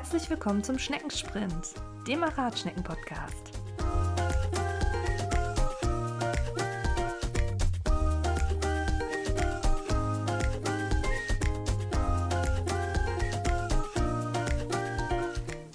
[0.00, 1.74] Herzlich willkommen zum Schneckensprint,
[2.08, 3.52] dem Ratschnecken-Podcast.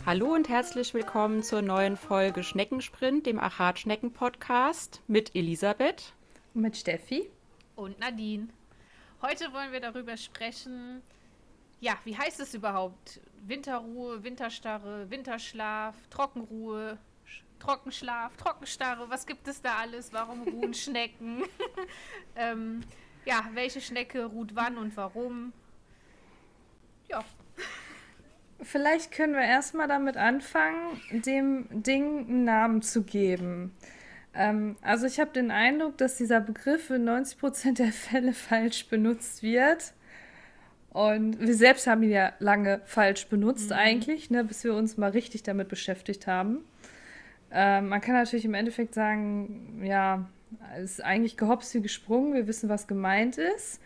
[0.07, 6.13] Hallo und herzlich willkommen zur neuen Folge Schneckensprint, dem Achat-Schnecken-Podcast mit Elisabeth.
[6.55, 7.29] Mit Steffi.
[7.75, 8.47] Und Nadine.
[9.21, 11.03] Heute wollen wir darüber sprechen,
[11.79, 13.19] ja, wie heißt es überhaupt?
[13.47, 16.97] Winterruhe, Winterstarre, Winterschlaf, Trockenruhe,
[17.59, 20.11] Trockenschlaf, Trockenstarre, was gibt es da alles?
[20.13, 21.43] Warum ruhen Schnecken?
[22.35, 22.81] ähm,
[23.25, 25.53] ja, welche Schnecke ruht wann und warum?
[27.09, 27.23] Ja.
[28.61, 33.75] Vielleicht können wir erstmal damit anfangen, dem Ding einen Namen zu geben.
[34.33, 39.43] Ähm, also ich habe den Eindruck, dass dieser Begriff in 90% der Fälle falsch benutzt
[39.43, 39.93] wird.
[40.95, 43.75] Und wir selbst haben ihn ja lange falsch benutzt mhm.
[43.75, 46.63] eigentlich, ne, bis wir uns mal richtig damit beschäftigt haben.
[47.51, 50.29] Ähm, man kann natürlich im Endeffekt sagen, ja,
[50.77, 53.81] es ist eigentlich gehopst wie gesprungen, wir wissen, was gemeint ist.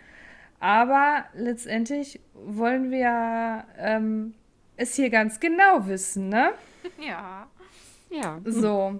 [0.59, 4.35] Aber letztendlich wollen wir ähm,
[4.77, 6.52] es hier ganz genau wissen, ne?
[7.03, 7.47] Ja.
[8.11, 8.39] Ja.
[8.45, 8.99] So.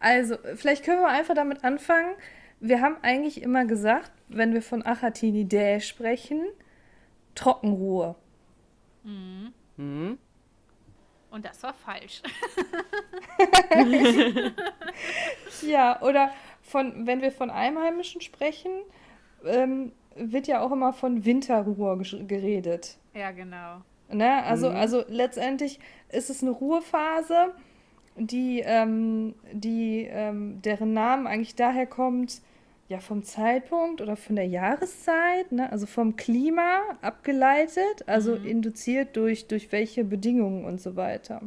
[0.00, 2.12] Also, vielleicht können wir einfach damit anfangen.
[2.58, 6.42] Wir haben eigentlich immer gesagt, wenn wir von Achatinidae sprechen,
[7.36, 8.16] Trockenruhe.
[9.04, 9.52] Mhm.
[9.76, 10.18] Mhm.
[11.30, 12.22] Und das war falsch.
[15.62, 16.30] ja, oder
[16.62, 18.72] von, wenn wir von Einheimischen sprechen,
[19.44, 22.96] ähm, wird ja auch immer von Winterruhe geredet.
[23.14, 23.82] Ja, genau.
[24.10, 24.42] Ne?
[24.44, 24.76] Also, mhm.
[24.76, 27.52] also letztendlich ist es eine Ruhephase,
[28.16, 32.40] die, ähm, die ähm, deren Namen eigentlich daher kommt,
[32.88, 35.70] ja, vom Zeitpunkt oder von der Jahreszeit, ne?
[35.72, 38.46] also vom Klima abgeleitet, also mhm.
[38.46, 41.42] induziert durch, durch welche Bedingungen und so weiter.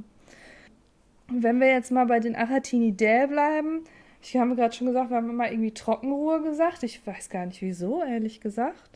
[1.28, 3.84] Wenn wir jetzt mal bei den Achatinidae bleiben,
[4.22, 6.84] ich habe gerade schon gesagt, wir haben immer irgendwie Trockenruhe gesagt.
[6.84, 8.89] Ich weiß gar nicht wieso, ehrlich gesagt.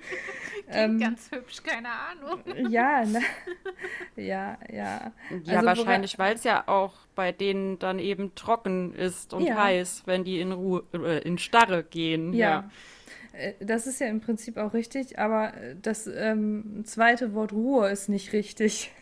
[0.68, 2.70] ähm, ganz hübsch, keine Ahnung.
[2.70, 3.20] Ja, ne?
[4.16, 5.12] ja, ja.
[5.44, 9.56] Ja, also, wahrscheinlich, weil es ja auch bei denen dann eben trocken ist und ja.
[9.56, 12.32] heiß, wenn die in Ruhe, äh, in Starre gehen.
[12.32, 12.48] Ja.
[12.48, 12.70] ja.
[13.38, 15.52] Äh, das ist ja im Prinzip auch richtig, aber
[15.82, 18.92] das ähm, zweite Wort Ruhe ist nicht richtig.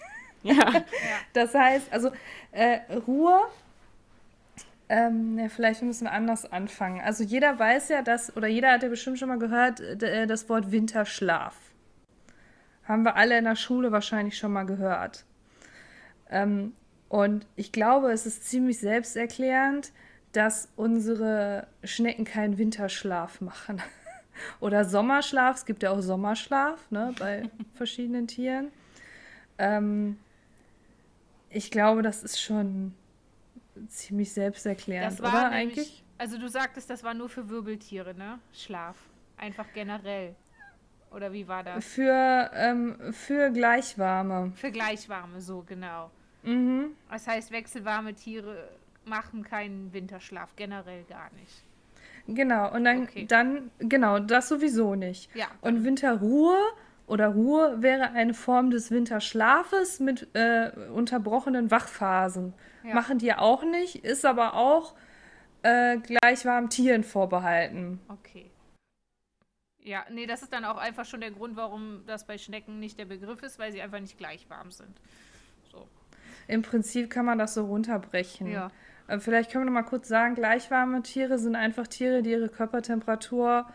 [0.42, 0.84] Ja.
[1.32, 2.12] Das heißt, also
[2.52, 2.78] äh,
[3.08, 3.40] Ruhe
[4.88, 7.00] ähm, ja, vielleicht müssen wir anders anfangen.
[7.00, 10.48] Also jeder weiß ja, dass, oder jeder hat ja bestimmt schon mal gehört, äh, das
[10.48, 11.54] Wort Winterschlaf.
[12.84, 15.24] Haben wir alle in der Schule wahrscheinlich schon mal gehört.
[16.30, 16.74] Ähm,
[17.08, 19.92] und ich glaube, es ist ziemlich selbsterklärend,
[20.32, 23.80] dass unsere Schnecken keinen Winterschlaf machen.
[24.60, 25.56] Oder Sommerschlaf.
[25.56, 28.70] Es gibt ja auch Sommerschlaf ne, bei verschiedenen Tieren.
[29.56, 30.18] Ähm,
[31.48, 32.94] ich glaube, das ist schon
[33.88, 36.04] ziemlich selbsterklärend, oder nämlich, eigentlich?
[36.18, 38.38] Also du sagtest, das war nur für Wirbeltiere, ne?
[38.52, 38.96] Schlaf.
[39.36, 40.34] Einfach generell.
[41.10, 41.84] Oder wie war das?
[41.84, 44.52] Für, ähm, für Gleichwarme.
[44.56, 46.10] Für Gleichwarme, so genau.
[46.42, 46.90] Mhm.
[47.10, 48.68] Das heißt, wechselwarme Tiere
[49.04, 51.62] machen keinen Winterschlaf, generell gar nicht.
[52.26, 53.26] Genau, und dann, okay.
[53.26, 55.34] dann genau, das sowieso nicht.
[55.34, 55.46] Ja.
[55.60, 56.56] Und Winterruhe
[57.06, 62.54] oder Ruhe wäre eine Form des Winterschlafes mit äh, unterbrochenen Wachphasen.
[62.82, 62.94] Ja.
[62.94, 64.94] Machen die auch nicht, ist aber auch
[65.62, 68.00] äh, gleich warm Tieren vorbehalten.
[68.08, 68.50] Okay.
[69.84, 72.98] Ja, nee, das ist dann auch einfach schon der Grund, warum das bei Schnecken nicht
[72.98, 74.98] der Begriff ist, weil sie einfach nicht gleich warm sind.
[75.70, 75.86] So.
[76.48, 78.50] Im Prinzip kann man das so runterbrechen.
[78.50, 78.70] Ja.
[79.08, 82.48] Äh, vielleicht können wir noch mal kurz sagen, gleichwarme Tiere sind einfach Tiere, die ihre
[82.48, 83.66] Körpertemperatur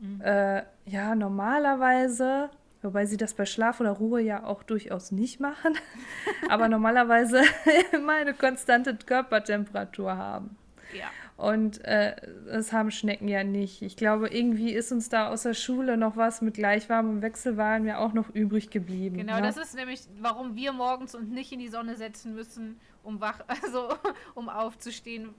[0.00, 0.20] mhm.
[0.20, 2.50] äh, ja normalerweise
[2.82, 5.74] Wobei sie das bei Schlaf oder Ruhe ja auch durchaus nicht machen,
[6.48, 7.42] aber normalerweise
[7.92, 10.56] immer eine konstante Körpertemperatur haben.
[10.96, 11.06] Ja.
[11.38, 12.16] Und äh,
[12.46, 13.82] das haben Schnecken ja nicht.
[13.82, 17.98] Ich glaube, irgendwie ist uns da aus der Schule noch was mit gleichwarmem Wechselwahlen ja
[17.98, 19.18] auch noch übrig geblieben.
[19.18, 19.42] Genau, ne?
[19.42, 23.38] das ist nämlich, warum wir morgens uns nicht in die Sonne setzen müssen, um wach,
[23.62, 23.88] also
[24.34, 25.32] um aufzustehen,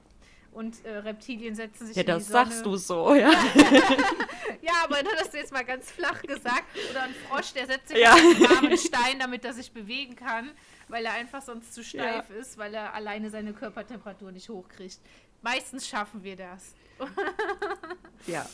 [0.51, 2.39] und äh, Reptilien setzen sich ja, in die Sonne.
[2.39, 3.31] Ja, das sagst du so, ja.
[4.61, 6.63] ja, aber das hast du jetzt mal ganz flach gesagt.
[6.91, 8.13] Oder ein Frosch, der setzt sich ja.
[8.13, 10.51] auf einen warmen Stein, damit er sich bewegen kann,
[10.87, 12.35] weil er einfach sonst zu steif ja.
[12.35, 14.99] ist, weil er alleine seine Körpertemperatur nicht hochkriegt.
[15.41, 16.73] Meistens schaffen wir das.
[18.27, 18.45] ja.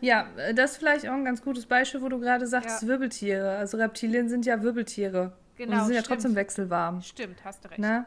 [0.00, 2.88] Ja, das ist vielleicht auch ein ganz gutes Beispiel, wo du gerade sagst, ja.
[2.88, 3.56] Wirbeltiere.
[3.56, 5.32] Also Reptilien sind ja Wirbeltiere.
[5.56, 5.72] Genau.
[5.72, 5.96] Und sie sind stimmt.
[5.96, 7.00] ja trotzdem wechselwarm.
[7.00, 7.80] Stimmt, hast du recht.
[7.80, 8.06] Na?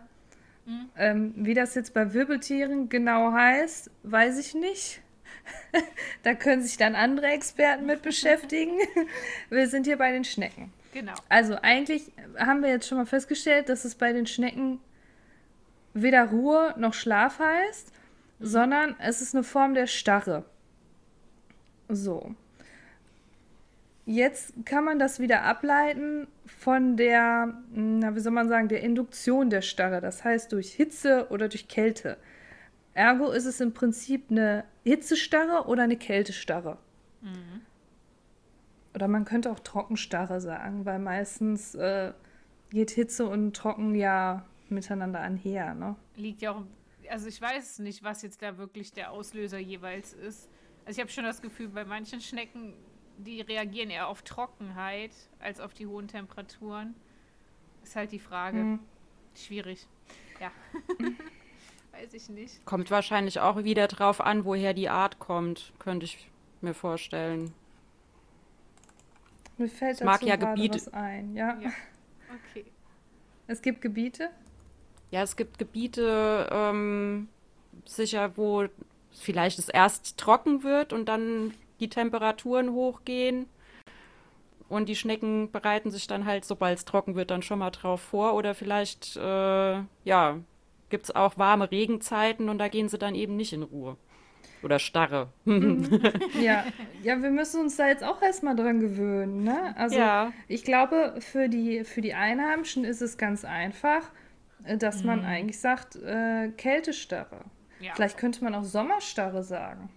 [0.65, 0.89] Mhm.
[0.97, 5.01] Ähm, wie das jetzt bei Wirbeltieren genau heißt, weiß ich nicht.
[6.23, 8.77] da können sich dann andere Experten mit beschäftigen.
[9.49, 10.71] Wir sind hier bei den Schnecken.
[10.93, 11.13] Genau.
[11.29, 14.81] Also eigentlich haben wir jetzt schon mal festgestellt, dass es bei den Schnecken
[15.93, 17.93] weder Ruhe noch Schlaf heißt,
[18.39, 18.45] mhm.
[18.45, 20.43] sondern es ist eine Form der Starre.
[21.87, 22.35] So.
[24.11, 29.49] Jetzt kann man das wieder ableiten von der, na, wie soll man sagen, der Induktion
[29.49, 30.01] der Starre.
[30.01, 32.17] Das heißt durch Hitze oder durch Kälte.
[32.93, 36.77] Ergo ist es im Prinzip eine Hitzestarre oder eine Kältestarre.
[37.21, 37.61] Mhm.
[38.93, 42.11] Oder man könnte auch Trockenstarre sagen, weil meistens äh,
[42.69, 45.73] geht Hitze und Trocken ja miteinander einher.
[45.73, 45.95] Ne?
[46.17, 46.63] Liegt ja auch,
[47.09, 50.49] also ich weiß nicht, was jetzt da wirklich der Auslöser jeweils ist.
[50.85, 52.73] Also ich habe schon das Gefühl, bei manchen Schnecken,
[53.17, 56.95] die reagieren eher auf Trockenheit als auf die hohen Temperaturen.
[57.83, 58.57] Ist halt die Frage.
[58.57, 58.79] Mhm.
[59.35, 59.87] Schwierig.
[60.39, 60.51] Ja.
[61.91, 62.65] weiß ich nicht.
[62.65, 66.29] Kommt wahrscheinlich auch wieder drauf an, woher die Art kommt, könnte ich
[66.61, 67.53] mir vorstellen.
[69.57, 71.59] Mir fällt es mag ja Gebiete was ein, ja.
[71.59, 71.71] ja.
[72.49, 72.65] Okay.
[73.47, 74.29] Es gibt Gebiete?
[75.11, 77.27] Ja, es gibt Gebiete, ähm,
[77.85, 78.65] sicher, wo
[79.11, 83.47] vielleicht es erst trocken wird und dann die Temperaturen hochgehen.
[84.69, 87.99] Und die Schnecken bereiten sich dann halt, sobald es trocken wird, dann schon mal drauf
[87.99, 88.35] vor.
[88.35, 90.39] Oder vielleicht, äh, ja,
[90.89, 93.97] gibt es auch warme Regenzeiten und da gehen sie dann eben nicht in Ruhe.
[94.63, 95.29] Oder Starre.
[95.45, 96.01] Mhm.
[96.41, 96.63] ja.
[97.03, 99.43] ja, wir müssen uns da jetzt auch erstmal dran gewöhnen.
[99.43, 99.75] Ne?
[99.75, 100.31] Also ja.
[100.47, 104.09] ich glaube, für die, für die Einheimischen ist es ganz einfach,
[104.63, 105.25] äh, dass man mhm.
[105.25, 107.41] eigentlich sagt, äh, Kältestarre.
[107.79, 107.93] Ja.
[107.95, 109.89] Vielleicht könnte man auch Sommerstarre sagen.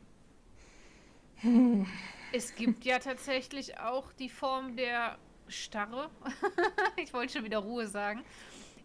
[2.32, 5.18] Es gibt ja tatsächlich auch die Form der
[5.48, 6.10] Starre.
[6.96, 8.24] ich wollte schon wieder Ruhe sagen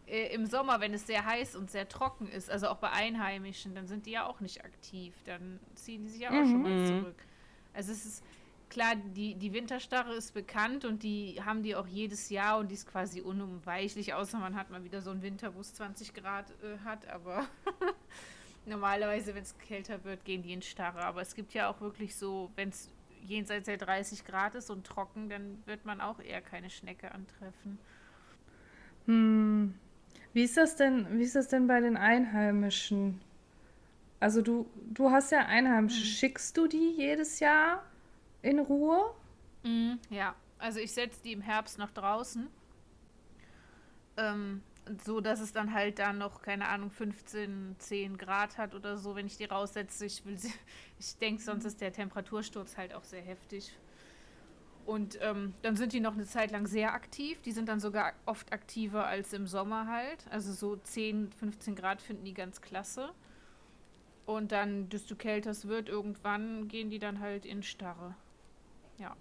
[0.10, 3.76] äh, im Sommer, wenn es sehr heiß und sehr trocken ist, also auch bei Einheimischen,
[3.76, 5.14] dann sind die ja auch nicht aktiv.
[5.26, 6.50] Dann ziehen die sich ja auch mhm.
[6.50, 6.88] schon mal mhm.
[6.88, 7.24] zurück.
[7.74, 8.24] Also es ist
[8.70, 12.76] klar, die, die Winterstarre ist bekannt und die haben die auch jedes Jahr und die
[12.76, 16.52] ist quasi unumweichlich, außer man hat mal wieder so einen Winter, wo es 20 Grad
[16.64, 17.48] äh, hat, aber
[18.66, 21.04] normalerweise, wenn es kälter wird, gehen die in Starre.
[21.04, 22.90] Aber es gibt ja auch wirklich so, wenn es
[23.26, 27.78] jenseits der 30 Grad ist und trocken, dann wird man auch eher keine Schnecke antreffen.
[29.06, 29.74] Hm.
[30.34, 33.20] Wie ist das denn, wie ist das denn bei den Einheimischen?
[34.20, 36.02] Also du, du hast ja Einheimische.
[36.02, 36.06] Mhm.
[36.06, 37.84] Schickst du die jedes Jahr
[38.42, 39.14] in Ruhe?
[39.64, 42.48] Mhm, ja, also ich setze die im Herbst noch draußen.
[44.18, 44.62] Ähm,
[45.04, 49.16] so dass es dann halt dann noch, keine Ahnung, 15, 10 Grad hat oder so,
[49.16, 50.06] wenn ich die raussetze.
[50.06, 50.24] Ich
[51.00, 53.78] ich denke, sonst ist der Temperatursturz halt auch sehr heftig.
[54.86, 57.42] Und ähm, dann sind die noch eine Zeit lang sehr aktiv.
[57.44, 60.26] Die sind dann sogar oft aktiver als im Sommer halt.
[60.32, 63.12] Also so 10, 15 Grad finden die ganz klasse.
[64.26, 68.16] Und dann, desto kälter es wird, irgendwann gehen die dann halt in Starre.
[68.98, 69.16] Ja.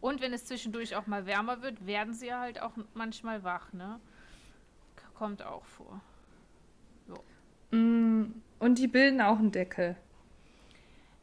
[0.00, 4.00] Und wenn es zwischendurch auch mal wärmer wird, werden sie halt auch manchmal wach, ne?
[5.14, 6.00] Kommt auch vor.
[7.06, 7.76] So.
[7.76, 9.96] Mm, und die bilden auch einen Deckel.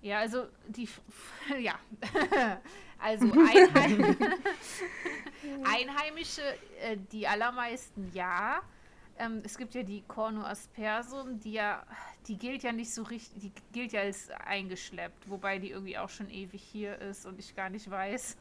[0.02, 0.90] Ja, also die,
[1.60, 1.76] ja,
[3.00, 4.18] also Einheim
[5.64, 6.42] Einheimische,
[6.82, 8.62] äh, die allermeisten ja.
[9.20, 11.86] Ähm, es gibt ja die Corno aspersum, die ja,
[12.28, 16.10] die gilt ja nicht so richtig, die gilt ja als eingeschleppt, wobei die irgendwie auch
[16.10, 18.38] schon ewig hier ist und ich gar nicht weiß.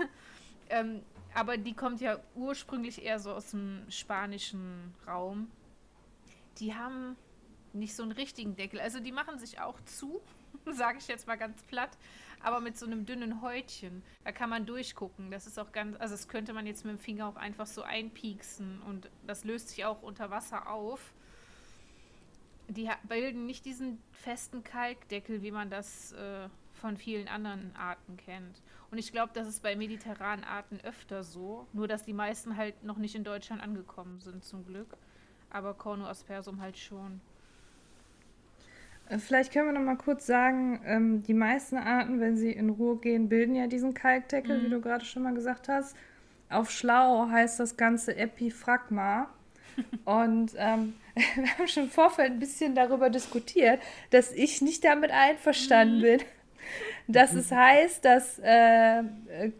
[0.70, 1.02] ähm,
[1.34, 5.50] aber die kommt ja ursprünglich eher so aus dem spanischen Raum.
[6.58, 7.16] Die haben
[7.72, 8.80] nicht so einen richtigen Deckel.
[8.80, 10.20] Also die machen sich auch zu,
[10.66, 11.90] sage ich jetzt mal ganz platt,
[12.46, 14.04] aber mit so einem dünnen Häutchen.
[14.22, 15.32] Da kann man durchgucken.
[15.32, 17.82] Das ist auch ganz, also das könnte man jetzt mit dem Finger auch einfach so
[17.82, 21.12] einpieksen und das löst sich auch unter Wasser auf.
[22.68, 28.62] Die bilden nicht diesen festen Kalkdeckel, wie man das äh, von vielen anderen Arten kennt.
[28.92, 32.84] Und ich glaube, das ist bei mediterranen Arten öfter so, nur dass die meisten halt
[32.84, 34.96] noch nicht in Deutschland angekommen sind, zum Glück.
[35.50, 37.20] Aber Corno aspersum halt schon.
[39.08, 42.70] Äh, vielleicht können wir noch mal kurz sagen, ähm, die meisten Arten, wenn sie in
[42.70, 44.64] Ruhe gehen, bilden ja diesen Kalkdeckel, mhm.
[44.64, 45.96] wie du gerade schon mal gesagt hast.
[46.48, 49.28] Auf Schlau heißt das Ganze Epiphragma.
[50.04, 55.10] Und ähm, wir haben schon im Vorfeld ein bisschen darüber diskutiert, dass ich nicht damit
[55.10, 56.02] einverstanden mhm.
[56.02, 56.20] bin,
[57.08, 59.52] dass es heißt, dass äh, äh,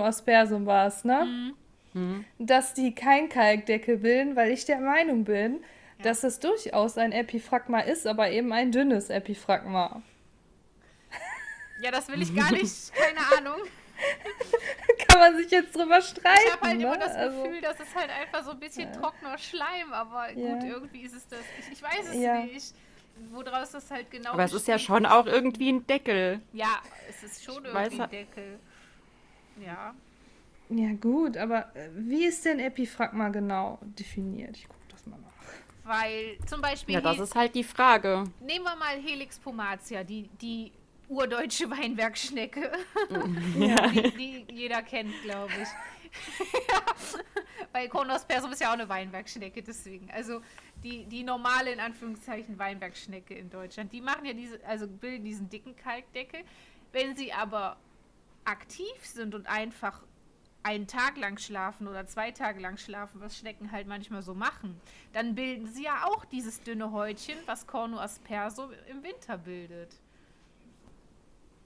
[0.00, 1.54] aspersum war es, ne?
[1.92, 2.00] Mhm.
[2.00, 2.24] mhm.
[2.38, 5.60] Dass die kein Kalkdeckel bilden, weil ich der Meinung bin,
[6.02, 10.02] dass es durchaus ein Epiphragma ist, aber eben ein dünnes Epiphragma.
[11.80, 13.60] Ja, das will ich gar nicht, keine Ahnung.
[15.08, 16.42] Kann man sich jetzt drüber streiten.
[16.46, 16.84] Ich habe halt ne?
[16.84, 19.00] immer das also Gefühl, also, das ist halt einfach so ein bisschen ja.
[19.00, 20.54] trockener Schleim, aber ja.
[20.54, 21.40] gut, irgendwie ist es das.
[21.60, 22.42] Ich, ich weiß es ja.
[22.44, 22.74] nicht,
[23.30, 26.40] woraus das halt genau Aber es ist ja schon auch irgendwie ein Deckel.
[26.52, 28.58] Ja, es ist schon ich irgendwie ein Deckel.
[29.64, 29.94] Ja.
[30.70, 34.56] Ja, gut, aber äh, wie ist denn Epiphragma genau definiert?
[34.56, 35.28] Ich gucke das mal nach.
[35.88, 36.94] Weil zum Beispiel.
[36.94, 38.24] Ja, das ist halt die Frage.
[38.40, 40.70] Nehmen wir mal Helix pomatia, die, die
[41.08, 42.70] urdeutsche Weinbergschnecke,
[43.58, 43.88] ja.
[43.88, 45.68] die, die jeder kennt, glaube ich.
[47.72, 50.10] Weil Konos persum ist ja auch eine Weinbergschnecke, deswegen.
[50.10, 50.42] Also
[50.84, 55.48] die, die normale, in Anführungszeichen, Weinbergschnecke in Deutschland, die machen ja diese, also bilden diesen
[55.48, 56.40] dicken Kalkdeckel.
[56.92, 57.78] Wenn sie aber
[58.44, 60.02] aktiv sind und einfach
[60.62, 64.80] einen Tag lang schlafen oder zwei Tage lang schlafen, was Schnecken halt manchmal so machen,
[65.12, 69.96] dann bilden sie ja auch dieses dünne Häutchen, was Cornu asperso im Winter bildet.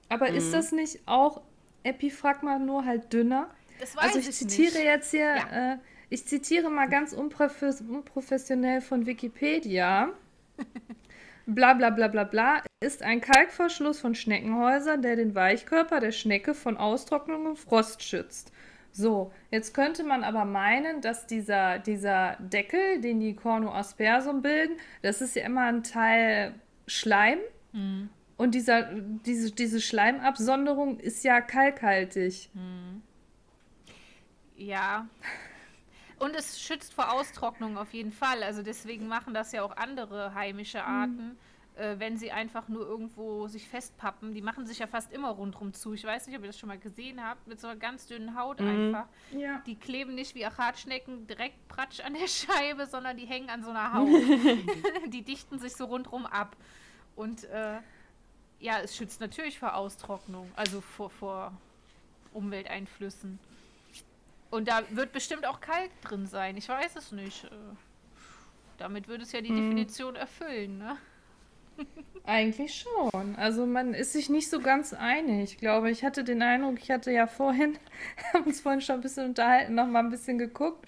[0.09, 0.37] Aber mhm.
[0.37, 1.41] ist das nicht auch
[1.83, 3.49] Epiphragma nur halt dünner?
[3.79, 4.83] Das weiß also ich, ich zitiere nicht.
[4.83, 5.73] jetzt hier, ja.
[5.73, 5.77] äh,
[6.09, 10.13] ich zitiere mal ganz unprofessionell von Wikipedia.
[11.45, 16.53] bla bla bla bla bla, ist ein Kalkverschluss von Schneckenhäusern, der den Weichkörper der Schnecke
[16.53, 18.52] von Austrocknung und Frost schützt.
[18.95, 24.77] So, jetzt könnte man aber meinen, dass dieser, dieser Deckel, den die Cornu aspersum bilden,
[25.01, 26.53] das ist ja immer ein Teil
[26.85, 27.39] Schleim.
[27.71, 28.09] Mhm.
[28.37, 32.49] Und dieser, diese, diese Schleimabsonderung ist ja kalkhaltig.
[32.53, 33.01] Mhm.
[34.57, 35.07] Ja.
[36.19, 38.43] Und es schützt vor Austrocknung auf jeden Fall.
[38.43, 40.83] Also deswegen machen das ja auch andere heimische mhm.
[40.83, 41.27] Arten.
[41.29, 41.37] Mhm
[41.75, 44.33] äh, wenn sie einfach nur irgendwo sich festpappen.
[44.33, 45.93] Die machen sich ja fast immer rundrum zu.
[45.93, 48.37] Ich weiß nicht, ob ihr das schon mal gesehen habt, mit so einer ganz dünnen
[48.37, 48.67] Haut mhm.
[48.67, 49.07] einfach.
[49.31, 49.61] Ja.
[49.65, 53.71] Die kleben nicht wie Achatschnecken direkt pratsch an der Scheibe, sondern die hängen an so
[53.71, 54.07] einer Haut.
[55.07, 56.55] die dichten sich so rundrum ab.
[57.15, 57.79] Und äh,
[58.59, 61.53] ja, es schützt natürlich vor Austrocknung, also vor, vor
[62.33, 63.39] Umwelteinflüssen.
[64.51, 66.55] Und da wird bestimmt auch Kalk drin sein.
[66.57, 67.45] Ich weiß es nicht.
[67.45, 67.49] Äh,
[68.77, 69.57] damit würde es ja die mhm.
[69.57, 70.97] Definition erfüllen, ne?
[72.25, 73.35] Eigentlich schon.
[73.35, 76.05] Also man ist sich nicht so ganz einig, glaube ich.
[76.05, 77.77] Hatte den Eindruck, ich hatte ja vorhin,
[78.33, 80.87] haben uns vorhin schon ein bisschen unterhalten, noch mal ein bisschen geguckt.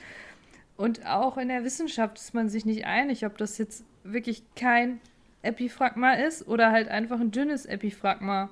[0.77, 4.99] Und auch in der Wissenschaft ist man sich nicht einig, ob das jetzt wirklich kein
[5.41, 8.49] Epiphragma ist oder halt einfach ein dünnes Epiphragma.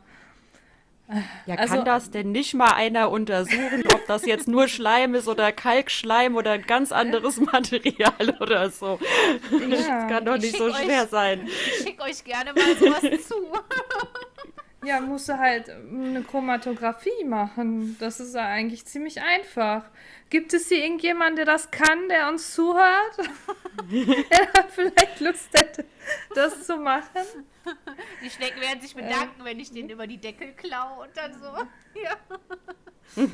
[1.45, 5.27] Ja, also, kann das denn nicht mal einer untersuchen, ob das jetzt nur Schleim ist
[5.27, 8.99] oder Kalkschleim oder ein ganz anderes Material oder so?
[9.51, 9.67] Ja.
[9.67, 11.47] Das kann doch nicht so schwer euch, sein.
[11.47, 13.35] Ich schicke euch gerne mal sowas zu.
[14.85, 17.97] Ja, musst du halt eine Chromatographie machen.
[17.99, 19.83] Das ist ja eigentlich ziemlich einfach.
[20.29, 23.17] Gibt es hier irgendjemanden, der das kann, der uns zuhört?
[23.91, 25.85] der vielleicht Lust hätte,
[26.33, 27.45] das zu machen?
[28.23, 29.45] Die Schnecken werden sich bedanken, äh.
[29.45, 31.49] wenn ich den über die Deckel klaue und dann so.
[32.03, 32.17] Ja.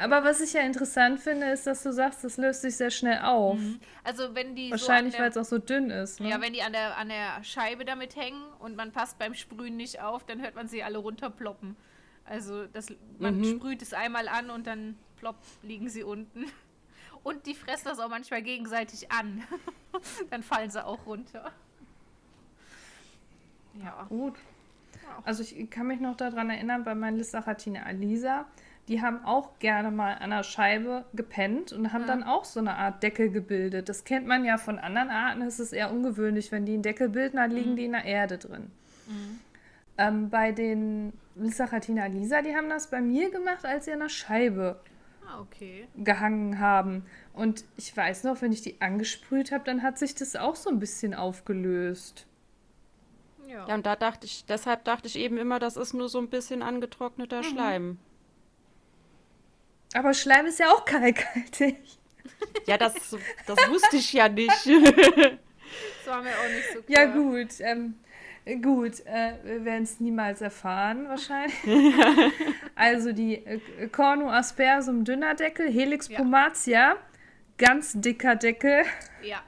[0.00, 3.18] Aber was ich ja interessant finde, ist, dass du sagst, das löst sich sehr schnell
[3.22, 3.58] auf.
[3.58, 3.80] Mhm.
[4.04, 6.20] Also wenn die Wahrscheinlich, so weil es auch so dünn ist.
[6.20, 6.30] Ne?
[6.30, 9.76] Ja, wenn die an der, an der Scheibe damit hängen und man passt beim Sprühen
[9.76, 11.76] nicht auf, dann hört man sie alle runterploppen.
[12.24, 12.86] Also das,
[13.18, 13.56] man mhm.
[13.56, 16.46] sprüht es einmal an und dann plopp liegen sie unten.
[17.22, 19.42] Und die fressen das auch manchmal gegenseitig an.
[20.30, 21.52] dann fallen sie auch runter.
[23.74, 24.06] Ja.
[24.08, 24.34] Gut.
[25.24, 28.46] Also ich kann mich noch daran erinnern, bei meinen Lissachatine Alisa,
[28.88, 32.06] die haben auch gerne mal an der Scheibe gepennt und haben ja.
[32.08, 33.88] dann auch so eine Art Deckel gebildet.
[33.88, 37.08] Das kennt man ja von anderen Arten, es ist eher ungewöhnlich, wenn die einen Deckel
[37.08, 37.76] bilden, dann liegen mhm.
[37.76, 38.70] die in der Erde drin.
[39.06, 39.40] Mhm.
[39.98, 44.08] Ähm, bei den Lissachatina Alisa, die haben das bei mir gemacht, als sie an der
[44.08, 44.80] Scheibe
[45.26, 45.86] ah, okay.
[45.96, 47.04] gehangen haben.
[47.32, 50.70] Und ich weiß noch, wenn ich die angesprüht habe, dann hat sich das auch so
[50.70, 52.26] ein bisschen aufgelöst.
[53.50, 53.66] Ja.
[53.66, 56.30] ja, und da dachte ich, deshalb dachte ich eben immer, das ist nur so ein
[56.30, 57.44] bisschen angetrockneter mhm.
[57.44, 57.98] Schleim.
[59.92, 61.76] Aber Schleim ist ja auch kalkhaltig.
[62.66, 62.94] Ja, das,
[63.46, 64.50] das wusste ich ja nicht.
[64.50, 67.04] Das war mir auch nicht so klar.
[67.04, 67.48] Ja, gut.
[67.60, 67.94] Ähm,
[68.62, 71.54] gut, äh, wir werden es niemals erfahren, wahrscheinlich.
[72.74, 76.18] also die äh, Cornu aspersum dünner Deckel, Helix ja.
[76.18, 76.96] pomatia,
[77.58, 78.84] ganz dicker Deckel.
[79.22, 79.42] Ja.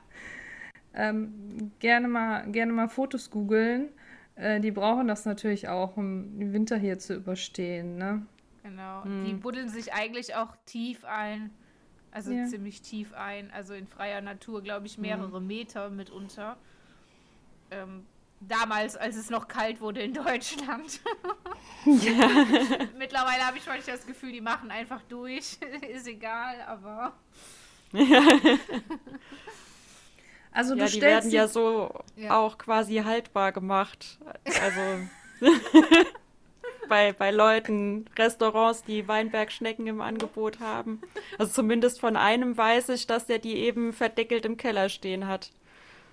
[0.94, 3.88] Ähm, gerne, mal, gerne mal Fotos googeln.
[4.34, 7.96] Äh, die brauchen das natürlich auch, um den Winter hier zu überstehen.
[7.96, 8.26] Ne?
[8.62, 9.04] Genau.
[9.04, 9.24] Mhm.
[9.24, 11.50] Die buddeln sich eigentlich auch tief ein.
[12.10, 12.46] Also ja.
[12.46, 13.50] ziemlich tief ein.
[13.52, 15.46] Also in freier Natur, glaube ich, mehrere mhm.
[15.46, 16.56] Meter mitunter.
[17.70, 18.04] Ähm,
[18.40, 21.00] damals, als es noch kalt wurde in Deutschland.
[21.84, 22.46] ja.
[22.98, 25.58] Mittlerweile habe ich manchmal das Gefühl, die machen einfach durch.
[25.92, 27.14] Ist egal, aber.
[30.52, 30.58] Ja.
[30.58, 32.38] Also ja, die werden ja so ja.
[32.38, 34.18] auch quasi haltbar gemacht.
[34.44, 34.80] Also
[36.88, 41.00] bei, bei Leuten, Restaurants, die Weinbergschnecken im Angebot haben.
[41.38, 45.50] Also zumindest von einem weiß ich, dass der die eben verdeckelt im Keller stehen hat.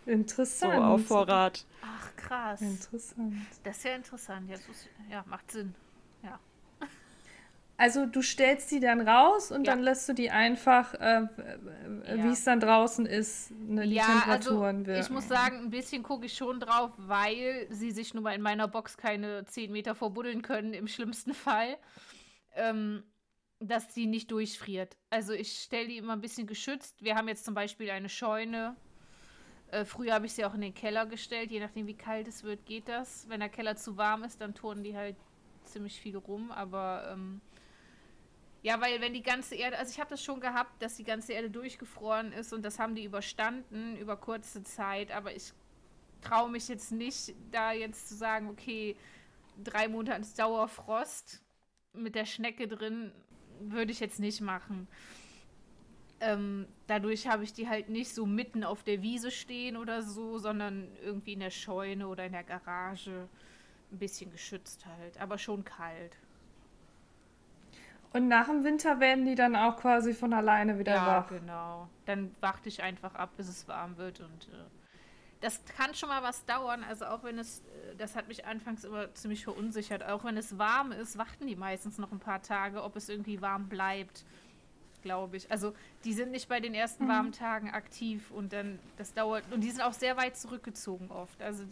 [0.06, 0.76] Interessant.
[0.76, 1.66] So auf Vorrat.
[1.82, 2.62] Ach krass.
[2.62, 3.36] Interessant.
[3.64, 4.50] Das ist ja interessant.
[4.50, 4.58] Ja,
[5.12, 5.76] ja macht Sinn.
[7.80, 9.72] Also du stellst die dann raus und ja.
[9.72, 11.28] dann lässt du die einfach, äh, ja.
[12.24, 16.04] wie es dann draußen ist, ne, die ja, Temperaturen also, Ich muss sagen, ein bisschen
[16.04, 19.96] gucke ich schon drauf, weil sie sich nun mal in meiner Box keine 10 Meter
[19.96, 21.78] verbuddeln können, im schlimmsten Fall.
[22.54, 23.04] Ähm,
[23.62, 24.98] dass sie nicht durchfriert.
[25.10, 27.02] Also ich stelle die immer ein bisschen geschützt.
[27.02, 28.76] Wir haben jetzt zum Beispiel eine Scheune.
[29.72, 32.44] Äh, früher habe ich sie auch in den Keller gestellt, je nachdem wie kalt es
[32.44, 33.30] wird, geht das.
[33.30, 35.16] Wenn der Keller zu warm ist, dann turnen die halt
[35.64, 37.42] ziemlich viel rum, aber ähm,
[38.62, 41.34] ja, weil wenn die ganze Erde, also ich habe das schon gehabt, dass die ganze
[41.34, 45.54] Erde durchgefroren ist und das haben die überstanden über kurze Zeit, aber ich
[46.22, 48.98] traue mich jetzt nicht, da jetzt zu sagen, okay,
[49.64, 51.42] drei Monate Dauerfrost
[51.94, 53.14] mit der Schnecke drin,
[53.62, 54.88] würde ich jetzt nicht machen.
[56.22, 60.38] Ähm, dadurch habe ich die halt nicht so mitten auf der Wiese stehen oder so,
[60.38, 63.30] sondern irgendwie in der Scheune oder in der Garage
[63.92, 66.18] ein bisschen geschützt halt, aber schon kalt.
[68.12, 71.32] Und nach dem Winter werden die dann auch quasi von alleine wieder ja, wach.
[71.32, 71.90] Ja, genau.
[72.06, 74.66] Dann warte ich einfach ab, bis es warm wird und äh,
[75.42, 76.84] das kann schon mal was dauern.
[76.84, 80.04] Also auch wenn es, äh, das hat mich anfangs immer ziemlich verunsichert.
[80.04, 83.42] Auch wenn es warm ist, warten die meistens noch ein paar Tage, ob es irgendwie
[83.42, 84.26] warm bleibt,
[85.02, 85.50] glaube ich.
[85.52, 85.74] Also
[86.04, 87.10] die sind nicht bei den ersten mhm.
[87.10, 91.42] warmen Tagen aktiv und dann das dauert und die sind auch sehr weit zurückgezogen oft.
[91.42, 91.64] Also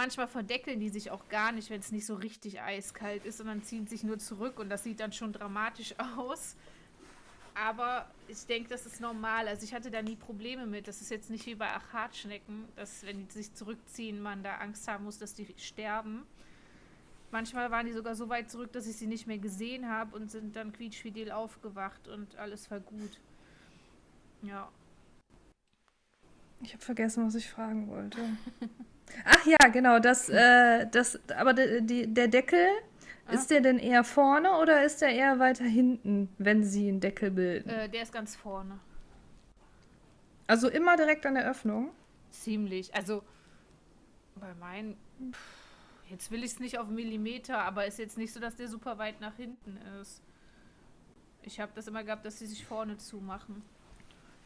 [0.00, 3.62] Manchmal verdeckeln die sich auch gar nicht, wenn es nicht so richtig eiskalt ist, sondern
[3.62, 6.56] ziehen sich nur zurück und das sieht dann schon dramatisch aus.
[7.54, 9.46] Aber ich denke, das ist normal.
[9.46, 10.88] Also ich hatte da nie Probleme mit.
[10.88, 14.88] Das ist jetzt nicht wie bei Achatschnecken, dass wenn die sich zurückziehen, man da Angst
[14.88, 16.22] haben muss, dass die sterben.
[17.30, 20.30] Manchmal waren die sogar so weit zurück, dass ich sie nicht mehr gesehen habe und
[20.30, 23.20] sind dann quietschfidel aufgewacht und alles war gut.
[24.40, 24.72] Ja.
[26.62, 28.18] Ich habe vergessen, was ich fragen wollte.
[29.24, 32.66] Ach ja, genau, das, äh, das, aber de, die, der Deckel,
[33.26, 33.32] ah.
[33.32, 37.30] ist der denn eher vorne oder ist der eher weiter hinten, wenn sie einen Deckel
[37.30, 37.68] bilden?
[37.68, 38.78] Äh, der ist ganz vorne.
[40.46, 41.90] Also immer direkt an der Öffnung?
[42.30, 42.94] Ziemlich.
[42.94, 43.22] Also
[44.36, 44.96] bei meinen,
[46.08, 48.98] jetzt will ich es nicht auf Millimeter, aber ist jetzt nicht so, dass der super
[48.98, 50.22] weit nach hinten ist.
[51.42, 53.62] Ich habe das immer gehabt, dass sie sich vorne zumachen.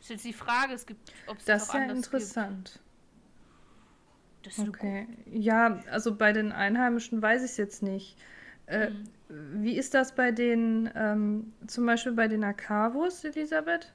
[0.00, 2.72] Ist jetzt die Frage, es gibt, ob es das ist ja interessant.
[2.74, 2.84] Gibt.
[4.44, 5.06] Das ist okay.
[5.32, 8.16] Ja, also bei den Einheimischen weiß ich es jetzt nicht.
[8.66, 9.04] Äh, mhm.
[9.62, 13.92] Wie ist das bei den, ähm, zum Beispiel bei den Akavus, Elisabeth?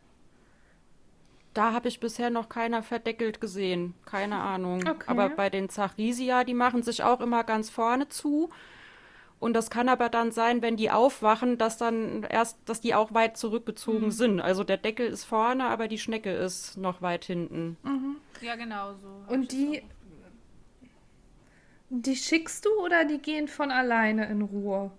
[1.53, 3.93] Da habe ich bisher noch keiner verdeckelt gesehen.
[4.05, 4.87] Keine Ahnung.
[4.87, 5.05] Okay.
[5.07, 8.49] Aber bei den Zachrisia, die machen sich auch immer ganz vorne zu.
[9.39, 13.13] Und das kann aber dann sein, wenn die aufwachen, dass dann erst, dass die auch
[13.13, 14.11] weit zurückgezogen mhm.
[14.11, 14.41] sind.
[14.41, 17.77] Also der Deckel ist vorne, aber die Schnecke ist noch weit hinten.
[17.83, 18.17] Mhm.
[18.41, 19.33] Ja, genau so.
[19.33, 19.81] Und die,
[21.89, 24.91] die schickst du oder die gehen von alleine in Ruhe?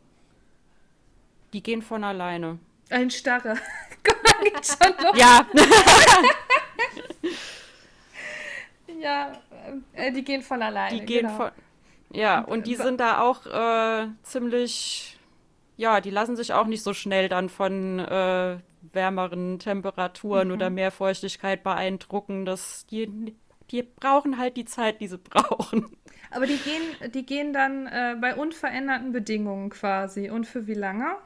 [1.53, 2.59] Die gehen von alleine.
[2.91, 3.57] Ein Starre.
[4.63, 5.17] Schon noch.
[5.17, 5.47] Ja.
[9.01, 9.33] ja,
[9.93, 10.99] äh, die gehen von alleine.
[10.99, 11.37] Die gehen genau.
[11.37, 11.51] von.
[12.13, 15.19] Ja, und die sind da auch äh, ziemlich.
[15.77, 18.59] Ja, die lassen sich auch nicht so schnell dann von äh,
[18.93, 20.55] wärmeren Temperaturen mhm.
[20.55, 22.45] oder mehr Feuchtigkeit beeindrucken.
[22.45, 23.35] Das, die,
[23.71, 25.97] die brauchen halt die Zeit, die sie brauchen.
[26.31, 30.31] Aber die gehen, die gehen dann äh, bei unveränderten Bedingungen quasi.
[30.31, 31.17] Und für wie lange?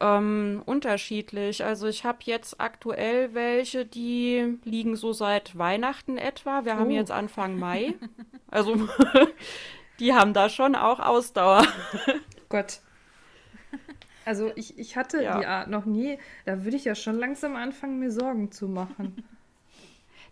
[0.00, 1.64] Ähm, unterschiedlich.
[1.64, 6.64] Also ich habe jetzt aktuell welche, die liegen so seit Weihnachten etwa.
[6.64, 6.76] Wir oh.
[6.76, 7.94] haben jetzt Anfang Mai.
[8.50, 8.88] Also
[10.00, 11.66] die haben da schon auch Ausdauer.
[12.48, 12.80] Gott.
[14.24, 15.38] Also ich, ich hatte ja.
[15.38, 16.18] die Art noch nie.
[16.44, 19.24] Da würde ich ja schon langsam anfangen, mir Sorgen zu machen.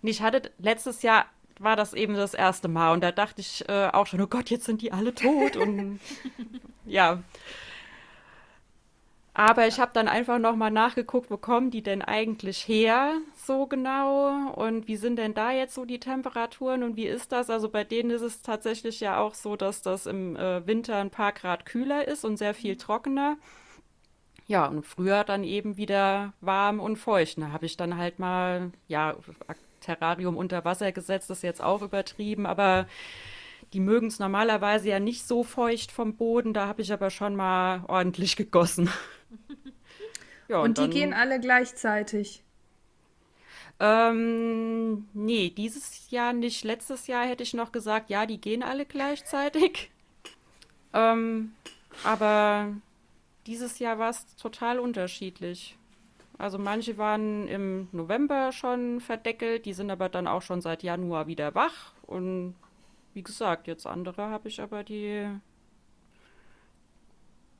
[0.08, 1.26] Ich hatte letztes Jahr
[1.58, 2.92] war das eben das erste Mal.
[2.92, 5.56] Und da dachte ich äh, auch schon, oh Gott, jetzt sind die alle tot.
[5.56, 6.00] Und
[6.86, 7.22] ja.
[9.34, 14.50] Aber ich habe dann einfach nochmal nachgeguckt, wo kommen die denn eigentlich her, so genau?
[14.54, 17.50] Und wie sind denn da jetzt so die Temperaturen und wie ist das?
[17.50, 21.10] Also bei denen ist es tatsächlich ja auch so, dass das im äh, Winter ein
[21.10, 23.36] paar Grad kühler ist und sehr viel trockener.
[24.46, 27.36] Ja, und früher dann eben wieder warm und feucht.
[27.38, 29.16] Da habe ich dann halt mal, ja,
[29.86, 32.86] Terrarium unter Wasser gesetzt, das ist jetzt auch übertrieben, aber
[33.72, 36.52] die mögen es normalerweise ja nicht so feucht vom Boden.
[36.54, 38.90] Da habe ich aber schon mal ordentlich gegossen.
[40.48, 42.42] ja, und, und die gehen alle gleichzeitig?
[43.78, 46.64] Ähm, nee, dieses Jahr nicht.
[46.64, 49.90] Letztes Jahr hätte ich noch gesagt, ja, die gehen alle gleichzeitig.
[50.94, 51.52] ähm,
[52.04, 52.72] aber
[53.46, 55.76] dieses Jahr war es total unterschiedlich.
[56.38, 61.26] Also manche waren im November schon verdeckelt, die sind aber dann auch schon seit Januar
[61.26, 61.94] wieder wach.
[62.02, 62.54] Und
[63.14, 65.26] wie gesagt, jetzt andere habe ich aber die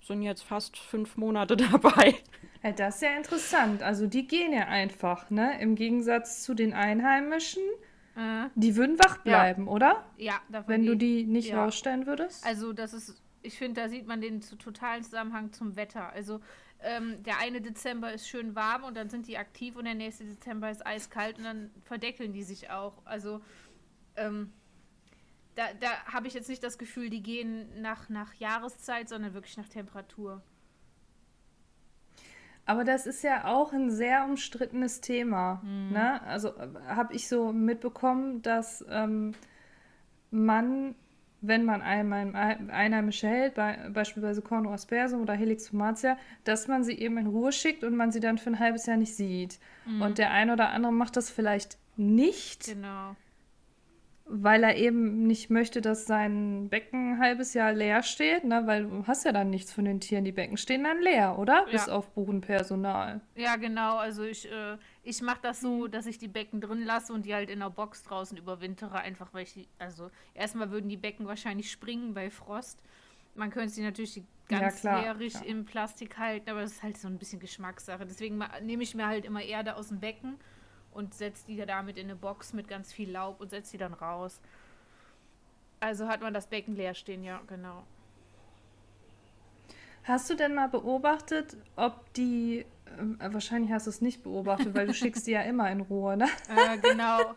[0.07, 2.15] sind jetzt fast fünf Monate dabei.
[2.63, 3.83] Ja, das ist ja interessant.
[3.83, 5.61] Also die gehen ja einfach, ne?
[5.61, 7.63] Im Gegensatz zu den Einheimischen.
[8.15, 8.51] Mhm.
[8.55, 9.73] Die würden wach bleiben, ja.
[9.73, 10.05] oder?
[10.17, 11.63] Ja, Wenn du die nicht ja.
[11.63, 12.47] rausstellen würdest?
[12.47, 16.11] Also das ist, ich finde, da sieht man den totalen Zusammenhang zum Wetter.
[16.13, 16.41] Also
[16.83, 20.25] ähm, der eine Dezember ist schön warm und dann sind die aktiv und der nächste
[20.25, 23.05] Dezember ist eiskalt und dann verdeckeln die sich auch.
[23.05, 23.41] Also
[24.17, 24.53] ähm,
[25.55, 29.57] da, da habe ich jetzt nicht das Gefühl, die gehen nach, nach Jahreszeit, sondern wirklich
[29.57, 30.43] nach Temperatur.
[32.67, 35.63] Aber das ist ja auch ein sehr umstrittenes Thema.
[35.63, 35.93] Mhm.
[35.93, 36.23] Ne?
[36.23, 36.53] Also
[36.87, 39.35] habe ich so mitbekommen, dass ähm,
[40.31, 40.97] man,
[41.41, 42.35] wenn man einmal
[42.69, 47.53] Einheimische hält, bei, beispielsweise Corno aspersum oder Helix fumatia, dass man sie eben in Ruhe
[47.53, 49.59] schickt und man sie dann für ein halbes Jahr nicht sieht.
[49.85, 50.03] Mhm.
[50.03, 52.67] Und der eine oder andere macht das vielleicht nicht.
[52.67, 53.17] Genau
[54.29, 58.63] weil er eben nicht möchte, dass sein Becken ein halbes Jahr leer steht, ne?
[58.67, 60.25] weil du hast ja dann nichts von den Tieren.
[60.25, 61.65] Die Becken stehen dann leer, oder?
[61.67, 61.73] Ja.
[61.73, 63.21] Bis auf Buchenpersonal.
[63.37, 63.99] Ja, genau.
[63.99, 65.91] Also ich, äh, ich mache das so, mhm.
[65.93, 69.33] dass ich die Becken drin lasse und die halt in der Box draußen überwintere, einfach
[69.33, 72.83] weil ich die, also erstmal würden die Becken wahrscheinlich springen bei Frost.
[73.37, 75.43] Man könnte sie natürlich ganz ja, leerig ja.
[75.43, 78.05] im Plastik halten, aber das ist halt so ein bisschen Geschmackssache.
[78.07, 80.37] Deswegen nehme ich mir halt immer Erde aus dem Becken
[80.97, 83.93] und setzt die damit in eine Box mit ganz viel Laub und setzt die dann
[83.93, 84.41] raus.
[85.79, 87.85] Also hat man das Becken leer stehen, ja, genau.
[90.05, 92.65] Hast du denn mal beobachtet, ob die,
[93.21, 96.17] äh, wahrscheinlich hast du es nicht beobachtet, weil du schickst die ja immer in Ruhe,
[96.17, 96.29] ne?
[96.49, 97.35] Äh, genau.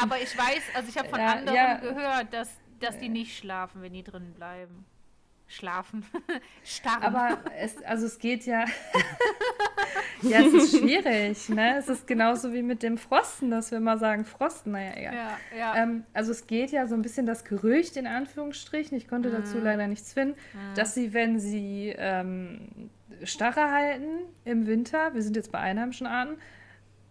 [0.00, 1.74] Aber ich weiß, also ich habe von ja, anderen ja.
[1.76, 4.84] gehört, dass, dass die nicht schlafen, wenn die drin bleiben.
[5.52, 6.04] Schlafen.
[6.64, 7.02] Starren.
[7.02, 8.64] Aber es, also es geht ja.
[10.22, 11.76] ja, es ist schwierig, ne?
[11.76, 15.14] Es ist genauso wie mit dem Frosten, dass wir immer sagen, Frosten, naja, egal.
[15.14, 15.76] Ja, ja.
[15.76, 19.34] Ähm, also es geht ja so ein bisschen das Gerücht in Anführungsstrichen, ich konnte mhm.
[19.34, 20.74] dazu leider nichts finden, mhm.
[20.74, 22.90] dass sie, wenn sie ähm,
[23.24, 26.38] Starre halten im Winter, wir sind jetzt bei einheimischen Arten,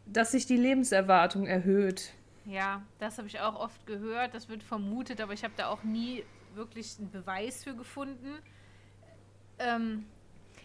[0.07, 2.13] dass sich die Lebenserwartung erhöht.
[2.45, 4.33] Ja, das habe ich auch oft gehört.
[4.33, 6.23] Das wird vermutet, aber ich habe da auch nie
[6.55, 8.37] wirklich einen Beweis für gefunden.
[9.59, 10.05] Ähm,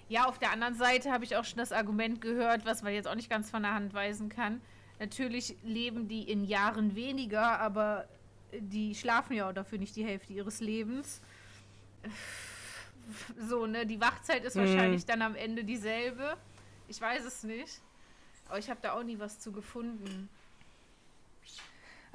[0.09, 3.09] ja, auf der anderen Seite habe ich auch schon das Argument gehört, was man jetzt
[3.09, 4.61] auch nicht ganz von der Hand weisen kann.
[4.99, 8.09] Natürlich leben die in Jahren weniger, aber
[8.53, 11.21] die schlafen ja auch dafür nicht die Hälfte ihres Lebens.
[13.39, 14.63] So, ne, die Wachzeit ist mhm.
[14.63, 16.37] wahrscheinlich dann am Ende dieselbe.
[16.89, 17.81] Ich weiß es nicht.
[18.49, 20.29] Aber ich habe da auch nie was zu gefunden.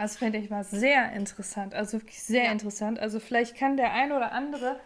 [0.01, 2.51] Das fände ich mal sehr interessant, also wirklich sehr ja.
[2.51, 2.97] interessant.
[2.97, 4.79] Also vielleicht kann der ein oder andere,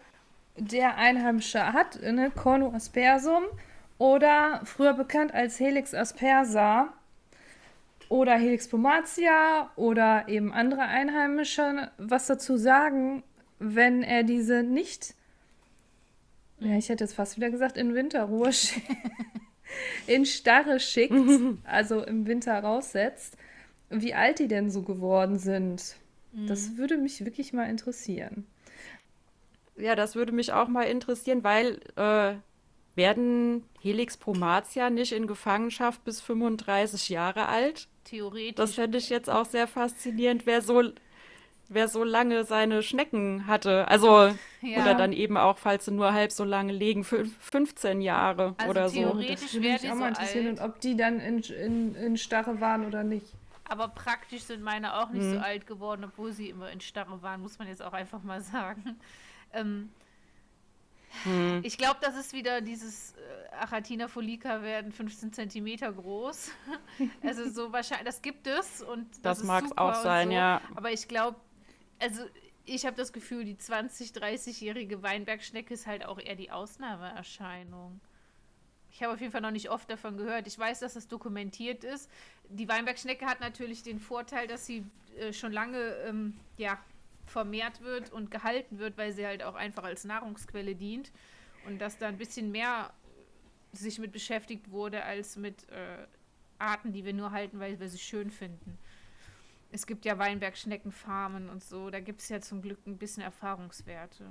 [0.58, 3.44] der Einheimische hat, ne, Cornu aspersum
[3.96, 6.92] oder früher bekannt als Helix aspersa
[8.10, 13.22] oder Helix pomatia oder eben andere Einheimische, was dazu sagen,
[13.58, 15.14] wenn er diese nicht,
[16.60, 18.50] ja, ich hätte jetzt fast wieder gesagt, in Winterruhe
[20.06, 21.14] in Starre schickt,
[21.64, 23.38] also im Winter raussetzt
[23.90, 25.96] wie alt die denn so geworden sind.
[26.32, 26.46] Mhm.
[26.46, 28.46] Das würde mich wirklich mal interessieren.
[29.76, 32.36] Ja, das würde mich auch mal interessieren, weil äh,
[32.96, 37.88] werden Helix Pomatia nicht in Gefangenschaft bis 35 Jahre alt?
[38.04, 38.54] Theoretisch.
[38.54, 40.82] Das fände ich jetzt auch sehr faszinierend, wer so,
[41.68, 43.86] wer so lange seine Schnecken hatte.
[43.88, 44.30] Also,
[44.62, 44.80] ja.
[44.80, 48.88] oder dann eben auch, falls sie nur halb so lange legen, 15 Jahre also oder
[48.88, 49.60] theoretisch so.
[49.60, 52.86] Theoretisch wäre auch mal interessieren, so und ob die dann in, in, in Starre waren
[52.86, 53.26] oder nicht.
[53.68, 55.34] Aber praktisch sind meine auch nicht mhm.
[55.34, 58.40] so alt geworden, obwohl sie immer in Starre waren, muss man jetzt auch einfach mal
[58.40, 58.98] sagen.
[59.52, 59.90] Ähm,
[61.24, 61.60] mhm.
[61.64, 66.50] Ich glaube, das ist wieder dieses äh, Achatina folica werden 15 Zentimeter groß.
[67.22, 70.34] also so wahrscheinlich, das gibt es und das, das mag es auch sein, so.
[70.34, 70.60] ja.
[70.74, 71.38] Aber ich glaube,
[71.98, 72.22] also
[72.64, 78.00] ich habe das Gefühl, die 20, 30-jährige Weinbergschnecke ist halt auch eher die Ausnahmeerscheinung.
[78.96, 80.46] Ich habe auf jeden Fall noch nicht oft davon gehört.
[80.46, 82.10] Ich weiß, dass das dokumentiert ist.
[82.48, 84.86] Die Weinbergschnecke hat natürlich den Vorteil, dass sie
[85.18, 86.78] äh, schon lange ähm, ja,
[87.26, 91.12] vermehrt wird und gehalten wird, weil sie halt auch einfach als Nahrungsquelle dient.
[91.66, 92.90] Und dass da ein bisschen mehr
[93.74, 96.06] sich mit beschäftigt wurde, als mit äh,
[96.58, 98.78] Arten, die wir nur halten, weil wir sie schön finden.
[99.72, 101.90] Es gibt ja Weinbergschneckenfarmen und so.
[101.90, 104.24] Da gibt es ja zum Glück ein bisschen Erfahrungswerte.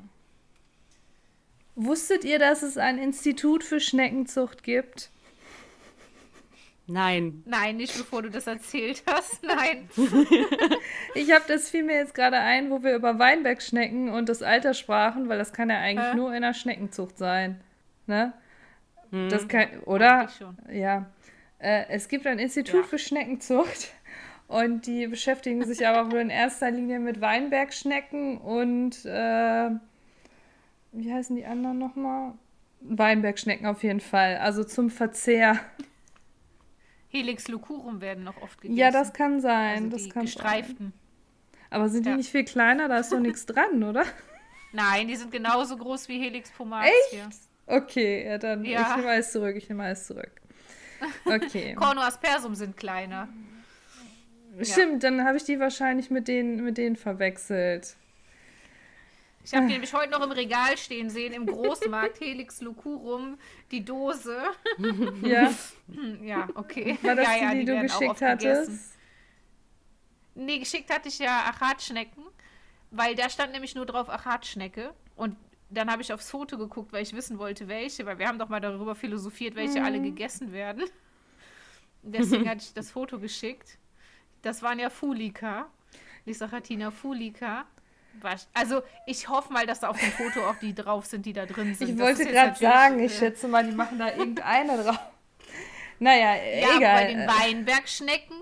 [1.76, 5.10] Wusstet ihr, dass es ein Institut für Schneckenzucht gibt?
[6.88, 7.44] Nein.
[7.46, 9.44] Nein, nicht bevor du das erzählt hast.
[9.44, 9.90] Nein.
[11.16, 14.74] ich habe das fiel mir jetzt gerade ein, wo wir über Weinbergschnecken und das Alter
[14.74, 16.16] sprachen, weil das kann ja eigentlich äh?
[16.16, 17.60] nur in der Schneckenzucht sein.
[18.06, 18.34] Ne?
[19.10, 19.30] Hm.
[19.30, 20.30] Das kann, oder?
[20.30, 20.58] Schon.
[20.72, 21.08] Ja.
[21.58, 22.84] Äh, es gibt ein Institut ja.
[22.84, 23.92] für Schneckenzucht
[24.48, 29.72] und die beschäftigen sich aber wohl in erster Linie mit Weinbergschnecken und äh,
[30.96, 32.34] wie heißen die anderen nochmal?
[32.82, 34.38] Weinbergschnecken auf jeden Fall.
[34.38, 35.60] Also zum Verzehr.
[37.10, 38.78] Helix lucurum werden noch oft gegessen.
[38.78, 39.86] Ja, das kann sein.
[39.86, 40.94] Also das kann gestreiften.
[40.94, 41.06] Sein.
[41.70, 42.18] Aber sind die ja.
[42.18, 42.88] nicht viel kleiner?
[42.88, 44.06] Da ist doch nichts dran, oder?
[44.72, 46.92] Nein, die sind genauso groß wie Helix pomatia.
[47.12, 47.40] Echt?
[47.68, 48.82] Okay, ja, dann ja.
[48.82, 49.56] ich nehme alles zurück.
[49.56, 50.32] Ich nehme alles zurück.
[51.26, 51.74] Okay.
[51.80, 53.28] Corno aspersum sind kleiner.
[54.62, 55.10] Stimmt, ja.
[55.10, 57.96] dann habe ich die wahrscheinlich mit denen, mit denen verwechselt.
[59.46, 63.38] Ich habe die nämlich heute noch im Regal stehen sehen, im Großmarkt Helix Lucurum,
[63.72, 64.42] die Dose.
[65.22, 65.54] Ja.
[65.94, 66.98] Hm, ja, okay.
[67.04, 68.98] War das ja, die, ja, die, die du geschickt hattest?
[70.34, 72.24] Nee, geschickt hatte ich ja Achatschnecken,
[72.90, 74.94] weil da stand nämlich nur drauf Achatschnecke.
[75.16, 75.38] Und
[75.70, 78.50] dann habe ich aufs Foto geguckt, weil ich wissen wollte, welche, weil wir haben doch
[78.50, 79.86] mal darüber philosophiert, welche mhm.
[79.86, 80.84] alle gegessen werden.
[82.02, 83.78] Deswegen hatte ich das Foto geschickt.
[84.42, 85.70] Das waren ja Fulika.
[86.26, 87.66] Lisaratina Fulika.
[88.54, 91.46] Also ich hoffe mal, dass da auf dem Foto auch die drauf sind, die da
[91.46, 91.90] drin sind.
[91.90, 95.00] Ich wollte gerade sagen, ich schätze mal, die machen da irgendeine drauf.
[96.00, 96.80] Naja, ja, egal.
[96.80, 98.38] bei den Weinbergschnecken,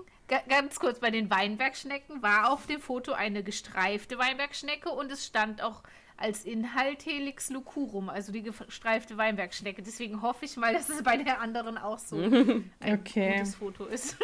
[0.48, 5.62] ganz kurz, bei den Weinbergschnecken war auf dem Foto eine gestreifte Weinbergschnecke und es stand
[5.62, 5.82] auch
[6.16, 9.82] als Inhalt Helix lucurum, also die gestreifte Weinbergschnecke.
[9.82, 13.32] Deswegen hoffe ich mal, dass es bei der anderen auch so ein okay.
[13.32, 14.16] gutes Foto ist.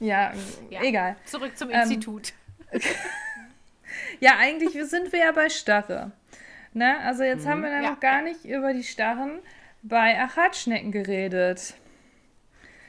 [0.00, 0.32] ja,
[0.70, 1.16] ja, egal.
[1.26, 2.32] Zurück zum ähm, Institut.
[4.20, 6.12] ja, eigentlich sind wir ja bei Starre.
[6.72, 6.98] Ne?
[7.00, 7.50] Also jetzt mhm.
[7.50, 9.38] haben wir ja noch gar nicht über die Starren
[9.82, 11.74] bei Achatschnecken geredet.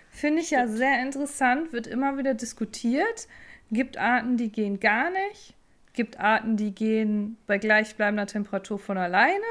[0.09, 3.27] Finde ich ja sehr interessant, wird immer wieder diskutiert.
[3.71, 5.53] Gibt Arten, die gehen gar nicht
[5.97, 9.43] gibt Arten, die gehen bei gleichbleibender Temperatur von alleine.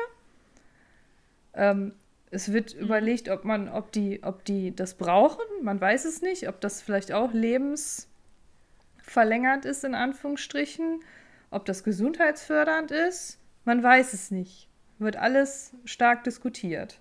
[1.53, 1.92] Ähm,
[2.31, 2.81] es wird mhm.
[2.81, 5.45] überlegt, ob man, ob die, ob die das brauchen.
[5.61, 11.03] Man weiß es nicht, ob das vielleicht auch lebensverlängert ist, in Anführungsstrichen,
[11.51, 13.39] ob das gesundheitsfördernd ist.
[13.65, 14.69] Man weiß es nicht.
[14.99, 17.01] Wird alles stark diskutiert.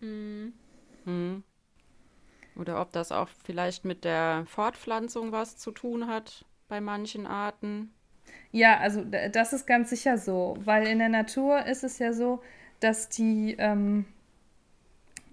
[0.00, 0.52] Mhm.
[1.04, 1.42] Mhm.
[2.56, 7.92] Oder ob das auch vielleicht mit der Fortpflanzung was zu tun hat bei manchen Arten.
[8.52, 12.42] Ja, also das ist ganz sicher so, weil in der Natur ist es ja so,
[12.80, 14.06] dass die ähm,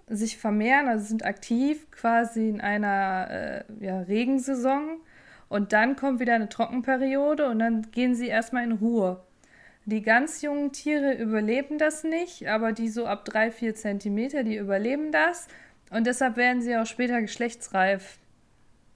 [0.07, 4.99] sich vermehren, also sind aktiv quasi in einer äh, ja, Regensaison
[5.49, 9.23] und dann kommt wieder eine Trockenperiode und dann gehen sie erstmal in Ruhe.
[9.85, 14.57] Die ganz jungen Tiere überleben das nicht, aber die so ab drei, vier Zentimeter, die
[14.57, 15.47] überleben das
[15.89, 18.17] und deshalb werden sie auch später geschlechtsreif.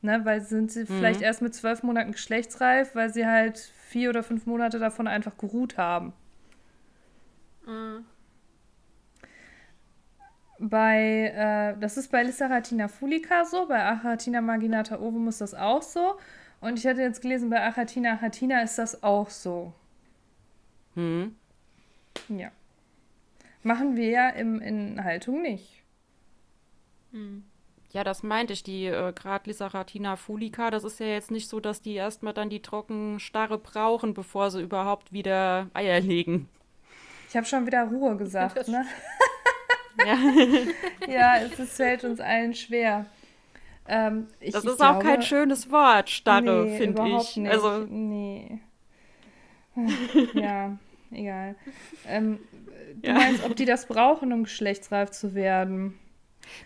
[0.04, 0.88] Ne, weil sind sie mhm.
[0.88, 5.38] vielleicht erst mit zwölf Monaten geschlechtsreif, weil sie halt vier oder fünf Monate davon einfach
[5.38, 6.14] geruht haben.
[7.68, 8.06] Mhm.
[10.58, 11.34] Bei,
[11.76, 16.18] äh, das ist bei Lissaratina fulica so, bei Achatina marginata ovum ist das auch so.
[16.62, 19.74] Und ich hatte jetzt gelesen, bei Achatina achatina ist das auch so.
[20.96, 21.36] Mhm.
[22.30, 22.52] Ja.
[23.64, 25.84] Machen wir ja im, in Haltung nicht.
[27.12, 27.44] Mhm.
[27.92, 31.60] Ja, das meinte ich, die äh, gerade Lisaratina fulica, das ist ja jetzt nicht so,
[31.60, 36.48] dass die erstmal dann die Trockenstarre brauchen, bevor sie überhaupt wieder Eier legen.
[37.28, 38.86] Ich habe schon wieder Ruhe gesagt, ne?
[40.06, 40.18] ja.
[41.08, 43.08] ja, es, es fällt uns allen schwer.
[43.94, 47.36] Ähm, ich, das ist glaube, auch kein schönes Wort, Starre, nee, finde ich.
[47.36, 47.52] Nicht.
[47.52, 48.62] Also, nee.
[50.34, 50.78] ja,
[51.12, 51.58] egal.
[52.08, 52.40] Ähm,
[53.02, 53.16] du ja.
[53.16, 56.00] meinst, ob die das brauchen, um geschlechtsreif zu werden?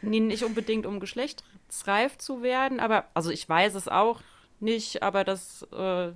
[0.04, 4.22] Nee, nicht unbedingt, um geschlechtsreif zu werden, aber, also ich weiß es auch
[4.60, 6.12] nicht, aber das äh,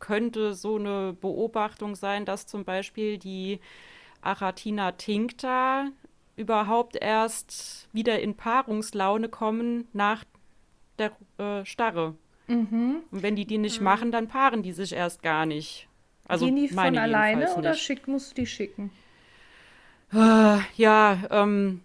[0.00, 3.60] könnte so eine Beobachtung sein, dass zum Beispiel die
[4.20, 5.90] Aratina tincta
[6.34, 10.24] überhaupt erst wieder in Paarungslaune kommen nach
[11.00, 12.14] der äh, Starre.
[12.46, 13.02] Mhm.
[13.10, 13.84] Und wenn die die nicht mhm.
[13.84, 15.88] machen, dann paaren die sich erst gar nicht.
[16.26, 18.92] Also Gehen die von alleine oder schick, musst du die schicken?
[20.12, 21.82] Äh, ja, ähm,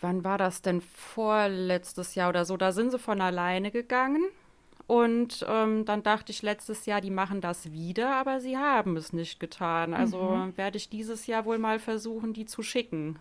[0.00, 0.80] wann war das denn?
[0.80, 2.56] Vorletztes Jahr oder so.
[2.56, 4.24] Da sind sie von alleine gegangen.
[4.86, 9.12] Und ähm, dann dachte ich letztes Jahr, die machen das wieder, aber sie haben es
[9.12, 9.94] nicht getan.
[9.94, 10.56] Also mhm.
[10.56, 13.20] werde ich dieses Jahr wohl mal versuchen, die zu schicken.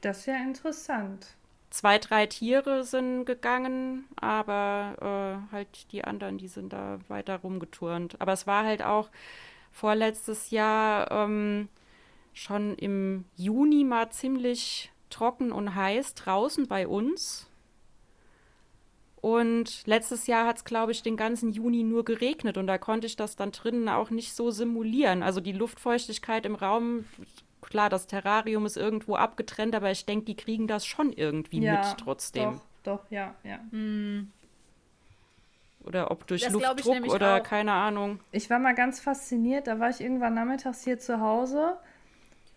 [0.00, 1.37] Das ist ja interessant.
[1.70, 8.20] Zwei, drei Tiere sind gegangen, aber äh, halt die anderen, die sind da weiter rumgeturnt.
[8.20, 9.10] Aber es war halt auch
[9.70, 11.68] vorletztes Jahr ähm,
[12.32, 17.48] schon im Juni mal ziemlich trocken und heiß draußen bei uns.
[19.20, 23.06] Und letztes Jahr hat es, glaube ich, den ganzen Juni nur geregnet und da konnte
[23.06, 25.22] ich das dann drinnen auch nicht so simulieren.
[25.22, 27.04] Also die Luftfeuchtigkeit im Raum,
[27.68, 31.78] klar, das Terrarium ist irgendwo abgetrennt, aber ich denke, die kriegen das schon irgendwie ja,
[31.78, 32.60] mit trotzdem.
[32.84, 33.60] Doch, doch, ja, ja.
[33.70, 34.30] Hm.
[35.84, 37.42] Oder ob durch das Luftdruck oder auch.
[37.42, 38.20] keine Ahnung.
[38.32, 41.78] Ich war mal ganz fasziniert, da war ich irgendwann nachmittags hier zu Hause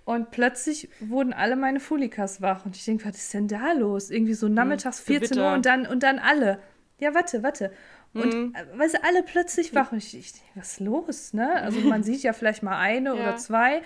[0.04, 2.66] Und plötzlich wurden alle meine Fulikas wach.
[2.66, 4.10] Und ich denke, was ist denn da los?
[4.10, 6.60] Irgendwie so nachmittags 14 Uhr und dann, und dann alle.
[6.98, 7.72] Ja, warte, warte.
[8.14, 8.56] Und mhm.
[8.56, 9.92] Äh, weil sie alle plötzlich wach.
[9.92, 11.54] Und ich, ich denke, was ist los, ne?
[11.54, 13.16] Also man sieht ja vielleicht mal eine ja.
[13.16, 13.82] oder zwei.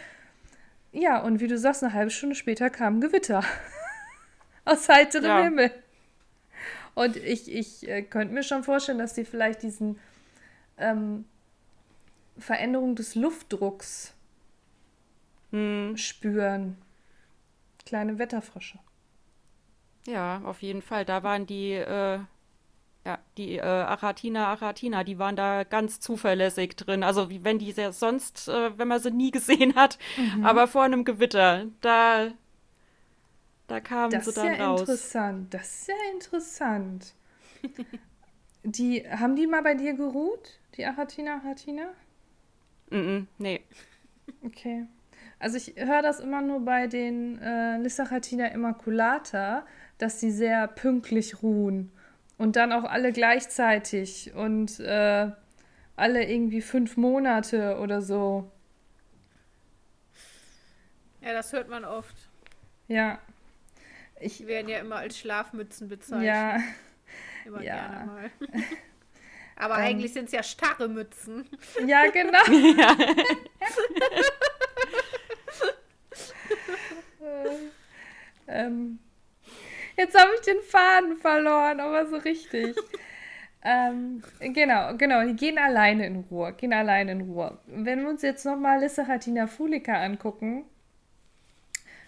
[0.95, 3.43] Ja, und wie du sagst, eine halbe Stunde später kam ein Gewitter.
[4.65, 5.43] Aus heiterem ja.
[5.43, 5.71] Himmel.
[6.93, 9.99] Und ich, ich äh, könnte mir schon vorstellen, dass die vielleicht diesen
[10.77, 11.25] ähm,
[12.38, 14.13] Veränderung des Luftdrucks
[15.51, 15.97] hm.
[15.97, 16.77] spüren.
[17.86, 18.79] Kleine Wetterfrösche.
[20.08, 21.03] Ja, auf jeden Fall.
[21.03, 22.19] Da waren die, äh,
[23.06, 27.04] ja, die äh, Aratina, Aratina, die waren da ganz zuverlässig drin.
[27.04, 30.44] Also wie wenn die ja sonst, äh, wenn man sie nie gesehen hat, mhm.
[30.44, 32.32] aber vor einem Gewitter, da,
[33.68, 34.82] da kamen das sie dann ja raus.
[34.82, 35.54] Interessant.
[35.54, 37.13] Das ist ja interessant.
[38.63, 41.89] die, haben die mal bei dir geruht, die Aratina, Aratina?
[42.89, 43.62] Mm, -mm nee.
[44.44, 44.88] Okay.
[45.38, 49.65] Also ich höre das immer nur bei den äh, Lissaratina Immaculata,
[50.00, 51.91] dass sie sehr pünktlich ruhen.
[52.38, 55.32] Und dann auch alle gleichzeitig und äh,
[55.95, 58.52] alle irgendwie fünf Monate oder so.
[61.21, 62.15] Ja, das hört man oft.
[62.88, 63.19] Ja.
[64.19, 66.28] Ich, Die werden ja immer als Schlafmützen bezeichnet.
[66.28, 66.60] Ja.
[67.45, 67.76] Immer ja.
[67.76, 68.32] gerne mal.
[69.56, 71.50] Aber ähm, eigentlich sind es ja starre Mützen.
[71.86, 72.43] Ja, genau.
[72.78, 72.98] ja.
[78.48, 79.00] ähm,
[79.97, 82.75] jetzt habe ich den Faden verloren, aber so richtig.
[83.63, 87.60] ähm, genau, genau, die gehen alleine in Ruhe, gehen alleine in Ruhe.
[87.67, 90.65] Wenn wir uns jetzt nochmal Lisseratina fulica angucken,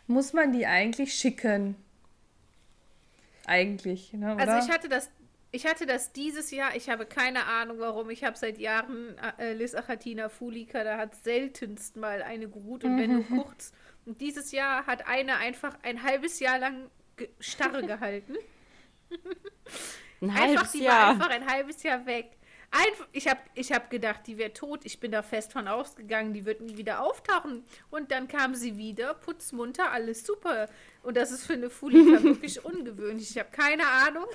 [0.08, 1.76] muss man die eigentlich schicken.
[3.45, 5.10] Eigentlich, ne, Also ich hatte das
[5.52, 9.54] ich hatte das dieses Jahr, ich habe keine Ahnung warum, ich habe seit Jahren äh,
[9.54, 13.71] Liz Achatina Fulica, da hat seltenst mal eine geruht und wenn nur kurz.
[14.06, 16.89] Und dieses Jahr hat eine einfach ein halbes Jahr lang
[17.40, 18.36] Starre gehalten.
[20.22, 21.00] ein einfach, halbes die Jahr.
[21.00, 22.38] war einfach ein halbes Jahr weg.
[22.70, 24.82] Einf ich habe ich hab gedacht, die wäre tot.
[24.84, 27.64] Ich bin da fest von ausgegangen, die wird nie wieder auftauchen.
[27.90, 30.68] Und dann kam sie wieder, putzmunter, alles super.
[31.02, 33.32] Und das ist für eine Fulika wirklich ungewöhnlich.
[33.32, 34.26] Ich habe keine Ahnung,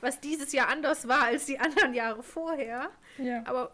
[0.00, 2.90] was dieses Jahr anders war als die anderen Jahre vorher.
[3.18, 3.42] Ja.
[3.44, 3.72] Aber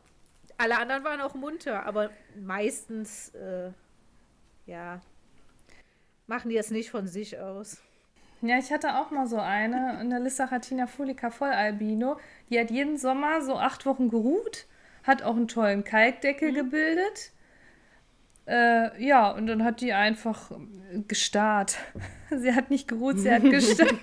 [0.57, 1.85] alle anderen waren auch munter.
[1.85, 3.71] Aber meistens, äh,
[4.65, 5.03] ja,
[6.27, 7.83] machen die das nicht von sich aus.
[8.42, 12.18] Ja, ich hatte auch mal so eine, eine Lissachatina fulica Vollalbino.
[12.51, 14.66] Die hat jeden Sommer so acht Wochen geruht,
[15.05, 16.55] hat auch einen tollen Kalkdeckel mhm.
[16.55, 17.33] gebildet.
[18.46, 20.53] Äh, ja, und dann hat die einfach
[21.09, 21.79] gestarrt.
[22.31, 23.94] sie hat nicht geruht, sie hat gestarrt.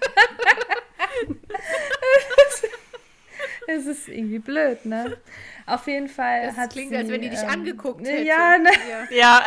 [3.66, 5.18] Es ist irgendwie blöd, ne?
[5.66, 8.24] Auf jeden Fall das hat klingt, sie, als wenn die dich ähm, angeguckt hätte.
[8.24, 8.70] Ja, ne?
[8.90, 9.08] ja.
[9.16, 9.46] ja.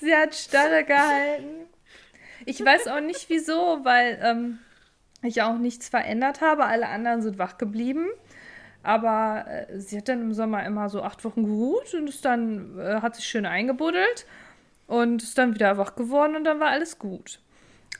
[0.00, 1.67] sie hat Starre gehalten.
[2.48, 4.58] Ich weiß auch nicht wieso, weil ähm,
[5.22, 6.64] ich auch nichts verändert habe.
[6.64, 8.06] Alle anderen sind wach geblieben.
[8.82, 12.78] Aber äh, sie hat dann im Sommer immer so acht Wochen geruht und ist dann,
[12.78, 14.26] äh, hat sich schön eingebuddelt
[14.86, 17.40] und ist dann wieder wach geworden und dann war alles gut.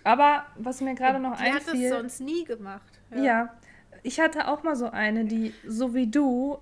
[0.05, 1.73] Aber was mir gerade noch die einfiel...
[1.75, 3.01] Die hat das sonst nie gemacht.
[3.15, 3.23] Ja.
[3.23, 3.55] ja.
[4.03, 6.59] ich hatte auch mal so eine, die so wie du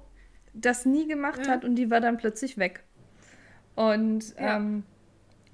[0.55, 1.53] das nie gemacht ja.
[1.53, 2.83] hat und die war dann plötzlich weg.
[3.77, 4.57] Und ja.
[4.57, 4.83] ähm,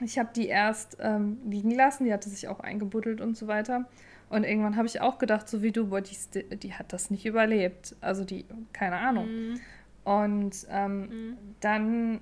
[0.03, 3.87] ich habe die erst ähm, liegen lassen, die hatte sich auch eingebuddelt und so weiter.
[4.31, 6.17] Und irgendwann habe ich auch gedacht, so wie du, boah, die,
[6.57, 7.95] die hat das nicht überlebt.
[8.01, 9.27] Also die, keine Ahnung.
[9.27, 9.61] Mhm.
[10.05, 11.37] Und ähm, mhm.
[11.61, 12.21] dann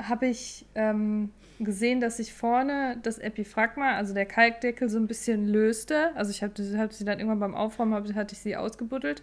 [0.00, 5.46] habe ich ähm, gesehen, dass sich vorne das Epiphragma, also der Kalkdeckel, so ein bisschen
[5.46, 6.10] löste.
[6.16, 9.22] Also ich habe hab sie dann irgendwann beim Aufräumen, hab, hatte ich sie ausgebuddelt.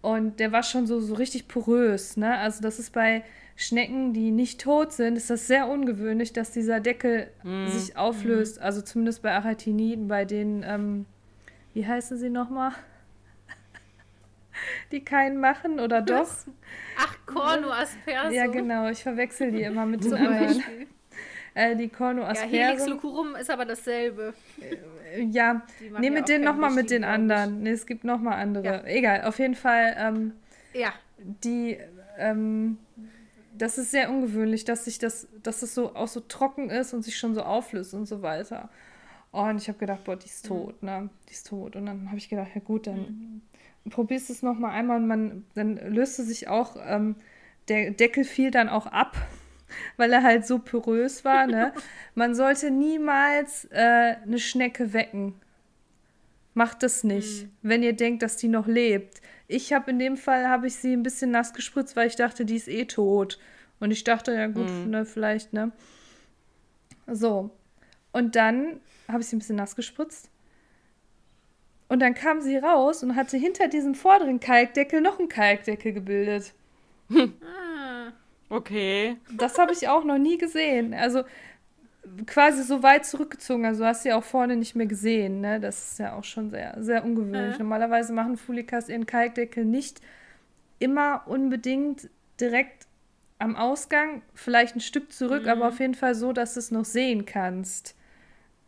[0.00, 2.16] Und der war schon so, so richtig porös.
[2.16, 2.36] Ne?
[2.38, 3.22] Also das ist bei
[3.56, 7.68] Schnecken, die nicht tot sind, ist das sehr ungewöhnlich, dass dieser Deckel mm.
[7.68, 8.60] sich auflöst.
[8.60, 11.06] Also zumindest bei Aratiniden, bei den, ähm,
[11.72, 12.72] wie heißen sie nochmal?
[14.92, 16.28] die keinen machen oder doch?
[16.98, 18.32] Ach, Corno aspersum.
[18.32, 18.88] Ja, genau.
[18.88, 20.62] Ich verwechsel die immer mit den anderen.
[21.54, 22.54] Äh, die Corno aspersum.
[22.56, 24.34] Ja, Helix lucurum ist aber dasselbe.
[24.60, 25.62] Äh, ja,
[26.00, 27.62] nee, mit denen nochmal mit den anderen.
[27.62, 28.66] Nee, es gibt nochmal andere.
[28.66, 28.84] Ja.
[28.86, 29.94] Egal, auf jeden Fall.
[29.96, 30.32] Ähm,
[30.72, 30.92] ja.
[31.18, 31.78] Die
[32.18, 32.78] ähm,
[33.56, 37.02] das ist sehr ungewöhnlich, dass sich das, dass es so auch so trocken ist und
[37.02, 38.68] sich schon so auflöst und so weiter.
[39.30, 41.10] Und ich habe gedacht, boah, die ist tot, ne?
[41.28, 41.74] Die ist tot.
[41.74, 43.42] Und dann habe ich gedacht, ja gut, dann
[43.84, 43.90] mhm.
[43.90, 47.16] probierst du es noch mal einmal und man, dann löste sich auch, ähm,
[47.68, 49.16] der Deckel fiel dann auch ab,
[49.96, 51.72] weil er halt so porös war, ne?
[52.14, 55.34] man sollte niemals äh, eine Schnecke wecken.
[56.54, 57.50] Macht das nicht, mhm.
[57.62, 59.20] wenn ihr denkt, dass die noch lebt.
[59.46, 62.44] Ich habe in dem Fall, habe ich sie ein bisschen nass gespritzt, weil ich dachte,
[62.44, 63.38] die ist eh tot.
[63.80, 64.90] Und ich dachte, ja gut, mhm.
[64.90, 65.72] ne, vielleicht, ne?
[67.06, 67.50] So.
[68.12, 70.30] Und dann habe ich sie ein bisschen nass gespritzt.
[71.88, 76.54] Und dann kam sie raus und hatte hinter diesem vorderen Kalkdeckel noch einen Kalkdeckel gebildet.
[77.10, 78.12] Ah.
[78.48, 79.16] Okay.
[79.32, 80.94] Das habe ich auch noch nie gesehen.
[80.94, 81.24] Also
[82.26, 83.64] quasi so weit zurückgezogen.
[83.64, 85.40] Also hast du ja auch vorne nicht mehr gesehen.
[85.40, 85.60] Ne?
[85.60, 87.52] Das ist ja auch schon sehr, sehr ungewöhnlich.
[87.52, 87.58] Ja.
[87.58, 90.00] Normalerweise machen Fulikas ihren Kalkdeckel nicht
[90.78, 92.86] immer unbedingt direkt
[93.38, 95.48] am Ausgang, vielleicht ein Stück zurück, mhm.
[95.48, 97.94] aber auf jeden Fall so, dass du es noch sehen kannst.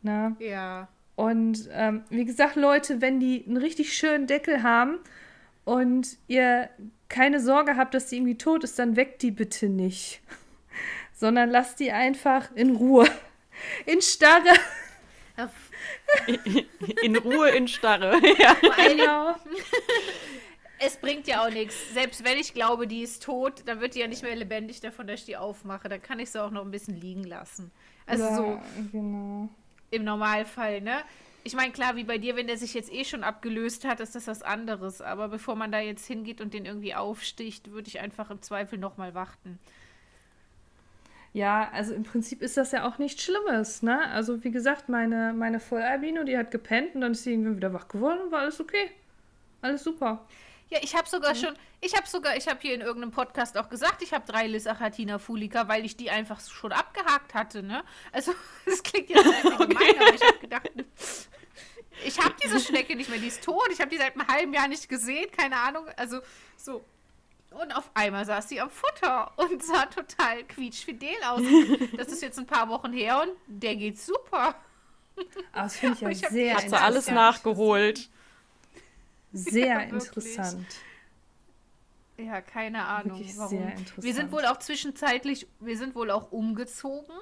[0.02, 0.36] Ne?
[0.38, 0.88] Ja.
[1.14, 4.98] Und ähm, wie gesagt, Leute, wenn die einen richtig schönen Deckel haben
[5.64, 6.68] und ihr
[7.08, 10.20] keine Sorge habt, dass die irgendwie tot ist, dann weckt die bitte nicht.
[11.14, 13.06] Sondern lasst die einfach in Ruhe.
[13.84, 14.54] In Starre.
[17.02, 18.20] In Ruhe, in Starre.
[18.38, 18.56] Ja.
[18.88, 19.34] Genau.
[20.78, 21.74] Es bringt ja auch nichts.
[21.94, 25.06] Selbst wenn ich glaube, die ist tot, dann wird die ja nicht mehr lebendig davon,
[25.06, 25.88] dass ich die aufmache.
[25.88, 27.72] Dann kann ich sie auch noch ein bisschen liegen lassen.
[28.06, 28.60] Also ja, so.
[28.92, 29.48] Genau.
[29.90, 31.02] Im Normalfall, ne?
[31.44, 34.14] Ich meine, klar, wie bei dir, wenn der sich jetzt eh schon abgelöst hat, ist
[34.16, 35.00] das was anderes.
[35.00, 38.78] Aber bevor man da jetzt hingeht und den irgendwie aufsticht, würde ich einfach im Zweifel
[38.78, 39.58] nochmal warten.
[41.36, 44.08] Ja, also im Prinzip ist das ja auch nichts Schlimmes, ne?
[44.08, 47.74] Also wie gesagt, meine, meine Vollalbino, die hat gepennt und dann ist sie irgendwann wieder
[47.74, 48.90] wach geworden und war alles okay.
[49.60, 50.24] Alles super.
[50.70, 51.38] Ja, ich habe sogar mhm.
[51.38, 54.46] schon, ich habe sogar, ich habe hier in irgendeinem Podcast auch gesagt, ich habe drei
[54.46, 57.84] Lysachatina fulica, weil ich die einfach schon abgehakt hatte, ne?
[58.12, 58.32] Also,
[58.64, 59.74] das klingt jetzt einfach okay.
[59.74, 60.70] gemein, aber ich habe gedacht,
[62.06, 64.54] ich habe diese Schnecke nicht mehr, die ist tot, ich habe die seit einem halben
[64.54, 66.20] Jahr nicht gesehen, keine Ahnung, also
[66.56, 66.82] so.
[67.60, 71.42] Und auf einmal saß sie am Futter und sah total quietschfidel aus.
[71.96, 74.54] Das ist jetzt ein paar Wochen her und der geht super.
[75.52, 78.10] Aber das finde ich ja ich sehr Hat sie alles nachgeholt.
[79.32, 80.66] Sehr ja, interessant.
[82.18, 83.18] Ja, keine Ahnung.
[83.18, 83.50] Wirklich warum.
[83.50, 84.04] Sehr interessant.
[84.04, 87.14] Wir sind wohl auch zwischenzeitlich, wir sind wohl auch umgezogen.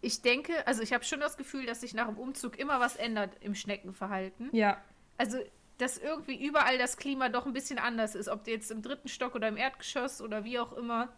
[0.00, 2.96] Ich denke, also ich habe schon das Gefühl, dass sich nach dem Umzug immer was
[2.96, 4.50] ändert im Schneckenverhalten.
[4.52, 4.82] Ja.
[5.18, 5.38] Also,
[5.78, 8.28] dass irgendwie überall das Klima doch ein bisschen anders ist.
[8.28, 11.08] Ob jetzt im dritten Stock oder im Erdgeschoss oder wie auch immer,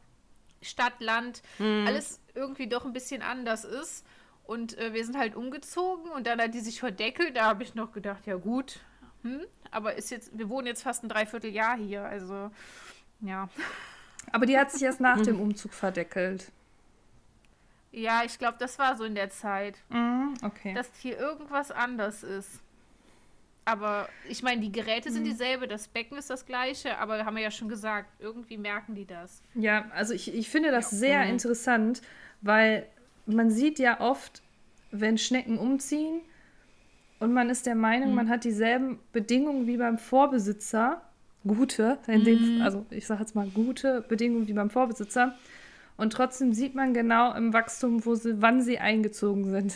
[0.61, 1.85] Stadt, Land, mhm.
[1.87, 4.05] alles irgendwie doch ein bisschen anders ist.
[4.45, 7.37] Und äh, wir sind halt umgezogen und dann hat die sich verdeckelt.
[7.37, 8.81] Da habe ich noch gedacht, ja gut,
[9.23, 12.51] hm, aber ist jetzt, wir wohnen jetzt fast ein Dreivierteljahr hier, also
[13.21, 13.49] ja.
[14.33, 16.53] Aber die hat sich erst nach dem Umzug verdeckelt.
[17.91, 19.79] Ja, ich glaube, das war so in der Zeit.
[19.89, 20.75] Mm, okay.
[20.75, 22.61] Dass hier irgendwas anders ist.
[23.69, 25.31] Aber ich meine, die Geräte sind mhm.
[25.31, 29.05] dieselbe, das Becken ist das gleiche, aber haben wir ja schon gesagt, irgendwie merken die
[29.05, 29.43] das.
[29.55, 30.99] Ja, also ich, ich finde das ja.
[30.99, 31.33] sehr mhm.
[31.33, 32.01] interessant,
[32.41, 32.87] weil
[33.27, 34.43] man sieht ja oft,
[34.91, 36.23] wenn Schnecken umziehen,
[37.21, 38.15] und man ist der Meinung, mhm.
[38.15, 41.03] man hat dieselben Bedingungen wie beim Vorbesitzer.
[41.47, 42.63] Gute, dem, mhm.
[42.63, 45.37] also ich sage jetzt mal gute Bedingungen wie beim Vorbesitzer.
[45.97, 49.75] Und trotzdem sieht man genau im Wachstum, wo sie, wann sie eingezogen sind.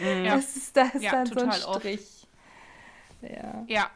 [0.00, 0.36] Ja.
[0.36, 2.19] Das ist, das ist ja, dann so ein Strich.
[3.22, 3.64] Ja.
[3.66, 3.90] ja.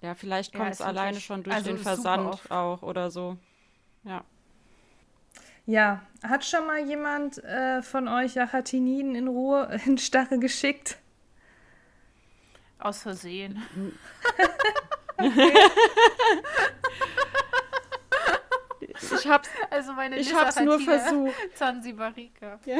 [0.00, 3.36] Ja, vielleicht kommt ja, es alleine schon durch also den Versand auch oder so.
[4.04, 4.22] Ja.
[5.66, 10.98] Ja, hat schon mal jemand äh, von euch Achatiniden in Ruhe in Starre geschickt?
[12.78, 13.62] Aus Versehen.
[19.12, 21.34] ich hab's, also meine ich hab's nur versucht.
[21.54, 22.60] Zanzibarika.
[22.64, 22.78] Ja.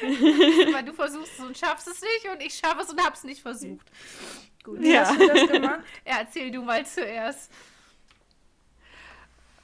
[0.72, 3.42] Weil du versuchst es und schaffst es nicht und ich schaffe es und hab's nicht
[3.42, 3.86] versucht.
[4.62, 4.80] Gut.
[4.80, 5.06] Wie ja.
[5.06, 5.80] hast du das gemacht?
[6.06, 7.50] Ja, erzähl du mal zuerst.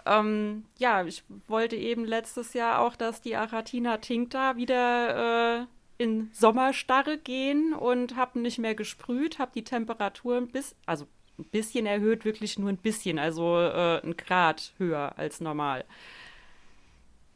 [0.04, 5.66] Ähm, ja, ich wollte eben letztes Jahr auch, dass die Aratina Tincta wieder äh,
[5.98, 11.06] in Sommerstarre gehen und habe nicht mehr gesprüht, habe die Temperatur ein bisschen, also
[11.38, 15.84] ein bisschen erhöht, wirklich nur ein bisschen, also äh, ein Grad höher als normal.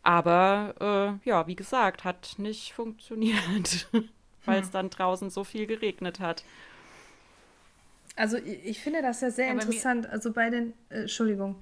[0.06, 3.88] Aber äh, ja, wie gesagt, hat nicht funktioniert,
[4.44, 4.72] weil es hm.
[4.72, 6.44] dann draußen so viel geregnet hat.
[8.14, 10.08] Also ich finde das ja sehr ja, interessant.
[10.08, 11.56] Also bei den, äh, Entschuldigung.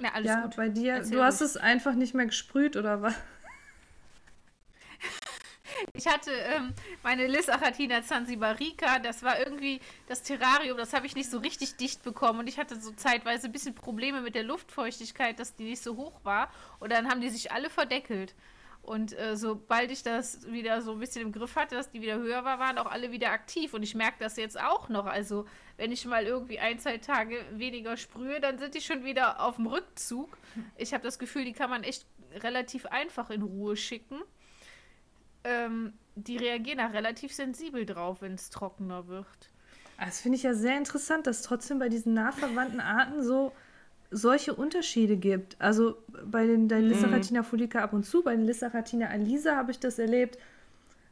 [0.00, 0.56] Ja, alles ja, gut.
[0.56, 3.14] bei dir, Erzähl du hast es einfach nicht mehr gesprüht, oder was?
[5.92, 6.72] Ich hatte ähm,
[7.02, 12.02] meine Lysachatina zanzibarica, das war irgendwie das Terrarium, das habe ich nicht so richtig dicht
[12.02, 15.82] bekommen und ich hatte so zeitweise ein bisschen Probleme mit der Luftfeuchtigkeit, dass die nicht
[15.82, 16.50] so hoch war
[16.80, 18.34] und dann haben die sich alle verdeckelt.
[18.86, 22.18] Und äh, sobald ich das wieder so ein bisschen im Griff hatte, dass die wieder
[22.18, 23.74] höher war, waren auch alle wieder aktiv.
[23.74, 25.06] Und ich merke das jetzt auch noch.
[25.06, 25.44] Also,
[25.76, 29.56] wenn ich mal irgendwie ein, zwei Tage weniger sprühe, dann sind die schon wieder auf
[29.56, 30.38] dem Rückzug.
[30.76, 34.22] Ich habe das Gefühl, die kann man echt relativ einfach in Ruhe schicken.
[35.46, 39.26] Ähm, die reagieren da relativ sensibel drauf, wenn es trockener wird.
[39.98, 43.52] Das finde ich ja sehr interessant, dass trotzdem bei diesen nah verwandten Arten so
[44.10, 45.60] solche Unterschiede gibt.
[45.60, 47.44] Also bei den Lissaratina mhm.
[47.44, 50.38] fulica ab und zu, bei den Lissaratina alisa habe ich das erlebt.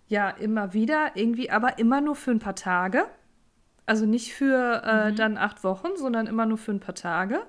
[0.08, 3.06] Ja, immer wieder, irgendwie, aber immer nur für ein paar Tage.
[3.86, 5.16] Also nicht für äh, mhm.
[5.16, 7.42] dann acht Wochen, sondern immer nur für ein paar Tage.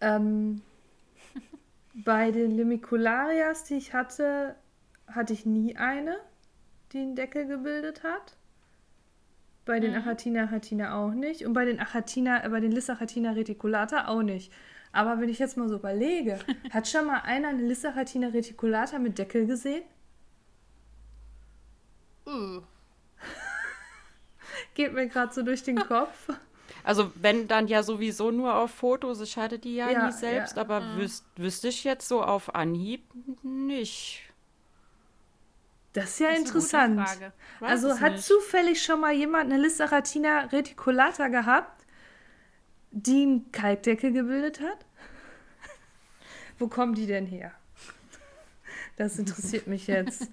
[0.00, 0.62] Ähm,
[1.94, 4.54] bei den Limicularias, die ich hatte,
[5.06, 6.16] hatte ich nie eine,
[6.92, 8.36] die einen Deckel gebildet hat.
[9.64, 9.98] Bei den mhm.
[9.98, 11.46] Achatina Achatina auch nicht.
[11.46, 14.52] Und bei den Achatina, äh, bei den Lissachatina reticulata auch nicht.
[14.90, 16.38] Aber wenn ich jetzt mal so überlege,
[16.70, 19.84] hat schon mal einer eine Lissachatina reticulata mit Deckel gesehen?
[22.26, 22.62] Uh.
[24.74, 26.28] Geht mir gerade so durch den Kopf.
[26.84, 30.56] Also wenn dann ja sowieso nur auf Fotos, ich hatte die ja, ja nie selbst,
[30.56, 30.62] ja.
[30.62, 30.98] aber mhm.
[30.98, 33.04] wüs wüsste ich jetzt so auf Anhieb
[33.44, 34.31] nicht.
[35.92, 37.06] Das ist ja das ist interessant.
[37.60, 38.24] Also hat nicht.
[38.24, 41.84] zufällig schon mal jemand eine Lissaratina reticulata gehabt,
[42.90, 44.86] die einen Kalkdeckel gebildet hat?
[46.58, 47.52] Wo kommen die denn her?
[48.96, 50.30] Das interessiert mich jetzt.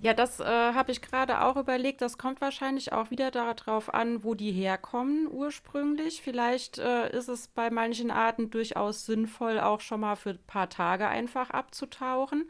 [0.00, 2.00] Ja, das äh, habe ich gerade auch überlegt.
[2.00, 6.22] Das kommt wahrscheinlich auch wieder darauf an, wo die herkommen ursprünglich.
[6.22, 10.68] Vielleicht äh, ist es bei manchen Arten durchaus sinnvoll, auch schon mal für ein paar
[10.68, 12.48] Tage einfach abzutauchen.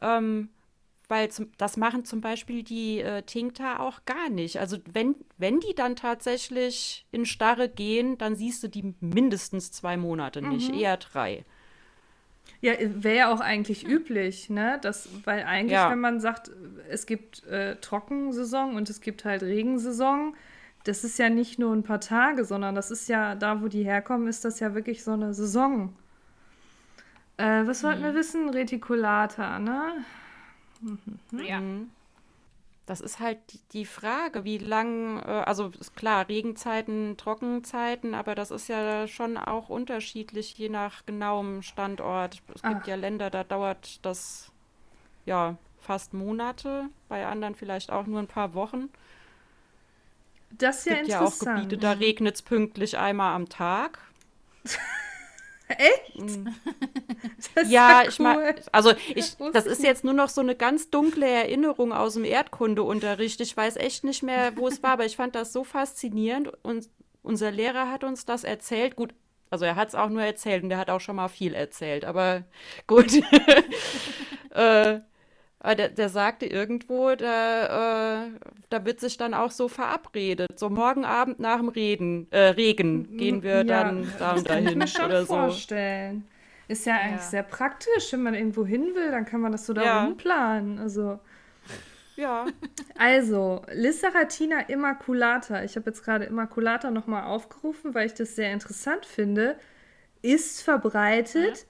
[0.00, 0.50] Ähm,
[1.08, 4.60] weil zum, das machen zum Beispiel die äh, Tinkta auch gar nicht.
[4.60, 9.96] Also wenn, wenn die dann tatsächlich in Starre gehen, dann siehst du die mindestens zwei
[9.96, 10.78] Monate nicht, mhm.
[10.78, 11.44] eher drei.
[12.60, 14.78] Ja, wäre ja auch eigentlich üblich, ne?
[14.82, 15.90] Das, weil eigentlich, ja.
[15.90, 16.50] wenn man sagt,
[16.88, 20.34] es gibt äh, Trockensaison und es gibt halt Regensaison,
[20.84, 23.84] das ist ja nicht nur ein paar Tage, sondern das ist ja, da wo die
[23.84, 25.94] herkommen, ist das ja wirklich so eine Saison.
[27.36, 28.16] Äh, was wollten wir mhm.
[28.16, 28.48] wissen?
[28.50, 30.04] Reticulata, ne?
[30.80, 31.40] Mhm.
[31.44, 31.60] Ja.
[32.86, 33.38] Das ist halt
[33.74, 39.36] die Frage, wie lang, äh, also ist klar, Regenzeiten, Trockenzeiten, aber das ist ja schon
[39.36, 42.42] auch unterschiedlich, je nach genauem Standort.
[42.54, 42.86] Es gibt Ach.
[42.86, 44.50] ja Länder, da dauert das
[45.26, 48.88] ja fast Monate, bei anderen vielleicht auch nur ein paar Wochen.
[50.50, 51.42] Das ist ja es gibt interessant.
[51.46, 53.98] ja auch Gebiete, da regnet es pünktlich einmal am Tag.
[55.68, 56.18] Echt?
[56.18, 56.48] Mm.
[57.68, 58.08] ja, cool.
[58.08, 62.14] ich meine, also ich, das ist jetzt nur noch so eine ganz dunkle Erinnerung aus
[62.14, 63.40] dem Erdkundeunterricht.
[63.40, 66.88] Ich weiß echt nicht mehr, wo es war, aber ich fand das so faszinierend und
[67.22, 68.96] unser Lehrer hat uns das erzählt.
[68.96, 69.14] Gut,
[69.50, 72.04] also er hat es auch nur erzählt und der hat auch schon mal viel erzählt,
[72.04, 72.44] aber
[72.86, 73.12] gut.
[74.50, 75.00] äh,
[75.64, 78.30] der, der sagte irgendwo, da, äh,
[78.70, 80.58] da wird sich dann auch so verabredet.
[80.58, 84.64] So morgen Abend nach dem Reden, äh, Regen gehen wir ja, dann da und dahin.
[84.64, 86.24] Das kann ich mir schon oder vorstellen.
[86.68, 86.72] So.
[86.72, 87.30] Ist ja eigentlich ja.
[87.30, 90.06] sehr praktisch, wenn man irgendwo hin will, dann kann man das so da ja.
[90.06, 90.78] umplanen.
[90.78, 91.18] Also.
[92.14, 92.46] Ja.
[92.96, 99.06] Also, Lissaratina immaculata, ich habe jetzt gerade Immaculata nochmal aufgerufen, weil ich das sehr interessant
[99.06, 99.56] finde,
[100.20, 101.66] ist verbreitet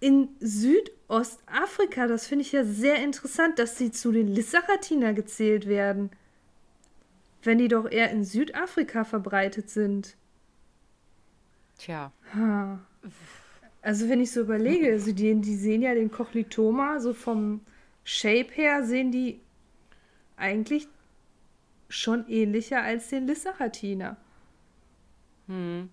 [0.00, 2.06] in Südostafrika.
[2.06, 6.10] Das finde ich ja sehr interessant, dass sie zu den Lissaratina gezählt werden.
[7.42, 10.16] Wenn die doch eher in Südafrika verbreitet sind.
[11.78, 12.12] Tja.
[12.34, 12.80] Ha.
[13.80, 17.60] Also wenn ich so überlege, also die, die sehen ja den Cochlitoma so vom
[18.04, 19.40] Shape her, sehen die
[20.36, 20.88] eigentlich
[21.88, 24.16] schon ähnlicher als den Lissaratina.
[25.46, 25.88] Hm.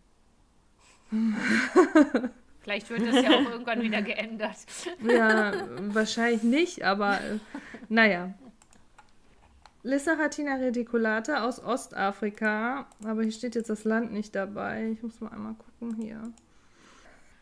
[2.65, 4.55] Vielleicht wird das ja auch irgendwann wieder geändert.
[5.07, 5.53] Ja,
[5.93, 7.37] wahrscheinlich nicht, aber äh,
[7.89, 8.33] naja.
[9.83, 12.87] Lissaratina reticulata aus Ostafrika.
[13.03, 14.89] Aber hier steht jetzt das Land nicht dabei.
[14.93, 16.33] Ich muss mal einmal gucken hier.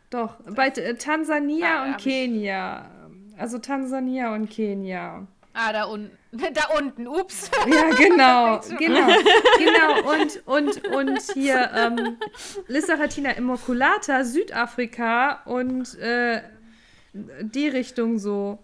[0.09, 2.91] Doch, bei äh, Tansania ah, und Kenia.
[3.38, 5.26] Also Tansania und Kenia.
[5.54, 6.18] Ah, da unten.
[6.54, 7.51] Da unten, ups.
[7.68, 9.08] Ja, genau, genau,
[9.60, 10.12] genau.
[10.12, 12.18] Und, und, und hier ähm,
[12.68, 16.41] Lissaratina immaculata, Südafrika und äh,
[17.14, 18.58] die Richtung so.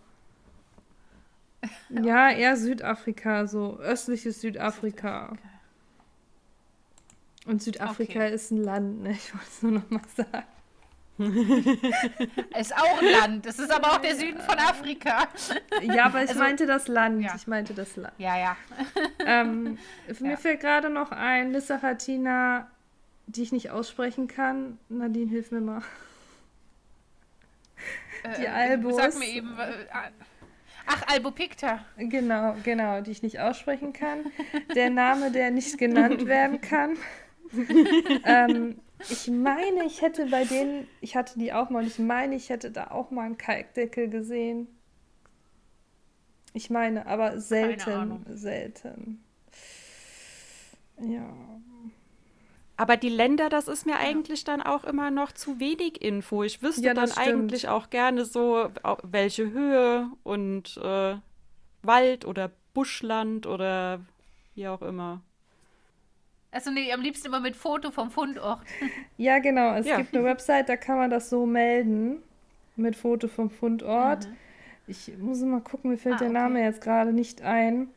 [1.89, 5.33] Ja, eher Südafrika, so östliches Südafrika.
[7.45, 8.33] Und Südafrika okay.
[8.33, 9.11] ist ein Land, ne?
[9.11, 10.43] Ich wollte es nur noch mal sagen.
[12.57, 13.45] ist auch ein Land.
[13.45, 15.27] Das ist aber auch der Süden von Afrika.
[15.81, 17.21] Ja, aber ich also, meinte das Land.
[17.21, 17.33] Ja.
[17.35, 18.13] Ich meinte das Land.
[18.17, 18.57] Ja, ja.
[19.25, 19.77] Ähm,
[20.19, 20.37] mir ja.
[20.37, 22.71] fällt gerade noch ein, Lissaratina,
[23.27, 24.79] die ich nicht aussprechen kann.
[24.87, 25.81] Nadine, hilf mir mal.
[28.37, 28.95] Die äh, Albus.
[28.95, 29.57] Sag mir eben.
[29.59, 29.87] Äh,
[30.85, 31.83] ach, Albopicta.
[31.97, 34.31] Genau, genau, die ich nicht aussprechen kann.
[34.73, 36.97] Der Name, der nicht genannt werden kann.
[38.23, 38.79] ähm,
[39.09, 42.49] ich meine, ich hätte bei denen, ich hatte die auch mal, und ich meine, ich
[42.49, 44.67] hätte da auch mal einen Kalkdeckel gesehen.
[46.53, 49.23] Ich meine, aber selten, selten.
[51.01, 51.29] Ja.
[52.75, 53.99] Aber die Länder, das ist mir ja.
[53.99, 56.43] eigentlich dann auch immer noch zu wenig Info.
[56.43, 57.27] Ich wüsste ja, dann stimmt.
[57.27, 58.69] eigentlich auch gerne so,
[59.03, 61.17] welche Höhe und äh,
[61.81, 63.99] Wald oder Buschland oder
[64.55, 65.21] wie auch immer.
[66.51, 68.61] Also nee, am liebsten immer mit Foto vom Fundort.
[69.17, 69.75] Ja, genau.
[69.75, 69.97] Es ja.
[69.97, 72.23] gibt eine Website, da kann man das so melden.
[72.75, 74.27] Mit Foto vom Fundort.
[74.27, 74.35] Mhm.
[74.87, 77.89] Ich muss mal gucken, mir fällt ah, der Name jetzt gerade nicht ein.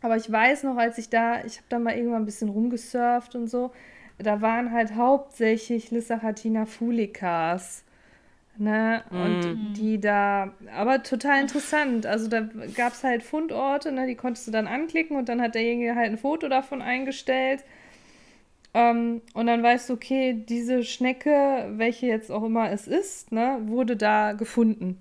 [0.00, 3.34] Aber ich weiß noch, als ich da, ich habe da mal irgendwann ein bisschen rumgesurft
[3.34, 3.72] und so,
[4.18, 7.84] da waren halt hauptsächlich Lissachatina fulicas.
[8.58, 9.02] Ne?
[9.10, 9.74] Und mm.
[9.74, 12.06] die da, aber total interessant.
[12.06, 14.06] Also da gab es halt Fundorte, ne?
[14.06, 17.64] die konntest du dann anklicken und dann hat derjenige halt ein Foto davon eingestellt.
[18.74, 23.58] Ähm, und dann weißt du, okay, diese Schnecke, welche jetzt auch immer es ist, ne,
[23.62, 25.00] wurde da gefunden.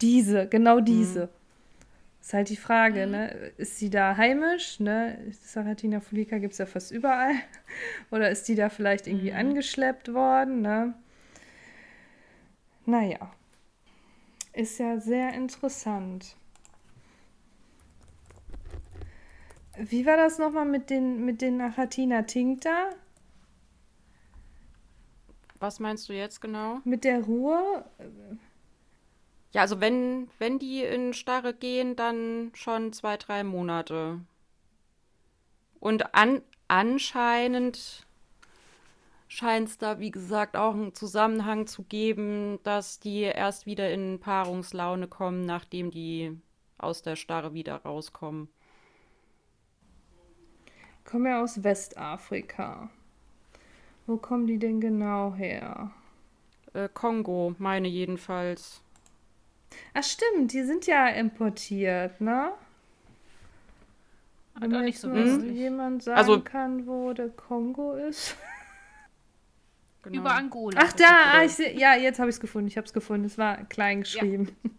[0.00, 0.84] Diese, genau mhm.
[0.84, 1.26] diese.
[1.26, 1.28] Mm.
[2.24, 3.12] Ist halt die Frage, mhm.
[3.12, 3.52] ne?
[3.58, 4.80] Ist sie da heimisch?
[4.80, 5.18] Ne?
[5.42, 7.34] Saratina fulica gibt es ja fast überall.
[8.10, 9.36] Oder ist die da vielleicht irgendwie mhm.
[9.36, 10.62] angeschleppt worden?
[10.62, 10.94] Ne?
[12.86, 13.32] Naja.
[14.52, 16.36] Ist ja sehr interessant.
[19.76, 22.90] Wie war das nochmal mit den, mit den Achatina tincta?
[25.58, 26.80] Was meinst du jetzt genau?
[26.84, 27.84] Mit der Ruhe?
[29.52, 34.20] Ja, also wenn, wenn die in Starre gehen, dann schon zwei, drei Monate.
[35.80, 38.06] Und an, anscheinend
[39.28, 44.20] scheint es da, wie gesagt, auch einen Zusammenhang zu geben, dass die erst wieder in
[44.20, 46.38] Paarungslaune kommen, nachdem die
[46.78, 48.48] aus der Starre wieder rauskommen.
[51.04, 52.90] Kommen ja aus Westafrika.
[54.06, 55.90] Wo kommen die denn genau her?
[56.72, 58.82] Äh, Kongo, meine jedenfalls.
[59.92, 62.52] Ach stimmt, die sind ja importiert, ne?
[64.58, 68.36] Wenn mir nicht so jemand sagen also, kann, wo der Kongo ist.
[70.04, 70.20] Genau.
[70.20, 70.80] Über Angola.
[70.84, 72.68] Ach da, ah, ich seh, ja, jetzt habe ich es gefunden.
[72.68, 73.24] Ich habe es gefunden.
[73.24, 74.54] Es war klein geschrieben.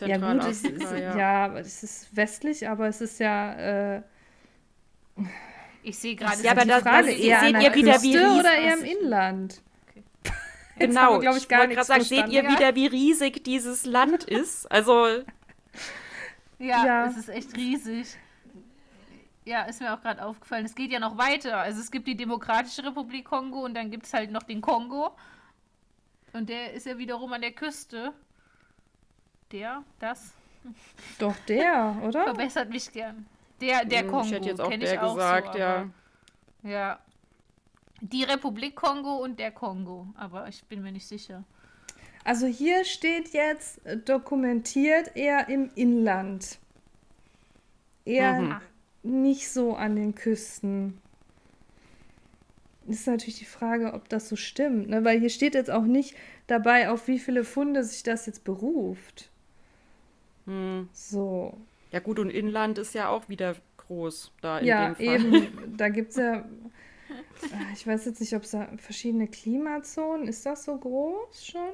[0.00, 1.16] Ja, ja gut, es ist, ja.
[1.16, 3.96] ja, es ist westlich, aber es ist ja.
[3.96, 4.02] Äh,
[5.84, 6.42] ich sehe gerade.
[6.42, 9.62] Ja, aber die Frage das, eher seht ihr wieder wie oder eher im Inland?
[10.80, 11.84] Genau, glaube ich, gar nicht.
[11.84, 14.68] Sagen, seht ihr wieder, wie riesig dieses Land ist?
[14.68, 15.06] Also.
[16.58, 18.16] Ja, ja, es ist echt riesig.
[19.44, 20.64] Ja, ist mir auch gerade aufgefallen.
[20.64, 21.58] Es geht ja noch weiter.
[21.58, 25.14] Also es gibt die Demokratische Republik Kongo und dann gibt es halt noch den Kongo.
[26.32, 28.12] Und der ist ja wiederum an der Küste.
[29.52, 30.32] Der, das.
[31.18, 32.24] Doch der, oder?
[32.24, 33.26] Verbessert mich gern.
[33.60, 34.26] Der, der hm, Kongo.
[34.26, 35.88] Ich hätte jetzt auch der auch gesagt, so, ja.
[36.62, 36.98] Ja,
[38.00, 41.44] die Republik Kongo und der Kongo, aber ich bin mir nicht sicher.
[42.24, 46.58] Also hier steht jetzt dokumentiert eher im Inland.
[48.06, 48.60] Eher mhm.
[49.04, 50.98] Nicht so an den Küsten.
[52.86, 55.04] Ist natürlich die Frage, ob das so stimmt, ne?
[55.04, 56.14] weil hier steht jetzt auch nicht
[56.46, 59.30] dabei, auf wie viele Funde sich das jetzt beruft.
[60.44, 60.88] Mhm.
[60.92, 61.56] So.
[61.92, 65.04] Ja gut, und Inland ist ja auch wieder groß da in ja, dem Fall.
[65.04, 65.76] eben.
[65.76, 66.44] Da gibt es ja
[67.52, 71.72] Ah, ich weiß jetzt nicht, ob es da verschiedene Klimazonen, ist das so groß schon?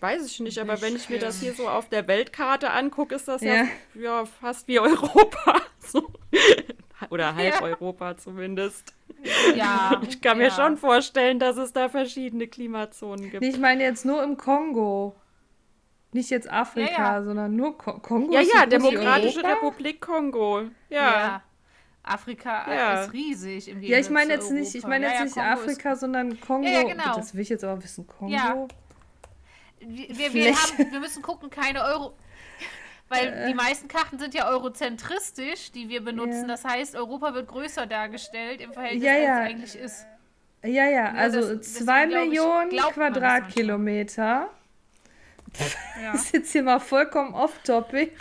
[0.00, 3.26] Weiß ich nicht, aber wenn ich mir das hier so auf der Weltkarte angucke, ist
[3.26, 5.62] das ja, ja, ja fast wie Europa.
[5.90, 6.10] So.
[7.10, 7.62] Oder halb ja.
[7.62, 8.94] Europa zumindest.
[9.54, 10.00] Ja.
[10.08, 13.44] Ich kann mir schon vorstellen, dass es da verschiedene Klimazonen gibt.
[13.44, 15.14] Ich meine jetzt nur im Kongo.
[16.12, 18.32] Nicht jetzt Afrika, sondern nur Ko Kongo.
[18.32, 20.62] Ja, ja, Demokratische Republik Kongo.
[20.88, 21.42] ja.
[22.04, 23.02] Afrika ja.
[23.02, 26.38] ist riesig im Ja, ich meine jetzt nicht, ich meine jetzt ja, nicht Afrika, sondern
[26.38, 26.68] Kongo.
[26.68, 27.16] Ja, genau.
[27.16, 28.06] Das will ich jetzt aber wissen.
[28.06, 28.32] Kongo.
[28.32, 28.68] Ja.
[29.80, 32.14] Wir, wir, wir, haben, wir müssen gucken, keine Euro.
[33.08, 33.46] Weil äh.
[33.48, 36.48] die meisten Karten sind ja eurozentristisch, die wir benutzen.
[36.48, 40.06] Das heißt, Europa wird größer darstellt im Verhältnis, als es eigentlich ist.
[40.62, 44.48] Ja, ja, also das, zwei Millionen ich, Quadratkilometer.
[46.02, 46.12] Ja.
[46.12, 48.12] Das ist jetzt hier mal vollkommen off-topic.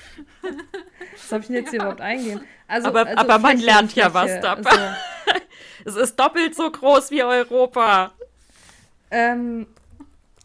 [1.14, 2.42] Was habe ich denn jetzt hier überhaupt eingehen?
[2.68, 4.70] Also, aber, also aber man lernt Fläche, ja was dabei.
[4.70, 4.96] Also,
[6.02, 8.12] es ist doppelt so groß wie Europa.
[9.10, 9.68] Ähm,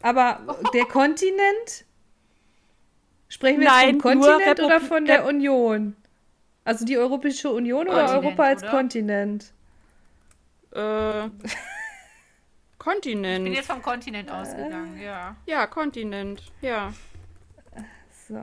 [0.03, 0.41] aber
[0.73, 1.85] der Kontinent?
[3.29, 5.97] Sprechen wir Nein, jetzt vom Kontinent oder von der Union?
[6.65, 8.71] Also die Europäische Union Kontinent, oder Europa als oder?
[8.71, 9.53] Kontinent?
[10.73, 11.29] Äh,
[12.79, 13.39] Kontinent.
[13.39, 15.37] Ich bin jetzt vom Kontinent ausgegangen, ja.
[15.47, 16.93] Ja, Kontinent, ja.
[18.29, 18.43] So.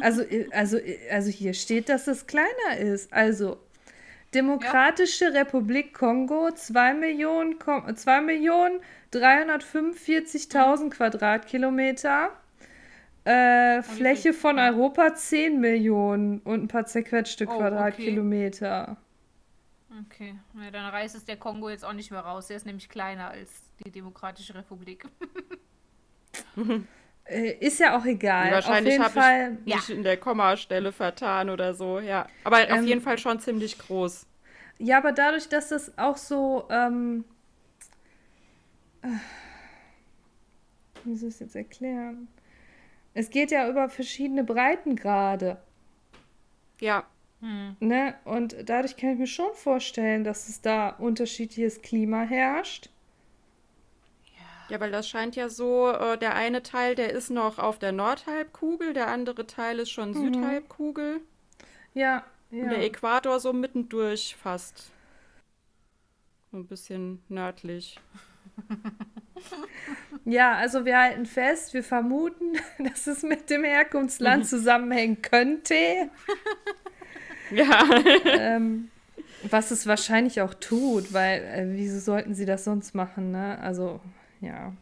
[0.00, 0.78] Also, also,
[1.10, 3.12] also hier steht, dass es kleiner ist.
[3.12, 3.58] Also,
[4.34, 5.40] Demokratische ja.
[5.40, 8.80] Republik Kongo, 2 Millionen, 2 Millionen
[9.12, 10.90] 345.000 mhm.
[10.90, 12.30] Quadratkilometer.
[13.24, 18.96] Äh, Fläche von Europa 10 Millionen und ein paar zerquetschte oh, Quadratkilometer.
[20.06, 22.46] Okay, ja, dann reißt es der Kongo jetzt auch nicht mehr raus.
[22.46, 23.50] Der ist nämlich kleiner als
[23.84, 25.06] die Demokratische Republik.
[27.30, 28.50] Äh, ist ja auch egal.
[28.50, 29.94] Wahrscheinlich habe ich mich ja.
[29.94, 32.26] in der Kommastelle vertan oder so, ja.
[32.42, 34.26] Aber ähm, auf jeden Fall schon ziemlich groß.
[34.78, 37.24] Ja, aber dadurch, dass das auch so, ähm,
[39.02, 39.08] äh,
[41.04, 42.26] wie soll ich es jetzt erklären?
[43.14, 45.58] Es geht ja über verschiedene Breitengrade.
[46.80, 47.04] Ja.
[47.40, 47.76] Hm.
[47.78, 48.14] Ne?
[48.24, 52.90] Und dadurch kann ich mir schon vorstellen, dass es da unterschiedliches Klima herrscht.
[54.70, 57.92] Ja, weil das scheint ja so, äh, der eine Teil, der ist noch auf der
[57.92, 60.34] Nordhalbkugel, der andere Teil ist schon mhm.
[60.34, 61.20] Südhalbkugel.
[61.94, 62.62] Ja, ja.
[62.62, 64.90] Und der Äquator so mittendurch fast.
[66.50, 68.00] So ein bisschen nördlich.
[70.24, 75.74] Ja, also wir halten fest, wir vermuten, dass es mit dem Herkunftsland zusammenhängen könnte.
[77.50, 77.88] Ja.
[78.26, 78.90] ähm,
[79.50, 83.58] was es wahrscheinlich auch tut, weil äh, wieso sollten sie das sonst machen, ne?
[83.60, 84.00] Also,
[84.40, 84.72] ja.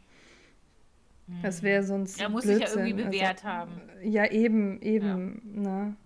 [1.42, 2.20] Das wäre sonst.
[2.20, 2.66] Er muss Blödsinn.
[2.66, 3.80] sich ja irgendwie also, bewährt also, haben.
[4.02, 5.60] Ja, eben, eben, ja.
[5.60, 5.96] ne?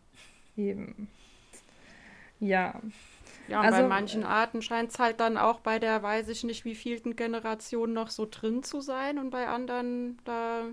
[0.56, 1.08] Eben.
[2.40, 2.80] Ja.
[3.48, 6.44] Ja, und also, bei manchen Arten scheint es halt dann auch bei der, weiß ich
[6.44, 10.64] nicht, wie vielten Generation noch so drin zu sein und bei anderen, da,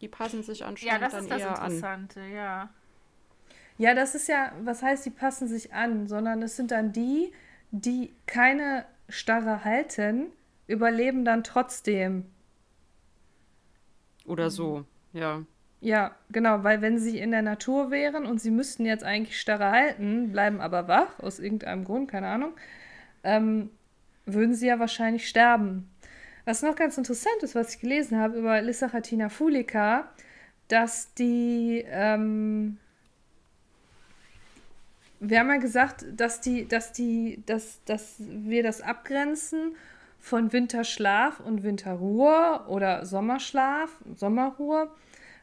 [0.00, 2.32] die passen sich anscheinend ja, das dann ist das eher Interessante, an.
[2.32, 2.70] Ja.
[3.78, 7.32] ja, das ist ja, was heißt, die passen sich an, sondern es sind dann die,
[7.70, 10.30] die keine Starre halten,
[10.72, 12.24] überleben dann trotzdem.
[14.26, 15.44] Oder so, ja.
[15.80, 19.70] Ja, genau, weil wenn sie in der Natur wären und sie müssten jetzt eigentlich starre
[19.70, 22.52] halten, bleiben aber wach, aus irgendeinem Grund, keine Ahnung,
[23.24, 23.70] ähm,
[24.24, 25.90] würden sie ja wahrscheinlich sterben.
[26.44, 30.08] Was noch ganz interessant ist, was ich gelesen habe über Lissachatina fulica,
[30.68, 32.78] dass die, ähm,
[35.18, 39.74] wir haben ja gesagt, dass die, dass die, dass, dass wir das abgrenzen
[40.22, 44.90] von Winterschlaf und Winterruhe oder Sommerschlaf, Sommerruhe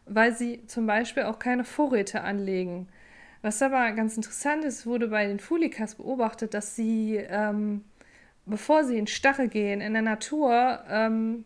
[0.09, 2.87] weil sie zum Beispiel auch keine Vorräte anlegen.
[3.41, 7.85] Was aber ganz interessant ist, wurde bei den Fulikas beobachtet, dass sie, ähm,
[8.45, 11.45] bevor sie in Stache gehen, in der Natur ähm,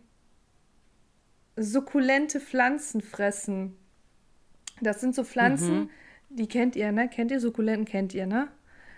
[1.55, 3.75] sukkulente Pflanzen fressen.
[4.81, 5.89] Das sind so Pflanzen, mhm.
[6.29, 7.07] die kennt ihr, ne?
[7.09, 7.85] Kennt ihr Sukkulenten?
[7.85, 8.47] Kennt ihr, ne?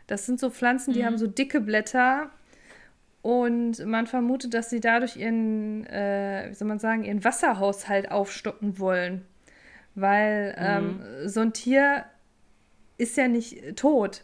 [0.07, 1.05] Das sind so Pflanzen, die mhm.
[1.05, 2.29] haben so dicke Blätter
[3.25, 8.77] und man vermutet, dass sie dadurch ihren, äh, wie soll man sagen, ihren Wasserhaushalt aufstocken
[8.77, 9.25] wollen.
[9.95, 11.27] Weil ähm, mhm.
[11.27, 12.05] so ein Tier
[12.99, 14.23] ist ja nicht tot.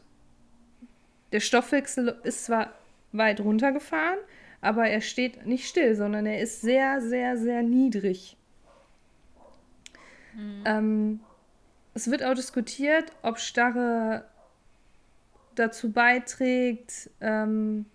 [1.31, 2.75] Der Stoffwechsel ist zwar
[3.11, 4.19] weit runtergefahren,
[4.61, 8.37] aber er steht nicht still, sondern er ist sehr, sehr, sehr niedrig.
[10.35, 10.63] Mhm.
[10.63, 11.19] Ähm,
[11.95, 14.25] es wird auch diskutiert, ob Starre
[15.55, 17.87] dazu beiträgt, ähm,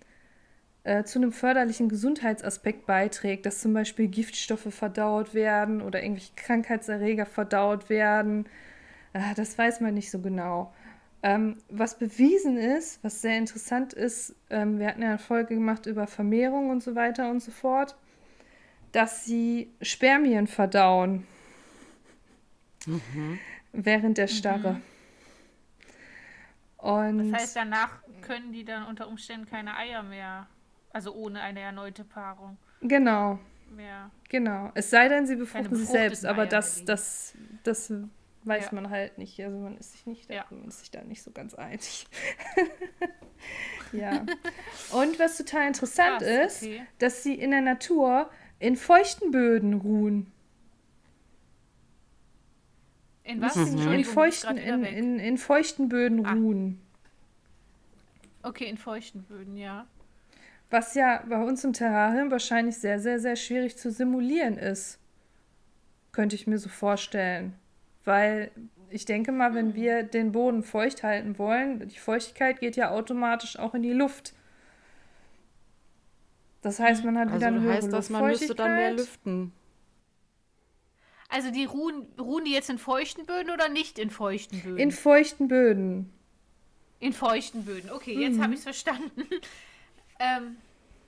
[0.87, 7.27] äh, zu einem förderlichen Gesundheitsaspekt beiträgt, dass zum Beispiel Giftstoffe verdaut werden oder irgendwelche Krankheitserreger
[7.27, 8.47] verdaut werden.
[9.13, 10.73] Äh, das weiß man nicht so genau.
[11.25, 15.87] Ähm, was bewiesen ist, was sehr interessant ist, ähm, wir hatten ja eine Folge gemacht
[15.87, 17.97] über Vermehrung und so weiter und so fort,
[18.93, 21.27] dass sie Spermien verdauen
[22.87, 23.41] mhm.
[23.73, 24.75] während der Starre.
[24.75, 24.83] Mhm.
[26.77, 30.47] Und das heißt, danach können die dann unter Umständen keine Eier mehr
[30.97, 32.57] also ohne eine erneute Paarung.
[32.81, 33.39] Genau.
[33.77, 34.11] Ja.
[34.31, 34.71] Genau.
[34.75, 37.35] Es sei denn, sie befruchten sich selbst, aber das, das,
[37.65, 37.93] das
[38.45, 38.71] weiß ja.
[38.73, 39.39] man halt nicht.
[39.45, 40.47] Also man ist sich nicht, ja.
[40.49, 42.07] man ist sich da nicht so ganz einig.
[43.93, 44.25] ja.
[44.91, 50.33] Und was total interessant Krass, ist, dass sie in der Natur in feuchten Böden ruhen.
[53.23, 53.55] In was?
[53.57, 53.93] Mhm.
[53.93, 56.33] In, feuchten, in, in, in, feuchten Böden ah.
[56.33, 56.81] ruhen.
[58.43, 59.87] Okay, in feuchten Böden, ja.
[60.71, 64.99] Was ja bei uns im Terrarium wahrscheinlich sehr, sehr, sehr schwierig zu simulieren ist.
[66.13, 67.55] Könnte ich mir so vorstellen.
[68.05, 68.51] Weil
[68.91, 73.59] ich denke mal, wenn wir den Boden feucht halten wollen, die Feuchtigkeit geht ja automatisch
[73.59, 74.35] auch in die Luft.
[76.63, 79.53] Das heißt, man hat also wieder eine höhere heißt, dass man müsste dann mehr lüften.
[81.29, 84.79] Also die ruhen, ruhen die jetzt in feuchten Böden oder nicht in feuchten Böden?
[84.79, 86.13] In feuchten Böden.
[86.99, 87.91] In feuchten Böden.
[87.91, 88.43] Okay, jetzt mhm.
[88.43, 89.23] habe ich es verstanden.
[90.19, 90.57] Ähm,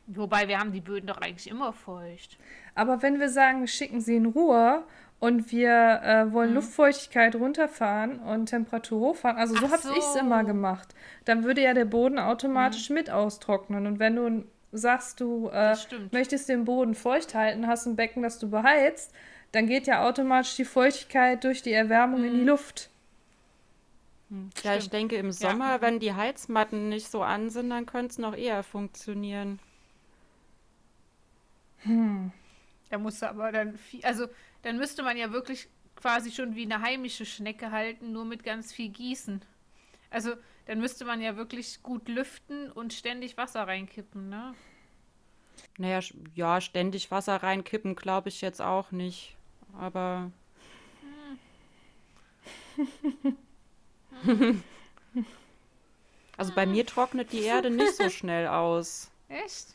[0.07, 2.39] wobei wir haben die Böden doch eigentlich immer feucht.
[2.75, 4.85] Aber wenn wir sagen, wir schicken sie in Ruhe
[5.21, 6.57] und wir äh, wollen mhm.
[6.57, 9.91] Luftfeuchtigkeit runterfahren und Temperatur hochfahren, also so habe so.
[9.93, 10.95] ich es immer gemacht,
[11.25, 12.95] dann würde ja der Boden automatisch mhm.
[12.95, 13.87] mit austrocknen.
[13.87, 15.77] Und wenn du sagst, du äh,
[16.13, 19.13] möchtest den Boden feucht halten, hast ein Becken, das du beheizt,
[19.53, 22.27] dann geht ja automatisch die Feuchtigkeit durch die Erwärmung mhm.
[22.27, 22.49] in die mhm.
[22.49, 22.91] Luft.
[24.31, 24.51] Hm.
[24.63, 25.81] Ja, ich denke, im Sommer, ja.
[25.81, 29.59] wenn die Heizmatten nicht so an sind, dann könnte es noch eher funktionieren.
[31.79, 32.33] Hm.
[32.91, 34.27] Da musste aber dann viel, also
[34.63, 38.73] dann müsste man ja wirklich quasi schon wie eine heimische Schnecke halten, nur mit ganz
[38.73, 39.43] viel Gießen.
[40.11, 40.35] Also
[40.67, 44.55] dann müsste man ja wirklich gut lüften und ständig Wasser reinkippen, ne?
[45.77, 46.01] Naja,
[46.35, 49.37] ja, ständig Wasser reinkippen glaube ich jetzt auch nicht.
[49.79, 50.31] Aber.
[52.77, 53.37] Hm.
[56.37, 59.11] also bei mir trocknet die Erde nicht so schnell aus.
[59.29, 59.75] Echt?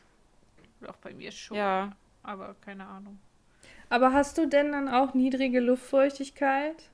[0.81, 1.57] Doch, bei mir schon.
[1.57, 1.95] Ja.
[2.23, 3.19] Aber keine Ahnung.
[3.89, 6.89] Aber hast du denn dann auch niedrige Luftfeuchtigkeit?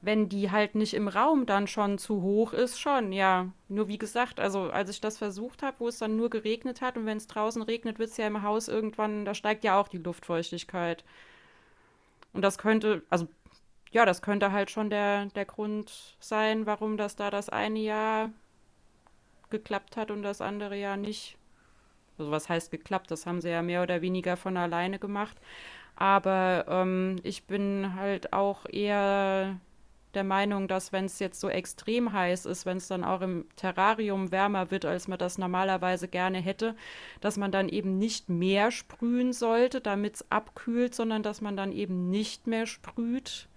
[0.00, 3.50] Wenn die halt nicht im Raum dann schon zu hoch ist, schon, ja.
[3.68, 6.98] Nur wie gesagt, also als ich das versucht habe, wo es dann nur geregnet hat
[6.98, 9.88] und wenn es draußen regnet, wird es ja im Haus irgendwann, da steigt ja auch
[9.88, 11.04] die Luftfeuchtigkeit.
[12.32, 13.28] Und das könnte, also
[13.94, 18.30] ja, das könnte halt schon der, der Grund sein, warum das da das eine Jahr
[19.50, 21.38] geklappt hat und das andere Jahr nicht.
[22.18, 23.12] Also was heißt geklappt?
[23.12, 25.36] Das haben sie ja mehr oder weniger von alleine gemacht.
[25.94, 29.60] Aber ähm, ich bin halt auch eher
[30.14, 33.46] der Meinung, dass wenn es jetzt so extrem heiß ist, wenn es dann auch im
[33.54, 36.74] Terrarium wärmer wird, als man das normalerweise gerne hätte,
[37.20, 41.70] dass man dann eben nicht mehr sprühen sollte, damit es abkühlt, sondern dass man dann
[41.70, 43.48] eben nicht mehr sprüht,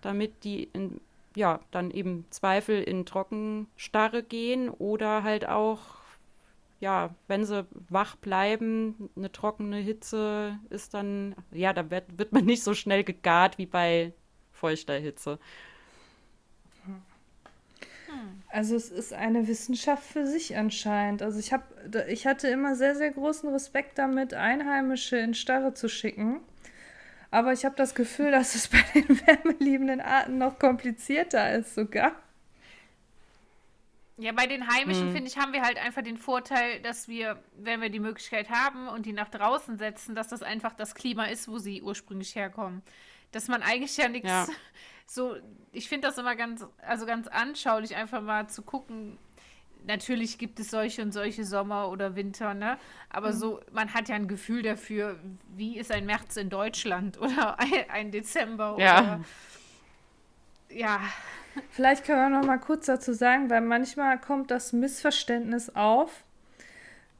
[0.00, 1.00] damit die in,
[1.34, 5.96] ja dann eben Zweifel in Trockenstarre gehen oder halt auch
[6.80, 12.44] ja, wenn sie wach bleiben, eine trockene Hitze ist dann, ja, da wird, wird man
[12.44, 14.12] nicht so schnell gegart wie bei
[14.52, 15.38] feuchter Hitze.
[18.48, 21.22] Also es ist eine Wissenschaft für sich anscheinend.
[21.22, 21.64] Also ich habe,
[22.08, 26.40] ich hatte immer sehr, sehr großen Respekt damit, Einheimische in Starre zu schicken.
[27.30, 32.12] Aber ich habe das Gefühl, dass es bei den wärmeliebenden Arten noch komplizierter ist sogar.
[34.18, 35.12] Ja, bei den heimischen, hm.
[35.12, 38.88] finde ich, haben wir halt einfach den Vorteil, dass wir, wenn wir die Möglichkeit haben
[38.88, 42.82] und die nach draußen setzen, dass das einfach das Klima ist, wo sie ursprünglich herkommen.
[43.32, 44.46] Dass man eigentlich ja nichts ja.
[45.06, 45.36] so,
[45.72, 49.18] ich finde das immer ganz, also ganz anschaulich, einfach mal zu gucken.
[49.86, 52.76] Natürlich gibt es solche und solche Sommer oder Winter, ne?
[53.08, 53.36] Aber mhm.
[53.36, 55.16] so, man hat ja ein Gefühl dafür,
[55.54, 58.98] wie ist ein März in Deutschland oder ein, ein Dezember ja.
[58.98, 59.20] oder
[60.70, 61.00] ja.
[61.70, 66.24] Vielleicht können wir noch mal kurz dazu sagen, weil manchmal kommt das Missverständnis auf,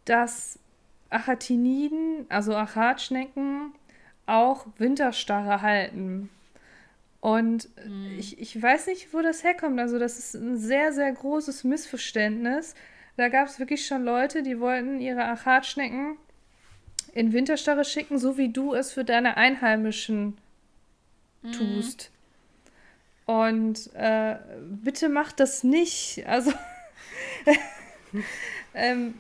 [0.05, 0.59] dass
[1.09, 3.73] Achatiniden, also Achatschnecken,
[4.27, 6.29] auch Winterstarre halten.
[7.21, 8.17] Und mhm.
[8.19, 9.81] ich, ich weiß nicht, wo das herkommt.
[9.81, 12.75] Also, das ist ein sehr, sehr großes Missverständnis.
[13.17, 16.19] Da gab es wirklich schon Leute, die wollten ihre Achatschnecken
[17.15, 20.37] in Winterstarre schicken, so wie du es für deine Einheimischen
[21.43, 21.53] mhm.
[21.53, 22.11] tust.
[23.25, 26.25] Und äh, bitte macht das nicht.
[26.27, 26.53] Also,
[28.75, 29.15] ähm,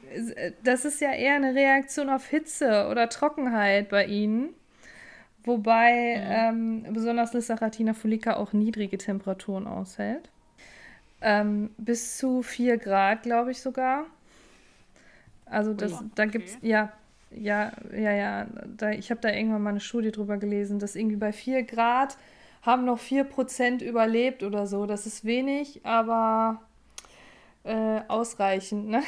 [0.62, 4.50] das ist ja eher eine Reaktion auf Hitze oder Trockenheit bei ihnen.
[5.46, 6.16] Wobei
[6.52, 6.84] mhm.
[6.86, 10.28] ähm, besonders Lissaratina fulica auch niedrige Temperaturen aushält.
[11.22, 14.04] Ähm, bis zu 4 Grad, glaube ich sogar.
[15.46, 16.92] Also das, oh, da gibt es, ja,
[17.30, 21.16] ja, ja, ja, da, ich habe da irgendwann mal eine Studie drüber gelesen, dass irgendwie
[21.16, 22.18] bei 4 Grad
[22.62, 24.86] haben noch 4% überlebt oder so.
[24.86, 26.60] Das ist wenig, aber
[27.62, 29.02] äh, ausreichend, ne?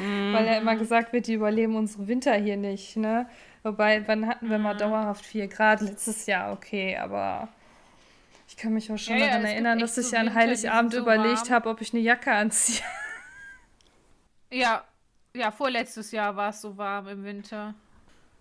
[0.00, 0.32] mm.
[0.34, 3.28] Weil ja immer gesagt wird, die überleben unsere Winter hier nicht, ne?
[3.64, 4.78] Wobei, wann hatten wir mal mhm.
[4.78, 5.80] dauerhaft 4 Grad?
[5.80, 7.48] Letztes Jahr, okay, aber
[8.46, 11.00] ich kann mich auch schon ja, daran ja, erinnern, dass ich so an Heiligabend so
[11.00, 12.84] überlegt habe, ob ich eine Jacke anziehe.
[14.50, 14.84] Ja,
[15.34, 17.74] ja, vorletztes Jahr war es so warm im Winter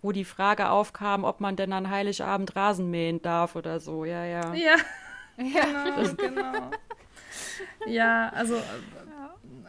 [0.03, 4.05] wo die Frage aufkam, ob man denn an Heiligabend Rasen mähen darf oder so.
[4.05, 4.53] Ja, ja.
[4.53, 4.76] Ja,
[5.38, 6.71] genau, genau.
[7.88, 8.61] Ja, also,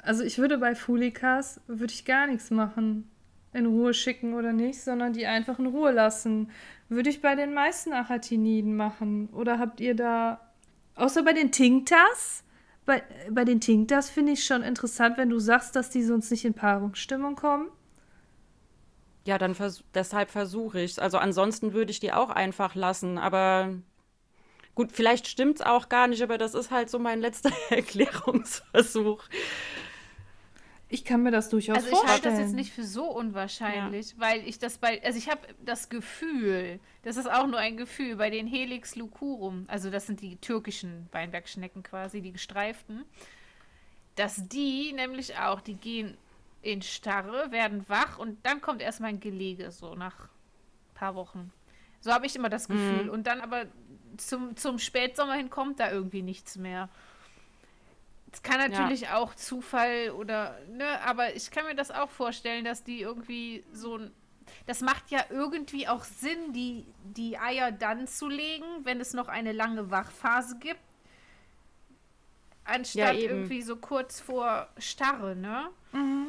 [0.02, 3.08] also ich würde bei Fulikas, würde ich gar nichts machen.
[3.54, 6.50] In Ruhe schicken oder nicht, sondern die einfach in Ruhe lassen.
[6.88, 9.28] Würde ich bei den meisten Achatiniden machen.
[9.32, 10.40] Oder habt ihr da,
[10.96, 12.44] außer bei den Tinktas,
[12.84, 16.44] bei, bei den Tinktas finde ich schon interessant, wenn du sagst, dass die sonst nicht
[16.44, 17.68] in Paarungsstimmung kommen.
[19.26, 20.98] Ja, dann vers deshalb versuche ich es.
[20.98, 23.16] Also ansonsten würde ich die auch einfach lassen.
[23.16, 23.74] Aber
[24.74, 29.24] gut, vielleicht stimmt es auch gar nicht, aber das ist halt so mein letzter Erklärungsversuch.
[30.94, 32.12] Ich kann mir das durchaus also vorstellen.
[32.12, 34.18] Also ich halte das jetzt nicht für so unwahrscheinlich, ja.
[34.18, 38.14] weil ich das bei, also ich habe das Gefühl, das ist auch nur ein Gefühl,
[38.14, 43.04] bei den Helix lucurum, also das sind die türkischen Weinbergschnecken quasi, die gestreiften,
[44.14, 46.16] dass die nämlich auch, die gehen
[46.62, 51.52] in Starre, werden wach und dann kommt erstmal ein Gelege, so nach ein paar Wochen.
[51.98, 53.04] So habe ich immer das Gefühl.
[53.04, 53.10] Mhm.
[53.10, 53.64] Und dann aber
[54.16, 56.88] zum, zum Spätsommer hin kommt da irgendwie nichts mehr.
[58.34, 59.16] Es kann natürlich ja.
[59.16, 63.98] auch Zufall oder, ne, aber ich kann mir das auch vorstellen, dass die irgendwie so
[63.98, 64.10] ein.
[64.66, 69.28] Das macht ja irgendwie auch Sinn, die, die Eier dann zu legen, wenn es noch
[69.28, 70.80] eine lange Wachphase gibt.
[72.64, 75.68] Anstatt ja, irgendwie so kurz vor Starre, ne?
[75.92, 76.28] Mhm.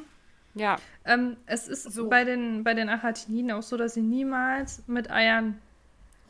[0.54, 0.78] Ja.
[1.06, 2.08] Ähm, es ist so.
[2.08, 5.60] bei den, bei den Achatiniden auch so, dass sie niemals mit Eiern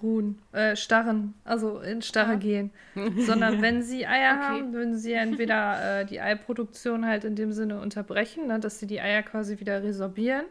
[0.06, 2.38] ruhen, äh, starren, also in Starre ja.
[2.38, 2.72] gehen.
[3.18, 4.44] Sondern wenn sie Eier okay.
[4.44, 8.88] haben, würden sie entweder äh, die Eiproduktion halt in dem Sinne unterbrechen, ne, dass sie
[8.88, 10.46] die Eier quasi wieder resorbieren,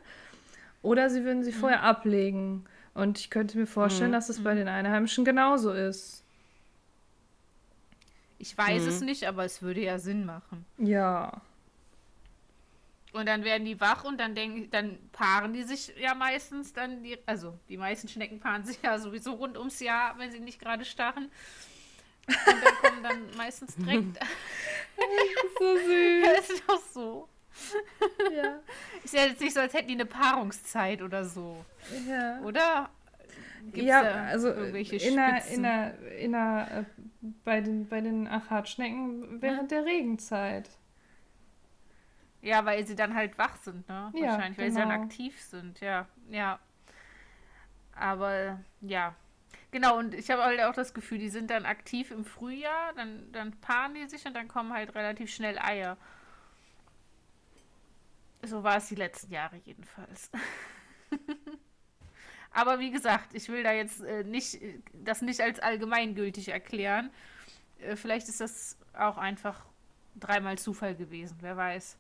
[0.82, 1.56] oder sie würden sie mhm.
[1.56, 2.64] vorher ablegen.
[2.92, 4.14] Und ich könnte mir vorstellen, mhm.
[4.14, 4.58] dass es bei mhm.
[4.58, 6.22] den Einheimischen genauso ist.
[8.38, 8.88] Ich weiß mhm.
[8.88, 10.64] es nicht, aber es würde ja Sinn machen.
[10.78, 11.40] Ja.
[13.14, 17.04] Und dann werden die wach und dann denken, dann paaren die sich ja meistens dann,
[17.04, 20.60] die, also die meisten Schnecken paaren sich ja sowieso rund ums Jahr, wenn sie nicht
[20.60, 21.30] gerade starren.
[22.26, 24.16] Und dann kommen dann meistens direkt.
[24.16, 24.26] das
[25.44, 26.26] ist so süß.
[26.36, 27.28] Das ist doch so.
[28.34, 28.58] Ja.
[29.04, 31.64] Ist ja jetzt nicht so, als hätten die eine Paarungszeit oder so.
[32.08, 32.40] Ja.
[32.40, 32.90] Oder?
[33.66, 38.26] Gibt's ja, also irgendwelche in der, in der, in der, äh, bei den, bei den
[38.26, 39.68] Achatschnecken während hm?
[39.68, 40.68] der Regenzeit.
[42.44, 44.12] Ja, weil sie dann halt wach sind, ne?
[44.14, 44.74] Ja, Wahrscheinlich, weil genau.
[44.74, 45.02] sie dann genau.
[45.04, 46.06] aktiv sind, ja.
[46.28, 46.58] Ja.
[47.94, 49.14] Aber ja.
[49.70, 53.32] Genau, und ich habe halt auch das Gefühl, die sind dann aktiv im Frühjahr, dann,
[53.32, 55.96] dann paaren die sich und dann kommen halt relativ schnell Eier.
[58.42, 60.30] So war es die letzten Jahre jedenfalls.
[62.50, 64.60] Aber wie gesagt, ich will da jetzt äh, nicht
[64.92, 67.10] das nicht als allgemeingültig erklären.
[67.78, 69.64] Äh, vielleicht ist das auch einfach
[70.14, 71.96] dreimal Zufall gewesen, wer weiß.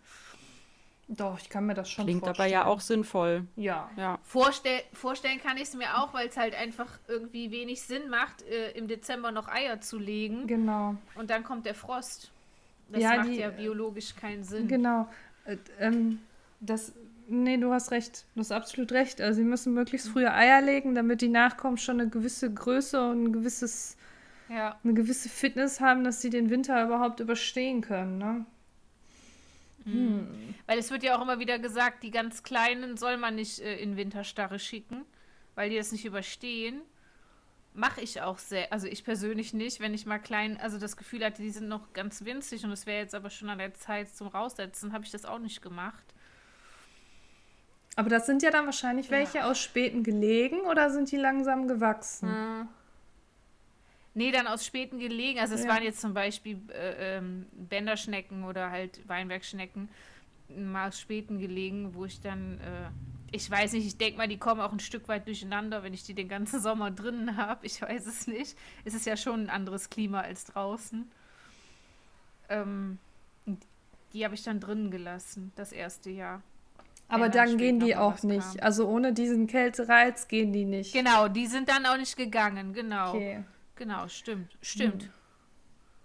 [1.08, 2.54] Doch, ich kann mir das schon Klingt vorstellen.
[2.54, 3.46] aber ja auch sinnvoll.
[3.56, 3.90] Ja.
[3.96, 4.18] ja.
[4.22, 8.42] Vorstell vorstellen kann ich es mir auch, weil es halt einfach irgendwie wenig Sinn macht,
[8.42, 10.46] äh, im Dezember noch Eier zu legen.
[10.46, 10.96] Genau.
[11.14, 12.30] Und dann kommt der Frost.
[12.88, 14.66] Das ja, macht die, ja biologisch keinen Sinn.
[14.66, 15.08] Genau.
[15.44, 16.20] Äh, ähm,
[16.60, 16.92] das,
[17.28, 18.24] nee, du hast recht.
[18.34, 19.20] Du hast absolut recht.
[19.20, 23.24] Also sie müssen möglichst früher Eier legen, damit die Nachkommen schon eine gewisse Größe und
[23.24, 23.98] ein gewisses,
[24.48, 24.78] ja.
[24.82, 28.16] eine gewisse Fitness haben, dass sie den Winter überhaupt überstehen können.
[28.16, 28.46] Ne?
[29.84, 30.54] Hm.
[30.66, 33.76] Weil es wird ja auch immer wieder gesagt, die ganz Kleinen soll man nicht äh,
[33.76, 35.04] in Winterstarre schicken,
[35.54, 36.80] weil die das nicht überstehen.
[37.74, 41.24] Mache ich auch sehr, also ich persönlich nicht, wenn ich mal klein, also das Gefühl
[41.24, 44.14] hatte, die sind noch ganz winzig und es wäre jetzt aber schon an der Zeit
[44.14, 46.04] zum Raussetzen, habe ich das auch nicht gemacht.
[47.96, 49.50] Aber das sind ja dann wahrscheinlich welche ja.
[49.50, 52.28] aus späten Gelegen oder sind die langsam gewachsen?
[52.28, 52.68] Hm.
[54.14, 55.40] Nee, dann aus späten Gelegen.
[55.40, 55.70] Also es ja.
[55.70, 59.88] waren jetzt zum Beispiel äh, ähm, Bänderschnecken oder halt Weinbergschnecken
[60.48, 62.90] mal aus späten Gelegen, wo ich dann, äh,
[63.32, 66.04] ich weiß nicht, ich denke mal, die kommen auch ein Stück weit durcheinander, wenn ich
[66.04, 67.66] die den ganzen Sommer drinnen habe.
[67.66, 68.56] Ich weiß es nicht.
[68.84, 71.10] Es ist ja schon ein anderes Klima als draußen.
[72.48, 72.98] Ähm,
[74.12, 76.42] die habe ich dann drinnen gelassen, das erste Jahr.
[77.08, 78.58] Aber dann gehen die auch nicht.
[78.58, 78.60] Kam.
[78.60, 80.92] Also ohne diesen Kältereiz gehen die nicht.
[80.92, 83.14] Genau, die sind dann auch nicht gegangen, genau.
[83.14, 83.44] Okay.
[83.76, 84.56] Genau, stimmt.
[84.62, 85.10] Stimmt.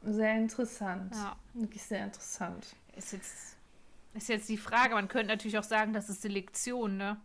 [0.01, 0.13] Hm.
[0.13, 1.13] Sehr interessant.
[1.13, 1.35] Ja.
[1.53, 2.75] Wirklich sehr interessant.
[2.95, 3.57] Ist jetzt,
[4.13, 7.19] ist jetzt die Frage, man könnte natürlich auch sagen, das ist Selektion, ne?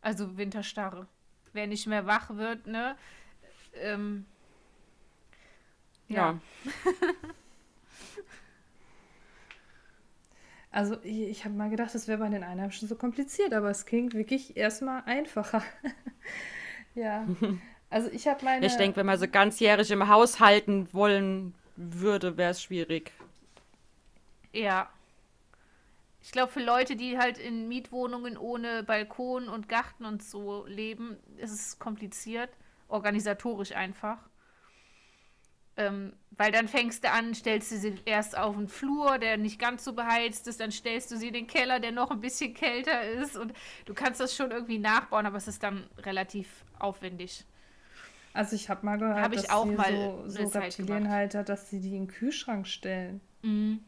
[0.00, 1.06] Also Winterstarre.
[1.52, 2.96] Wer nicht mehr wach wird, ne?
[3.74, 4.26] Ähm,
[6.08, 6.40] ja.
[6.64, 6.72] ja.
[10.70, 13.84] also ich, ich habe mal gedacht, das wäre bei den Einheimischen so kompliziert, aber es
[13.86, 15.62] klingt wirklich erstmal einfacher.
[16.94, 17.26] ja.
[17.90, 18.66] Also ich habe meine.
[18.66, 23.12] Ich denke, wenn man so ganzjährig im Haus halten wollen würde, wäre es schwierig.
[24.52, 24.88] Ja.
[26.20, 31.16] Ich glaube, für Leute, die halt in Mietwohnungen ohne Balkon und Garten und so leben,
[31.38, 32.50] ist es kompliziert.
[32.88, 34.18] Organisatorisch einfach.
[35.76, 39.60] Ähm, weil dann fängst du an, stellst du sie erst auf den Flur, der nicht
[39.60, 42.52] ganz so beheizt ist, dann stellst du sie in den Keller, der noch ein bisschen
[42.52, 43.52] kälter ist und
[43.84, 47.44] du kannst das schon irgendwie nachbauen, aber es ist dann relativ aufwendig.
[48.32, 51.96] Also ich habe mal gehört, hab dass auch mal so, so Reptilienhalter, dass sie die
[51.96, 53.20] in den Kühlschrank stellen.
[53.42, 53.80] Mhm.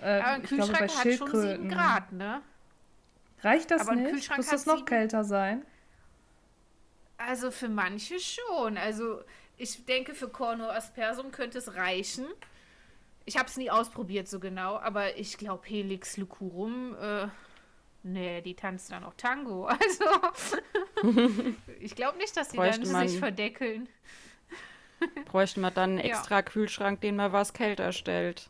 [0.00, 2.42] Äh, Aber ein Kühlschrank glaube, hat schon 7 Grad, ne?
[3.42, 4.36] Reicht das Aber nicht?
[4.36, 5.64] Muss das noch kälter sein?
[7.18, 8.76] Also für manche schon.
[8.76, 9.22] Also
[9.56, 12.26] ich denke, für Corno aspersum könnte es reichen.
[13.24, 17.26] Ich habe es nie ausprobiert so genau, aber ich glaube Helix lucurum äh,
[18.08, 19.68] Nee, die tanzt dann auch Tango.
[19.68, 20.04] Also,
[21.80, 23.88] ich glaube nicht, dass die Bräuchte dann man, sich verdeckeln.
[25.26, 26.42] Bräuchten wir dann einen extra ja.
[26.42, 28.48] Kühlschrank, den man was kälter stellt.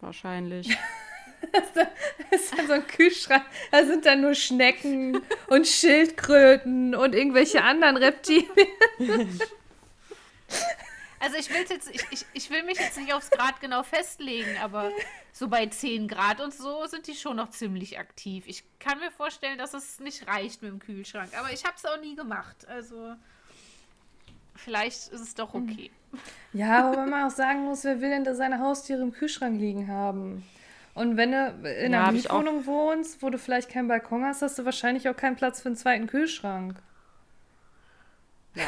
[0.00, 0.74] Wahrscheinlich.
[1.52, 1.88] das
[2.30, 3.44] ist dann so ein Kühlschrank.
[3.72, 9.40] Da sind dann nur Schnecken und Schildkröten und irgendwelche anderen Reptilien.
[11.20, 14.56] Also ich will jetzt, ich, ich, ich will mich jetzt nicht aufs Grad genau festlegen,
[14.62, 14.90] aber
[15.32, 18.44] so bei 10 Grad und so sind die schon noch ziemlich aktiv.
[18.46, 21.84] Ich kann mir vorstellen, dass es nicht reicht mit dem Kühlschrank, aber ich habe es
[21.84, 22.66] auch nie gemacht.
[22.68, 23.14] Also
[24.54, 25.90] vielleicht ist es doch okay.
[26.52, 29.88] Ja, aber man auch sagen muss, wer will denn da seine Haustiere im Kühlschrank liegen
[29.88, 30.44] haben?
[30.94, 31.46] Und wenn du
[31.80, 35.16] in einer ja, Mietwohnung wohnst, wo du vielleicht keinen Balkon hast, hast du wahrscheinlich auch
[35.16, 36.76] keinen Platz für einen zweiten Kühlschrank.
[38.54, 38.64] Ja.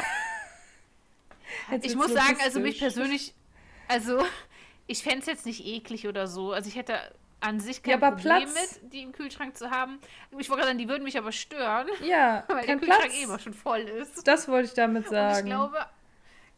[1.82, 3.34] Ich muss sagen, also mich persönlich,
[3.88, 4.24] also
[4.86, 6.52] ich fände es jetzt nicht eklig oder so.
[6.52, 6.98] Also ich hätte
[7.40, 8.80] an sich kein ja, Problem Platz.
[8.82, 9.98] mit, die im Kühlschrank zu haben.
[10.38, 11.88] Ich wollte gerade sagen, die würden mich aber stören.
[12.02, 13.14] Ja, weil der Kühlschrank Platz.
[13.14, 14.26] eh immer schon voll ist.
[14.26, 15.38] Das wollte ich damit sagen.
[15.38, 15.86] Und ich glaube,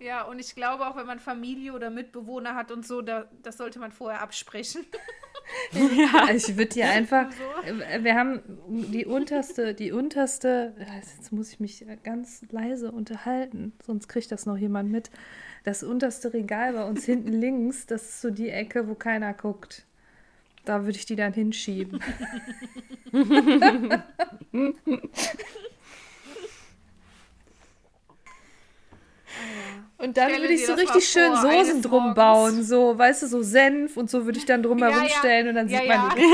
[0.02, 3.56] ja, und ich glaube auch, wenn man Familie oder Mitbewohner hat und so, da, das
[3.56, 4.84] sollte man vorher absprechen.
[5.72, 7.26] ja, ich würde dir einfach,
[7.64, 14.08] äh, wir haben die unterste, die unterste, jetzt muss ich mich ganz leise unterhalten, sonst
[14.08, 15.10] kriegt das noch jemand mit.
[15.64, 19.86] Das unterste Regal bei uns hinten links, das ist so die Ecke, wo keiner guckt.
[20.64, 22.00] Da würde ich die dann hinschieben.
[30.02, 33.96] Und dann würde ich so richtig schön Soßen drum bauen, so, weißt du, so Senf
[33.96, 36.08] und so würde ich dann drum ja, herum stellen und dann ja, sieht man ja.
[36.16, 36.22] die.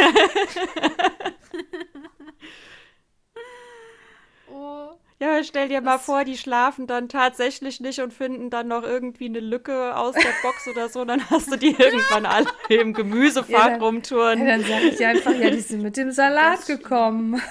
[4.50, 4.88] oh.
[5.20, 8.84] Ja, stell dir das mal vor, die schlafen dann tatsächlich nicht und finden dann noch
[8.84, 12.94] irgendwie eine Lücke aus der Box oder so, dann hast du die irgendwann alle im
[12.94, 14.46] Gemüsefach ja, dann, rumtouren.
[14.46, 17.42] Ja, dann sag ich einfach, ja, die sind mit dem Salat gekommen.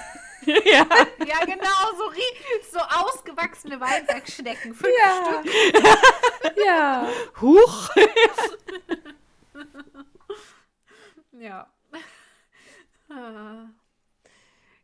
[0.46, 0.86] Ja.
[1.26, 2.12] ja, genau, so,
[2.70, 4.74] so ausgewachsene Weinbergschnecken.
[4.74, 5.42] Fünf ja.
[5.42, 5.52] Stück.
[6.64, 7.08] Ja.
[7.40, 7.90] Huch.
[11.32, 11.70] ja.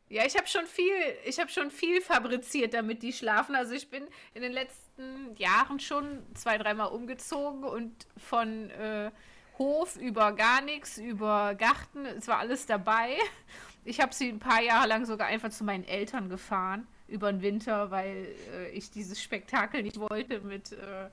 [0.08, 0.94] Ja, ich habe schon viel,
[1.24, 3.54] ich habe schon viel fabriziert, damit die schlafen.
[3.54, 9.10] Also ich bin in den letzten Jahren schon zwei, dreimal umgezogen und von äh,
[9.58, 13.16] Hof über gar nichts, über Garten, es war alles dabei.
[13.84, 17.42] Ich habe sie ein paar Jahre lang sogar einfach zu meinen Eltern gefahren über den
[17.42, 21.08] Winter, weil äh, ich dieses Spektakel nicht wollte mit äh,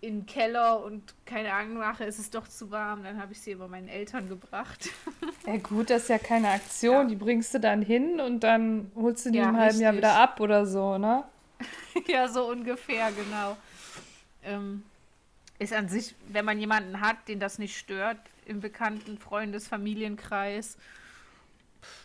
[0.00, 3.04] in den Keller und keine Ahnung, ist es doch zu warm.
[3.04, 4.88] Dann habe ich sie über meinen Eltern gebracht.
[5.46, 6.94] Ja gut, das ist ja keine Aktion.
[6.94, 7.04] Ja.
[7.04, 9.82] Die bringst du dann hin und dann holst du die ja, im halben richtig.
[9.82, 11.24] Jahr wieder ab oder so, ne?
[12.08, 13.56] ja, so ungefähr, genau.
[14.42, 14.82] Ähm,
[15.58, 20.76] ist an sich, wenn man jemanden hat, den das nicht stört, im bekannten Freundes-, Familienkreis,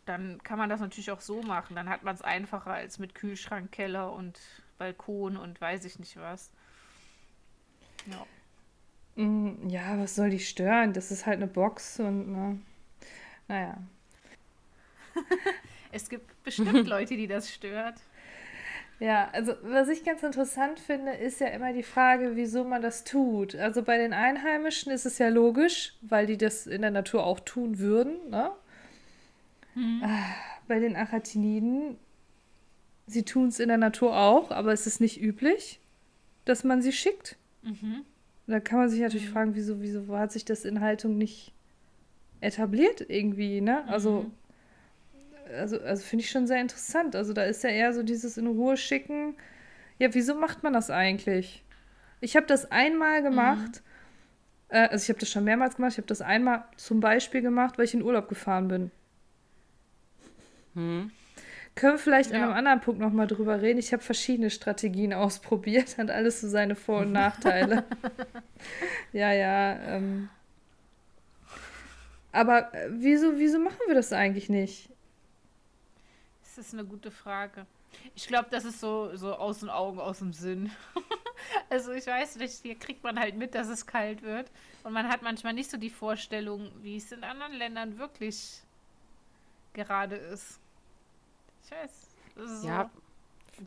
[0.05, 1.75] dann kann man das natürlich auch so machen.
[1.75, 4.39] Dann hat man es einfacher als mit Kühlschrank, Keller und
[4.77, 6.51] Balkon und weiß ich nicht was.
[8.07, 9.23] Ja.
[9.23, 10.93] Mm, ja, was soll die stören?
[10.93, 12.59] Das ist halt eine Box und ne,
[13.47, 13.77] naja.
[15.91, 17.99] es gibt bestimmt Leute, die das stört.
[19.01, 23.03] Ja, also was ich ganz interessant finde, ist ja immer die Frage, wieso man das
[23.03, 23.55] tut.
[23.55, 27.39] Also bei den Einheimischen ist es ja logisch, weil die das in der Natur auch
[27.39, 28.29] tun würden.
[28.29, 28.51] Ne?
[29.75, 30.03] Mhm.
[30.67, 31.97] Bei den Achatiniden,
[33.07, 35.79] sie tun es in der Natur auch, aber es ist nicht üblich,
[36.45, 37.37] dass man sie schickt.
[37.61, 38.03] Mhm.
[38.47, 39.33] Da kann man sich natürlich mhm.
[39.33, 41.53] fragen, wieso, wieso hat sich das in Haltung nicht
[42.41, 43.87] etabliert irgendwie, ne?
[43.87, 45.55] Also, mhm.
[45.55, 47.15] also, also finde ich schon sehr interessant.
[47.15, 49.35] Also da ist ja eher so dieses in Ruhe schicken.
[49.99, 51.63] Ja, wieso macht man das eigentlich?
[52.19, 53.81] Ich habe das einmal gemacht.
[54.69, 54.75] Mhm.
[54.75, 55.93] Äh, also ich habe das schon mehrmals gemacht.
[55.93, 58.91] Ich habe das einmal zum Beispiel gemacht, weil ich in Urlaub gefahren bin.
[60.73, 61.11] Hm.
[61.75, 62.37] Können wir vielleicht ja.
[62.37, 63.79] an einem anderen Punkt nochmal drüber reden?
[63.79, 67.85] Ich habe verschiedene Strategien ausprobiert, hat alles so seine Vor- und Nachteile.
[69.13, 69.79] ja, ja.
[69.79, 70.29] Ähm.
[72.31, 74.89] Aber äh, wieso, wieso machen wir das eigentlich nicht?
[76.43, 77.65] Das ist eine gute Frage.
[78.15, 80.71] Ich glaube, das ist so, so aus den Augen, aus dem Sinn.
[81.69, 84.51] also ich weiß nicht, hier kriegt man halt mit, dass es kalt wird.
[84.83, 88.61] Und man hat manchmal nicht so die Vorstellung, wie es in anderen Ländern wirklich
[89.73, 90.59] gerade ist.
[91.63, 92.63] Ich weiß.
[92.63, 92.89] ja.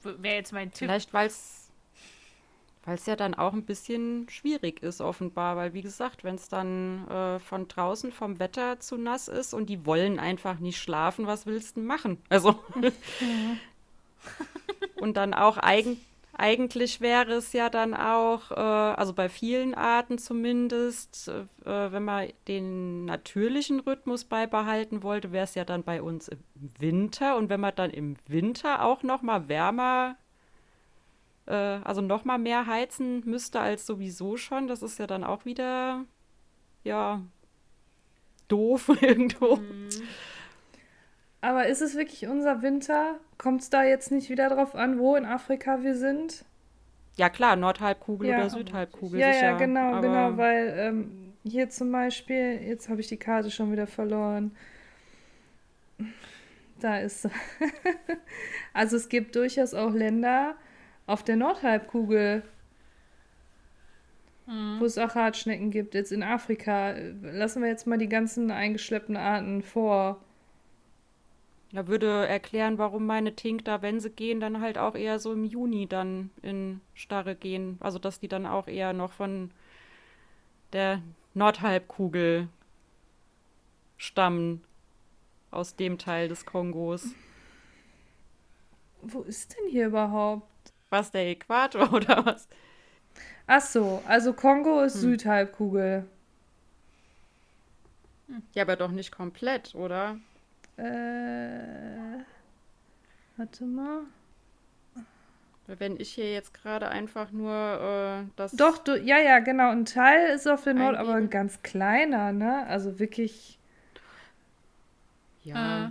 [0.03, 0.89] Wäre jetzt mein Tipp.
[0.89, 1.65] Vielleicht, weil es
[2.87, 6.49] weil es ja dann auch ein bisschen schwierig ist, offenbar, weil wie gesagt, wenn es
[6.49, 11.27] dann äh, von draußen vom Wetter zu nass ist und die wollen einfach nicht schlafen,
[11.27, 12.19] was willst du machen?
[12.29, 12.63] Also.
[14.97, 15.99] und dann auch eigentlich
[16.36, 22.28] eigentlich wäre es ja dann auch, äh, also bei vielen Arten zumindest, äh, wenn man
[22.48, 26.39] den natürlichen Rhythmus beibehalten wollte, wäre es ja dann bei uns im
[26.78, 27.36] Winter.
[27.36, 30.16] Und wenn man dann im Winter auch noch mal wärmer,
[31.47, 35.44] äh, also noch mal mehr heizen müsste als sowieso schon, das ist ja dann auch
[35.44, 36.05] wieder,
[36.85, 37.23] ja,
[38.48, 39.56] doof irgendwo.
[39.56, 39.84] Mhm.
[41.45, 43.21] Aber ist es wirklich unser Winter?
[43.37, 46.43] Kommt es da jetzt nicht wieder drauf an, wo in Afrika wir sind?
[47.16, 48.39] Ja, klar, Nordhalbkugel ja.
[48.39, 49.21] oder Südhalbkugel.
[49.21, 53.51] Ja, sicher, ja, genau, genau, weil ähm, hier zum Beispiel, jetzt habe ich die Karte
[53.51, 54.57] schon wieder verloren.
[56.81, 57.29] Da ist.
[58.73, 60.55] also es gibt durchaus auch Länder
[61.07, 62.43] auf der Nordhalbkugel,
[64.47, 64.81] mhm.
[64.81, 65.95] wo es Achatschnecken gibt.
[65.95, 66.95] Jetzt in Afrika.
[67.21, 70.25] Lassen wir jetzt mal die ganzen eingeschleppten Arten vor.
[71.75, 75.33] Da würde erklären, warum meine Tink da, wenn sie gehen, dann halt auch eher so
[75.33, 77.79] im Juni dann in Starre gehen.
[77.81, 79.51] Also dass die dann auch eher noch von
[80.73, 81.03] der
[81.35, 82.47] Nordhalbkugel
[83.97, 84.63] stammen
[85.51, 87.09] aus dem Teil des Kongos.
[89.03, 90.73] Wo ist denn hier überhaupt?
[90.91, 92.49] Was, der Äquator oder was?
[93.49, 95.01] Ach so, also Kongo ist hm.
[95.01, 96.09] Südhalbkugel.
[98.53, 100.21] Ja, aber doch nicht komplett, oder?
[100.77, 102.23] Äh.
[103.37, 104.03] Warte mal.
[105.67, 108.53] Wenn ich hier jetzt gerade einfach nur äh, das.
[108.53, 109.71] Doch, du, ja, ja, genau.
[109.71, 112.67] Ein Teil ist auf der Nord, aber ein ganz kleiner, ne?
[112.67, 113.59] Also wirklich.
[115.43, 115.87] Ja.
[115.87, 115.91] Äh,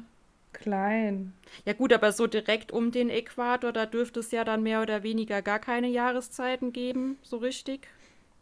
[0.53, 1.33] klein.
[1.65, 5.01] Ja, gut, aber so direkt um den Äquator, da dürfte es ja dann mehr oder
[5.01, 7.87] weniger gar keine Jahreszeiten geben, so richtig.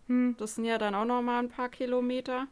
[0.07, 0.35] Hm.
[0.37, 2.47] Das sind ja dann auch noch mal ein paar Kilometer.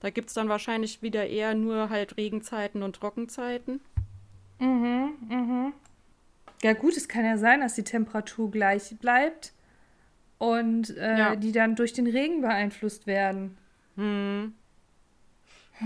[0.00, 3.80] Da gibt es dann wahrscheinlich wieder eher nur halt Regenzeiten und Trockenzeiten.
[4.58, 5.72] Mhm, mhm.
[6.62, 9.52] Ja gut, es kann ja sein, dass die Temperatur gleich bleibt
[10.38, 11.36] und äh, ja.
[11.36, 13.56] die dann durch den Regen beeinflusst werden.
[13.96, 14.54] Hm.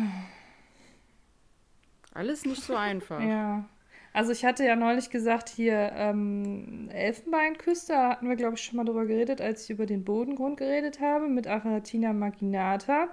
[2.14, 3.20] Alles nicht so einfach.
[3.20, 3.64] ja.
[4.12, 8.76] Also ich hatte ja neulich gesagt, hier ähm, Elfenbeinküste, da hatten wir, glaube ich, schon
[8.76, 13.08] mal drüber geredet, als ich über den Bodengrund geredet habe, mit Aratina maginata.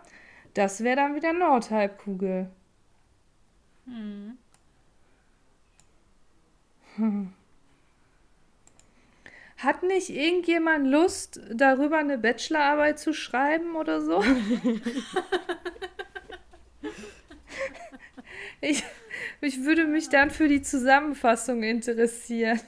[0.53, 2.49] Das wäre dann wieder Nordhalbkugel.
[3.85, 4.37] Hm.
[6.95, 7.33] Hm.
[9.57, 14.23] Hat nicht irgendjemand Lust, darüber eine Bachelorarbeit zu schreiben oder so?
[18.61, 18.83] ich,
[19.41, 22.59] ich würde mich dann für die Zusammenfassung interessieren.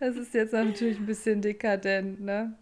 [0.00, 2.58] Das ist jetzt natürlich ein bisschen dekadent, ne?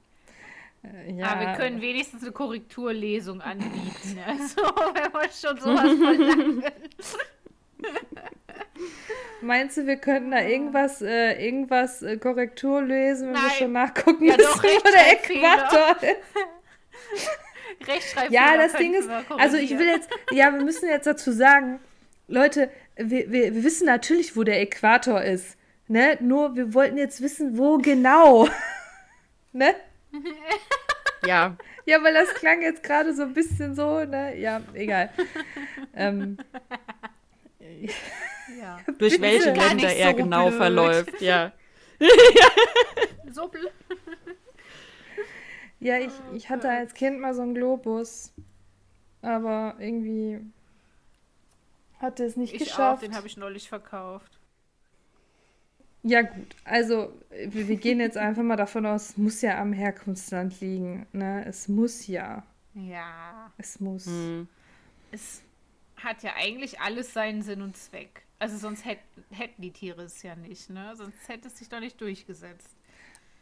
[0.85, 1.27] Äh, ja.
[1.27, 4.19] Aber wir können wenigstens eine Korrekturlesung anbieten.
[4.27, 4.63] Also,
[4.95, 6.65] wenn wir schon sowas verlangen.
[9.43, 13.43] Meinst du, wir könnten da irgendwas, äh, irgendwas äh, Korrektur lesen, wenn Nein.
[13.43, 16.17] wir schon nachgucken ja, müssen, wo der Äquator ist?
[18.31, 21.81] Ja, das Ding ist, also ich will jetzt, ja, wir müssen jetzt dazu sagen,
[22.29, 25.59] Leute, wir, wir, wir wissen natürlich, wo der Äquator ist.
[25.89, 26.17] Ne?
[26.21, 28.49] Nur wir wollten jetzt wissen, wo genau.
[29.53, 29.75] ne?
[31.27, 31.57] Ja.
[31.87, 34.39] Ja, weil das klang jetzt gerade so ein bisschen so, ne?
[34.39, 35.11] Ja, egal.
[35.95, 36.37] ähm,
[38.61, 38.79] ja.
[38.99, 40.57] Durch welche Länder so er genau blöd.
[40.59, 41.53] verläuft, ja.
[43.33, 43.73] so blöd.
[45.81, 48.33] Ja, ich, ich hatte als Kind mal so einen Globus.
[49.23, 50.41] Aber irgendwie
[51.99, 52.99] hatte es nicht ich geschafft.
[52.99, 54.34] Auch, den habe ich neulich verkauft.
[56.07, 56.55] Ja, gut.
[56.65, 61.07] Also, wir, wir gehen jetzt einfach mal davon aus, es muss ja am Herkunftsland liegen.
[61.13, 61.45] Ne?
[61.47, 62.45] Es muss ja.
[62.75, 63.51] Ja.
[63.57, 64.07] Es muss.
[64.07, 64.47] Hm.
[65.11, 65.43] Es
[65.97, 68.23] hat ja eigentlich alles seinen Sinn und Zweck.
[68.39, 68.99] Also sonst hätt,
[69.31, 70.95] hätten die Tiere es ja nicht, ne?
[70.97, 72.69] Sonst hätte es sich doch nicht durchgesetzt.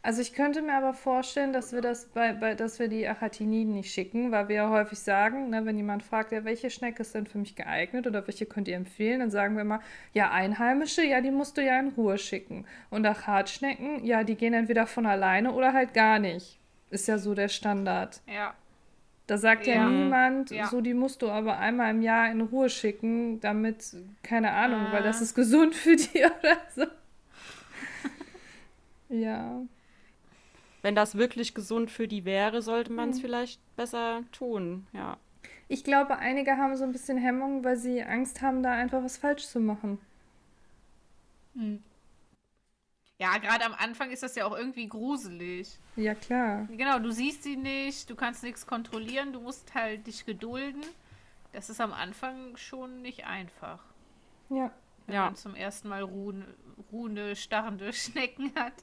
[0.05, 3.73] Also ich könnte mir aber vorstellen, dass wir das bei, bei dass wir die Achatiniden
[3.73, 7.15] nicht schicken, weil wir ja häufig sagen, ne, wenn jemand fragt, ja, welche Schnecke ist
[7.15, 9.79] denn für mich geeignet oder welche könnt ihr empfehlen, dann sagen wir immer,
[10.11, 12.65] ja, einheimische, ja, die musst du ja in Ruhe schicken.
[12.89, 16.59] Und Achatschnecken, ja, die gehen entweder von alleine oder halt gar nicht.
[16.89, 18.19] Ist ja so der Standard.
[18.27, 18.55] Ja.
[19.27, 20.67] Da sagt ja, ja niemand, ja.
[20.67, 24.91] so die musst du aber einmal im Jahr in Ruhe schicken, damit, keine Ahnung, ah.
[24.91, 25.23] weil das ah.
[25.23, 26.85] ist gesund für die oder so.
[29.07, 29.61] ja
[30.83, 33.21] wenn das wirklich gesund für die wäre, sollte man es mhm.
[33.21, 35.17] vielleicht besser tun, ja.
[35.67, 39.17] Ich glaube, einige haben so ein bisschen Hemmung, weil sie Angst haben, da einfach was
[39.17, 39.97] falsch zu machen.
[41.55, 41.81] Mhm.
[43.17, 45.79] Ja, gerade am Anfang ist das ja auch irgendwie gruselig.
[45.95, 46.67] Ja, klar.
[46.71, 50.83] Genau, du siehst sie nicht, du kannst nichts kontrollieren, du musst halt dich gedulden.
[51.53, 53.79] Das ist am Anfang schon nicht einfach.
[54.49, 54.71] Ja.
[55.05, 55.25] Wenn ja.
[55.25, 56.53] man zum ersten Mal ruhende,
[56.91, 58.73] ruhende starrende Schnecken hat.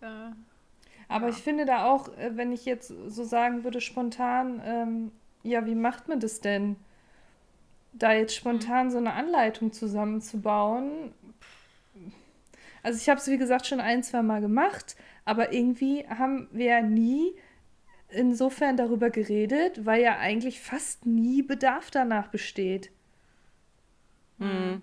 [0.00, 0.32] Äh,
[1.08, 1.32] aber ja.
[1.32, 5.12] ich finde da auch, äh, wenn ich jetzt so sagen würde, spontan, ähm,
[5.42, 6.76] ja, wie macht man das denn?
[7.92, 8.90] Da jetzt spontan mhm.
[8.90, 11.12] so eine Anleitung zusammenzubauen.
[12.82, 16.66] Also ich habe es, wie gesagt, schon ein, zwei Mal gemacht, aber irgendwie haben wir
[16.66, 17.34] ja nie
[18.08, 22.90] insofern darüber geredet, weil ja eigentlich fast nie Bedarf danach besteht.
[24.38, 24.82] Mhm.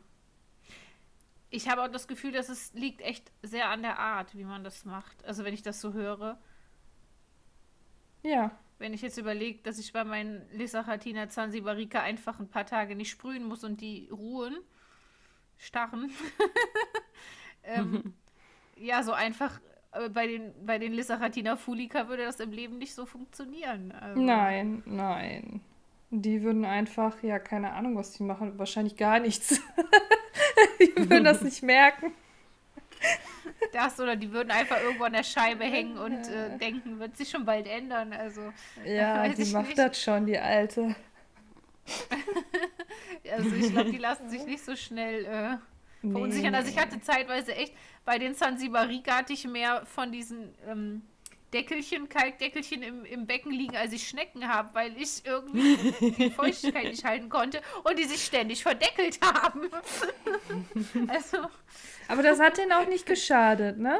[1.52, 4.64] Ich habe auch das Gefühl, dass es liegt echt sehr an der Art, wie man
[4.64, 5.24] das macht.
[5.26, 6.40] Also wenn ich das so höre.
[8.24, 8.52] Ja.
[8.80, 13.12] Wenn ich jetzt überlege, dass ich bei meinen Lissachatina Zanzibarika einfach ein paar Tage nicht
[13.12, 14.56] sprühen muss und die ruhen,
[15.58, 16.10] starren.
[17.64, 18.14] ähm,
[18.78, 19.60] ja, so einfach
[19.92, 23.92] äh, bei den, bei den Lissachatina Fulica würde das im Leben nicht so funktionieren.
[23.92, 24.22] Also.
[24.22, 25.62] Nein, nein.
[26.12, 28.58] Die würden einfach, ja, keine Ahnung, was die machen.
[28.58, 29.62] Wahrscheinlich gar nichts.
[30.80, 32.14] die würden das nicht merken.
[33.74, 37.30] Das oder die würden einfach irgendwo an der Scheibe hängen und äh, denken, wird sich
[37.30, 38.14] schon bald ändern.
[38.14, 38.54] Also,
[38.86, 39.78] ja, die macht nicht.
[39.78, 40.96] das schon, die Alte.
[43.32, 46.52] also ich glaube, die lassen sich nicht so schnell äh, verunsichern.
[46.52, 46.58] Nee.
[46.58, 47.74] Also ich hatte zeitweise echt,
[48.06, 51.02] bei den Zanzibarika hatte ich mehr von diesen ähm,
[51.54, 55.78] Deckelchen, Kalkdeckelchen im, im Becken liegen, als ich Schnecken habe, weil ich irgendwie
[56.18, 59.70] die Feuchtigkeit nicht halten konnte und die sich ständig verdeckelt haben.
[61.08, 61.38] also.
[62.08, 64.00] Aber das hat denen auch nicht geschadet, ne?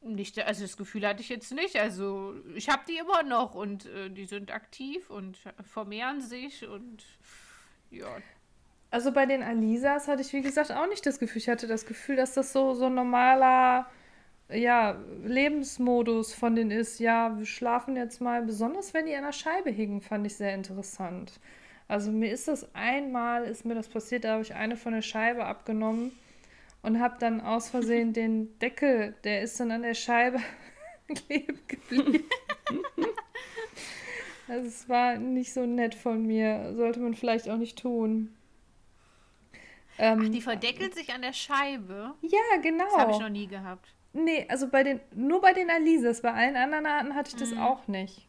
[0.00, 1.76] Nicht, also das Gefühl hatte ich jetzt nicht.
[1.76, 7.04] Also ich habe die immer noch und äh, die sind aktiv und vermehren sich und
[7.90, 8.08] ja.
[8.90, 11.38] Also bei den Alisas hatte ich, wie gesagt, auch nicht das Gefühl.
[11.38, 13.86] Ich hatte das Gefühl, dass das so, so ein normaler
[14.52, 19.32] ja, Lebensmodus von denen ist, ja, wir schlafen jetzt mal, besonders wenn die an der
[19.32, 21.40] Scheibe hingen, fand ich sehr interessant.
[21.88, 25.02] Also mir ist das einmal, ist mir das passiert, da habe ich eine von der
[25.02, 26.12] Scheibe abgenommen
[26.82, 30.38] und habe dann aus Versehen den Deckel, der ist dann an der Scheibe
[31.14, 32.24] kleben geblieben.
[34.48, 38.34] also es war nicht so nett von mir, sollte man vielleicht auch nicht tun.
[39.96, 42.14] Ähm, Ach, die verdeckelt sich an der Scheibe?
[42.20, 42.84] Ja, genau.
[42.84, 43.93] Das habe ich noch nie gehabt.
[44.14, 46.22] Nee, also bei den, nur bei den Alisas.
[46.22, 47.58] Bei allen anderen Arten hatte ich das mhm.
[47.58, 48.26] auch nicht.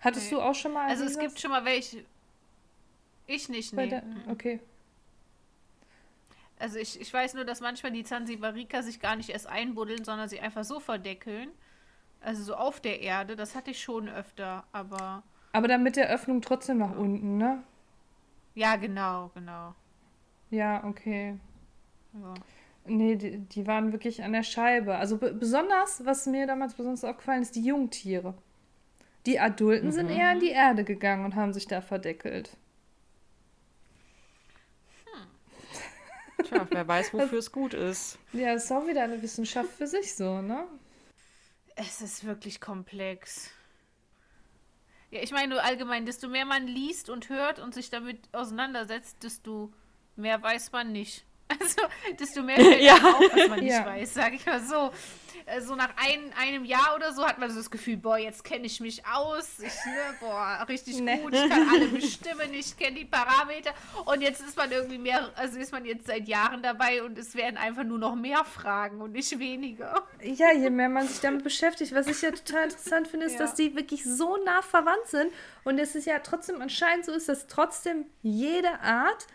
[0.00, 0.36] Hattest okay.
[0.36, 1.08] du auch schon mal Alisas?
[1.08, 2.04] Also es gibt schon mal welche.
[3.26, 3.88] Ich nicht, nee.
[3.88, 4.30] Der, mhm.
[4.30, 4.60] okay.
[6.58, 10.28] Also ich, ich weiß nur, dass manchmal die Zanzibarika sich gar nicht erst einbuddeln, sondern
[10.28, 11.50] sie einfach so verdeckeln.
[12.20, 13.36] Also so auf der Erde.
[13.36, 15.22] Das hatte ich schon öfter, aber.
[15.52, 17.62] Aber dann mit der Öffnung trotzdem nach unten, ne?
[18.54, 19.74] Ja, genau, genau.
[20.50, 21.38] Ja, okay.
[22.12, 22.34] Ja.
[22.90, 24.96] Nee, die, die, waren wirklich an der Scheibe.
[24.96, 28.34] Also besonders, was mir damals besonders aufgefallen ist, die Jungtiere.
[29.26, 29.92] Die Adulten mhm.
[29.92, 32.56] sind eher in die Erde gegangen und haben sich da verdeckelt.
[35.04, 36.44] Hm.
[36.44, 38.18] Tja, wer weiß, wofür es gut ist.
[38.32, 40.64] Ja, ist auch wieder eine Wissenschaft für sich so, ne?
[41.76, 43.52] Es ist wirklich komplex.
[45.10, 49.22] Ja, ich meine nur allgemein, desto mehr man liest und hört und sich damit auseinandersetzt,
[49.22, 49.72] desto
[50.16, 51.24] mehr weiß man nicht.
[51.58, 51.82] Also,
[52.18, 52.94] desto mehr fällt ja.
[52.94, 53.84] auf, was man nicht ja.
[53.84, 54.90] weiß, sage ich mal so.
[55.50, 58.44] Äh, so nach ein, einem Jahr oder so hat man so das Gefühl, boah, jetzt
[58.44, 59.58] kenne ich mich aus.
[59.58, 61.18] Ich, ne, boah, richtig nee.
[61.18, 61.34] gut.
[61.34, 63.70] Ich kann alle bestimmen, ich kenne die Parameter.
[64.04, 67.34] Und jetzt ist man irgendwie mehr, also ist man jetzt seit Jahren dabei und es
[67.34, 70.06] werden einfach nur noch mehr Fragen und nicht weniger.
[70.22, 71.94] Ja, je mehr man sich damit beschäftigt.
[71.94, 73.38] Was ich ja total interessant finde, ist, ja.
[73.40, 75.32] dass die wirklich so nah verwandt sind.
[75.64, 79.26] Und es ist ja trotzdem anscheinend so ist, dass trotzdem jede Art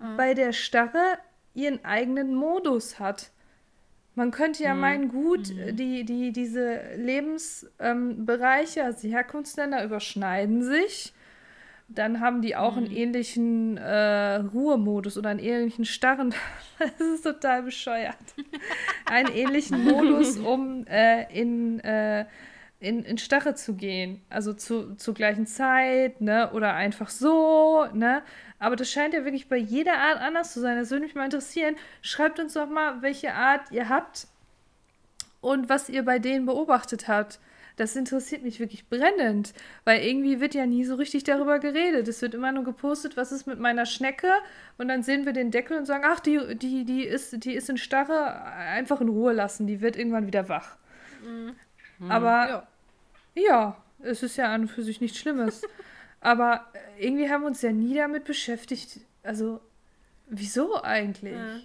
[0.00, 0.16] mhm.
[0.16, 1.18] bei der Starre
[1.54, 3.30] ihren eigenen Modus hat.
[4.14, 4.80] Man könnte ja mhm.
[4.80, 5.76] meinen, gut, mhm.
[5.76, 11.12] die, die, diese Lebensbereiche, ähm, also die Herkunftsländer überschneiden sich.
[11.88, 12.84] Dann haben die auch mhm.
[12.84, 16.34] einen ähnlichen äh, Ruhemodus oder einen ähnlichen starren.
[16.78, 18.16] das ist total bescheuert.
[19.06, 22.26] einen ähnlichen Modus, um äh, in, äh,
[22.78, 24.22] in, in Starre zu gehen.
[24.30, 26.52] Also zu, zur gleichen Zeit, ne?
[26.52, 28.22] Oder einfach so, ne?
[28.60, 30.76] Aber das scheint ja wirklich bei jeder Art anders zu sein.
[30.76, 31.74] Das würde mich mal interessieren.
[32.02, 34.28] Schreibt uns doch mal, welche Art ihr habt
[35.40, 37.40] und was ihr bei denen beobachtet habt.
[37.76, 39.54] Das interessiert mich wirklich brennend,
[39.84, 42.06] weil irgendwie wird ja nie so richtig darüber geredet.
[42.08, 44.28] Es wird immer nur gepostet, was ist mit meiner Schnecke
[44.76, 47.70] und dann sehen wir den Deckel und sagen, ach, die, die, die, ist, die ist
[47.70, 50.76] in Starre, einfach in Ruhe lassen, die wird irgendwann wieder wach.
[51.24, 52.10] Mhm.
[52.10, 52.66] Aber
[53.34, 53.42] ja.
[53.42, 55.62] ja, es ist ja an und für sich nichts Schlimmes.
[56.20, 59.00] Aber äh, irgendwie haben wir uns ja nie damit beschäftigt.
[59.22, 59.60] Also,
[60.26, 61.34] wieso eigentlich?
[61.34, 61.60] Ja.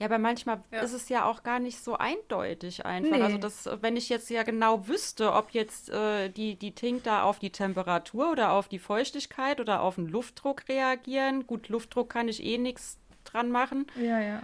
[0.00, 0.80] Ja, aber manchmal ja.
[0.80, 3.16] ist es ja auch gar nicht so eindeutig einfach.
[3.16, 3.22] Nee.
[3.22, 7.22] Also das, wenn ich jetzt ja genau wüsste, ob jetzt äh, die, die Tink da
[7.22, 11.46] auf die Temperatur oder auf die Feuchtigkeit oder auf den Luftdruck reagieren.
[11.46, 13.86] Gut, Luftdruck kann ich eh nichts dran machen.
[13.96, 14.42] Ja, ja.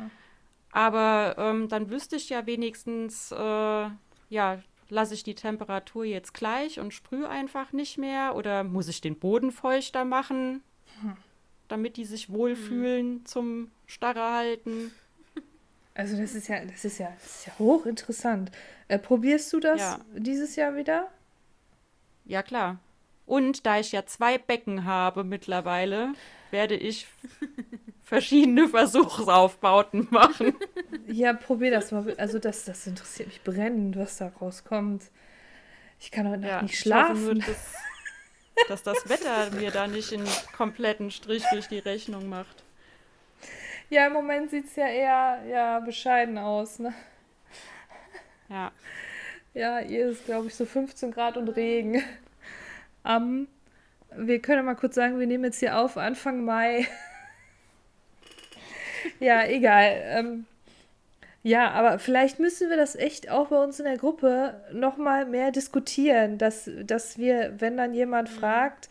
[0.71, 3.89] Aber ähm, dann wüsste ich ja wenigstens, äh,
[4.29, 9.01] ja, lasse ich die Temperatur jetzt gleich und sprühe einfach nicht mehr oder muss ich
[9.01, 10.63] den Boden feuchter machen,
[11.69, 13.27] damit die sich wohlfühlen hm.
[13.27, 14.93] zum Starre halten.
[15.95, 18.51] Also das ist ja, das ist ja, das ist ja hochinteressant.
[18.89, 20.01] Äh, probierst du das ja.
[20.15, 21.09] dieses Jahr wieder?
[22.25, 22.79] Ja, klar.
[23.27, 26.15] Und da ich ja zwei Becken habe mittlerweile,
[26.51, 27.07] werde ich
[28.11, 30.55] verschiedene Versuchsaufbauten machen.
[31.07, 32.13] Ja, probier das mal.
[32.19, 35.05] Also das, das interessiert mich brennend, was da rauskommt.
[36.01, 37.25] Ich kann heute ja, nicht schlafen.
[37.25, 37.75] Nur, dass,
[38.69, 40.27] dass das Wetter mir da nicht einen
[40.57, 42.65] kompletten Strich durch die Rechnung macht.
[43.91, 46.93] Ja, im Moment sieht es ja eher ja, bescheiden aus, ne?
[48.49, 48.73] Ja.
[49.55, 52.03] Ja, hier ist, glaube ich, so 15 Grad und Regen.
[53.05, 53.47] Um,
[54.17, 56.89] wir können mal kurz sagen, wir nehmen jetzt hier auf Anfang Mai.
[59.21, 60.03] Ja, egal.
[60.05, 60.47] Ähm,
[61.43, 65.51] ja, aber vielleicht müssen wir das echt auch bei uns in der Gruppe nochmal mehr
[65.53, 68.35] diskutieren, dass, dass wir, wenn dann jemand mhm.
[68.35, 68.89] fragt,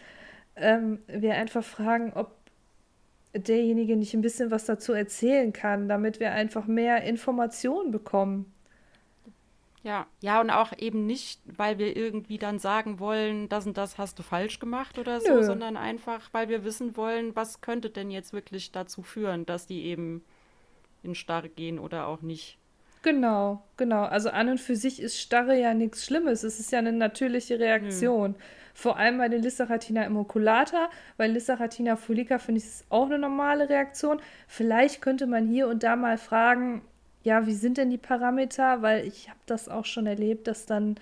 [0.56, 2.32] ähm, wir einfach fragen, ob
[3.34, 8.52] derjenige nicht ein bisschen was dazu erzählen kann, damit wir einfach mehr Informationen bekommen.
[9.82, 13.98] Ja, ja, und auch eben nicht, weil wir irgendwie dann sagen wollen, das und das
[13.98, 15.44] hast du falsch gemacht oder so, Nö.
[15.44, 19.86] sondern einfach, weil wir wissen wollen, was könnte denn jetzt wirklich dazu führen, dass die
[19.86, 20.24] eben
[21.02, 22.58] in Starre gehen oder auch nicht.
[23.02, 24.04] Genau, genau.
[24.04, 26.44] Also an und für sich ist Starre ja nichts Schlimmes.
[26.44, 28.32] Es ist ja eine natürliche Reaktion.
[28.32, 28.38] Nö.
[28.74, 30.90] Vor allem bei den Lissaratina immaculata.
[31.18, 34.22] Bei Lissaratina fulica finde ich es auch eine normale Reaktion.
[34.48, 36.82] Vielleicht könnte man hier und da mal fragen,
[37.24, 38.82] ja, wie sind denn die Parameter?
[38.82, 40.96] Weil ich habe das auch schon erlebt, dass dann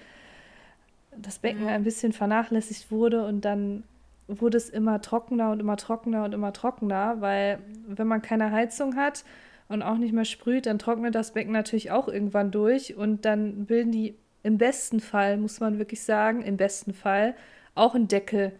[1.15, 1.69] das Becken mhm.
[1.69, 3.83] ein bisschen vernachlässigt wurde und dann
[4.27, 8.95] wurde es immer trockener und immer trockener und immer trockener, weil wenn man keine Heizung
[8.95, 9.23] hat
[9.69, 13.65] und auch nicht mehr sprüht, dann trocknet das Becken natürlich auch irgendwann durch und dann
[13.65, 17.35] bilden die im besten Fall, muss man wirklich sagen, im besten Fall
[17.75, 18.53] auch einen Deckel.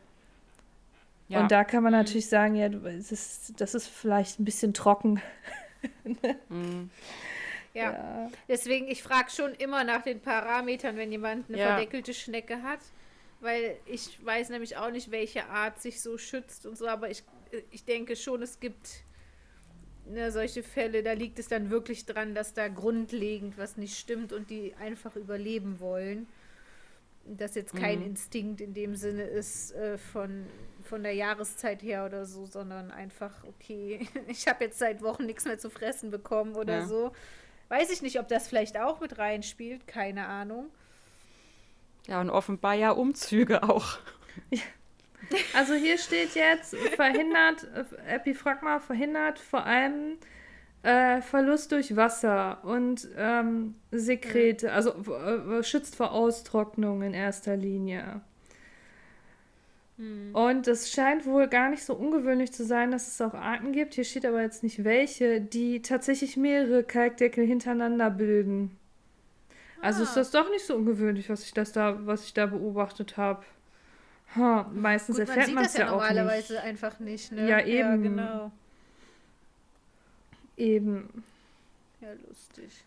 [1.27, 1.41] Ja.
[1.41, 1.99] Und da kann man mhm.
[1.99, 5.21] natürlich sagen, ja, das ist, das ist vielleicht ein bisschen trocken.
[6.49, 6.89] mhm.
[7.77, 7.91] Ja.
[7.91, 8.31] ja.
[8.47, 11.67] Deswegen, ich frage schon immer nach den Parametern, wenn jemand eine ja.
[11.67, 12.79] verdeckelte Schnecke hat.
[13.39, 17.23] Weil ich weiß nämlich auch nicht, welche Art sich so schützt und so, aber ich,
[17.69, 19.03] ich denke schon, es gibt
[20.09, 24.33] ne, solche Fälle, da liegt es dann wirklich dran, dass da grundlegend was nicht stimmt
[24.33, 26.27] und die einfach überleben wollen.
[27.25, 28.05] Dass jetzt kein mhm.
[28.07, 30.45] Instinkt in dem Sinne ist äh, von,
[30.83, 35.43] von der Jahreszeit her oder so, sondern einfach, okay, ich habe jetzt seit Wochen nichts
[35.45, 36.87] mehr zu fressen bekommen oder ja.
[36.87, 37.11] so.
[37.69, 40.69] Weiß ich nicht, ob das vielleicht auch mit reinspielt, keine Ahnung.
[42.07, 43.97] Ja, und offenbar ja Umzüge auch.
[45.53, 47.67] Also hier steht jetzt verhindert,
[48.07, 50.17] Epiphragma verhindert vor allem
[50.83, 58.21] äh, Verlust durch Wasser und ähm, Sekrete, also äh, schützt vor Austrocknung in erster Linie.
[59.97, 60.33] Hm.
[60.33, 63.95] Und es scheint wohl gar nicht so ungewöhnlich zu sein, dass es auch Arten gibt,
[63.95, 68.77] hier steht aber jetzt nicht welche, die tatsächlich mehrere Kalkdeckel hintereinander bilden.
[69.81, 70.15] Also ist ah.
[70.15, 73.43] das doch nicht so ungewöhnlich, was ich das da, was ich da beobachtet habe.
[74.35, 76.63] Ha, meistens Gut, erfährt man es ja, ja auch normalerweise nicht.
[76.63, 77.47] einfach nicht, ne?
[77.47, 77.89] Ja, eben.
[77.89, 78.51] Ja, genau.
[80.57, 81.23] Eben.
[82.01, 82.83] Ja, lustig.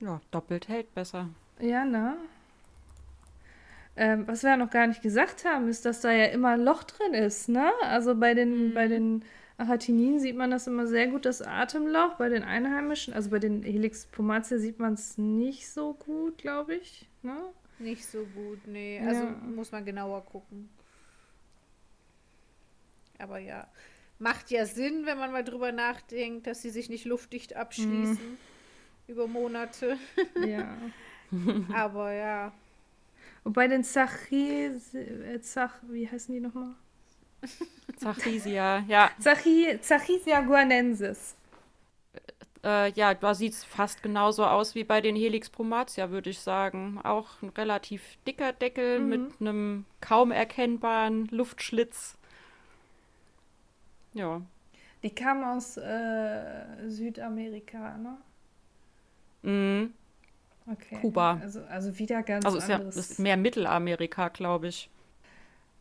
[0.00, 1.28] Ja, doppelt hält besser.
[1.58, 2.16] Ja, ne?
[3.98, 6.60] Ähm, was wir ja noch gar nicht gesagt haben, ist, dass da ja immer ein
[6.60, 7.70] Loch drin ist, ne?
[7.82, 8.74] Also bei den, mhm.
[8.74, 9.24] bei den
[9.56, 12.14] Achatininen sieht man das immer sehr gut, das Atemloch.
[12.16, 16.74] Bei den Einheimischen, also bei den Helix pomatia sieht man es nicht so gut, glaube
[16.74, 17.36] ich, ne?
[17.78, 19.00] Nicht so gut, nee.
[19.04, 19.30] Also ja.
[19.30, 20.68] muss man genauer gucken.
[23.18, 23.66] Aber ja,
[24.18, 28.38] macht ja Sinn, wenn man mal drüber nachdenkt, dass sie sich nicht luftdicht abschließen mhm.
[29.08, 29.96] über Monate.
[30.46, 30.76] Ja.
[31.74, 32.52] Aber ja,
[33.46, 36.74] und bei den Zachi, äh, Zach, wie heißen die nochmal?
[37.96, 39.08] Zachisia, ja.
[39.20, 41.36] Zachi, Zachisia guanensis.
[42.64, 46.40] Äh, ja, da sieht es fast genauso aus wie bei den Helix promatia, würde ich
[46.40, 46.98] sagen.
[47.04, 49.08] Auch ein relativ dicker Deckel mhm.
[49.08, 52.18] mit einem kaum erkennbaren Luftschlitz.
[54.12, 54.42] Ja.
[55.04, 58.16] Die kam aus äh, Südamerika, ne?
[59.42, 59.94] Mhm.
[60.70, 60.98] Okay.
[61.00, 61.38] Kuba.
[61.40, 62.94] Also, also wieder ganz also ist anderes.
[62.94, 64.90] ja ist mehr Mittelamerika, glaube ich.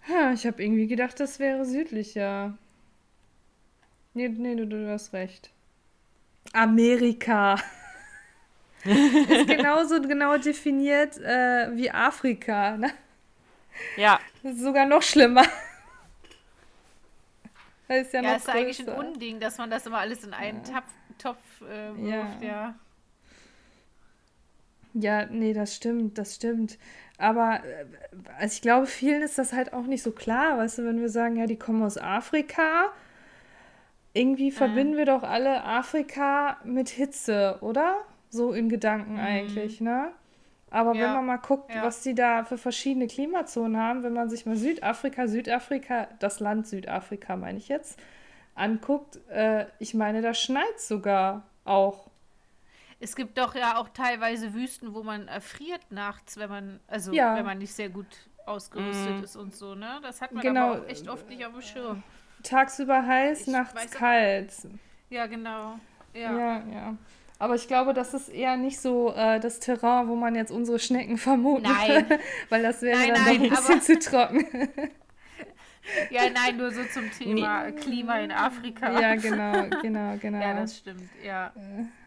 [0.08, 2.56] Ja, ich habe irgendwie gedacht, das wäre südlicher.
[4.14, 5.50] Nee, nee, du, du hast recht.
[6.54, 7.56] Amerika.
[8.84, 12.92] ist genauso genau definiert äh, wie Afrika, ne?
[13.98, 14.20] Ja.
[14.44, 15.44] Das ist sogar noch schlimmer.
[17.88, 18.58] Das ist ja, ja noch ist größer.
[18.58, 20.84] eigentlich ein Unding, dass man das immer alles in einen ja.
[21.18, 22.48] Topf äh, wirft, ja.
[22.48, 22.76] ja.
[24.98, 26.78] Ja, nee, das stimmt, das stimmt.
[27.18, 27.86] Aber äh,
[28.40, 31.10] also ich glaube, vielen ist das halt auch nicht so klar, weißt du, wenn wir
[31.10, 32.86] sagen, ja, die kommen aus Afrika,
[34.14, 34.56] irgendwie mhm.
[34.56, 37.98] verbinden wir doch alle Afrika mit Hitze, oder?
[38.30, 39.20] So in Gedanken mhm.
[39.20, 40.12] eigentlich, ne?
[40.72, 41.04] Aber ja.
[41.04, 41.84] wenn man mal guckt, ja.
[41.84, 46.68] was die da für verschiedene Klimazonen haben, wenn man sich mal Südafrika, Südafrika, das Land
[46.68, 48.00] Südafrika meine ich jetzt,
[48.56, 52.10] anguckt, äh, ich meine, da schneit sogar auch.
[53.00, 57.36] Es gibt doch ja auch teilweise Wüsten, wo man erfriert nachts, wenn man, also ja.
[57.36, 58.08] wenn man nicht sehr gut
[58.46, 59.24] ausgerüstet mm.
[59.24, 60.00] ist und so, ne?
[60.02, 60.74] Das hat man genau.
[60.74, 62.04] aber auch echt oft nicht auf dem Schirm.
[62.44, 64.54] Tagsüber heiß, ich nachts kalt.
[65.10, 65.80] Ja, genau.
[66.14, 66.38] Ja.
[66.38, 66.98] ja, ja.
[67.38, 70.80] Aber ich glaube, das ist eher nicht so äh, das Terrain, wo man jetzt unsere
[70.80, 72.06] Schnecken vermuten Nein.
[72.50, 74.46] weil das wäre nein, dann nein, doch ein bisschen zu trocken.
[76.10, 79.00] ja, nein, nur so zum Thema Klima in Afrika.
[79.00, 80.42] Ja, genau, genau, genau.
[80.42, 81.54] Ja, das stimmt, ja.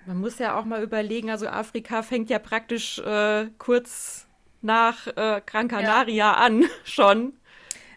[0.06, 4.26] Man muss ja auch mal überlegen, also Afrika fängt ja praktisch äh, kurz
[4.62, 6.32] nach äh, Gran Canaria ja.
[6.34, 7.34] an schon.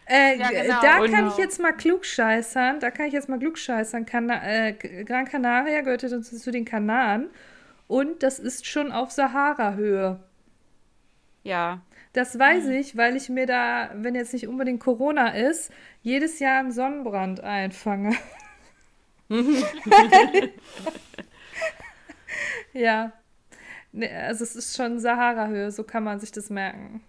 [0.06, 0.80] Äh, ja, genau.
[0.80, 1.28] Da kann genau.
[1.28, 2.80] ich jetzt mal klugscheißern.
[2.80, 4.04] Da kann ich jetzt mal klugscheißern.
[4.04, 7.30] Kana äh, Gran Canaria gehört ja zu den Kanaren.
[7.88, 10.20] Und das ist schon auf Sahara-Höhe.
[11.44, 11.80] Ja.
[12.12, 12.72] Das weiß mhm.
[12.72, 15.72] ich, weil ich mir da, wenn jetzt nicht unbedingt Corona ist,
[16.02, 18.16] jedes Jahr einen Sonnenbrand einfange.
[22.72, 23.12] ja.
[23.92, 27.02] Nee, also es ist schon Sahara-Höhe, so kann man sich das merken.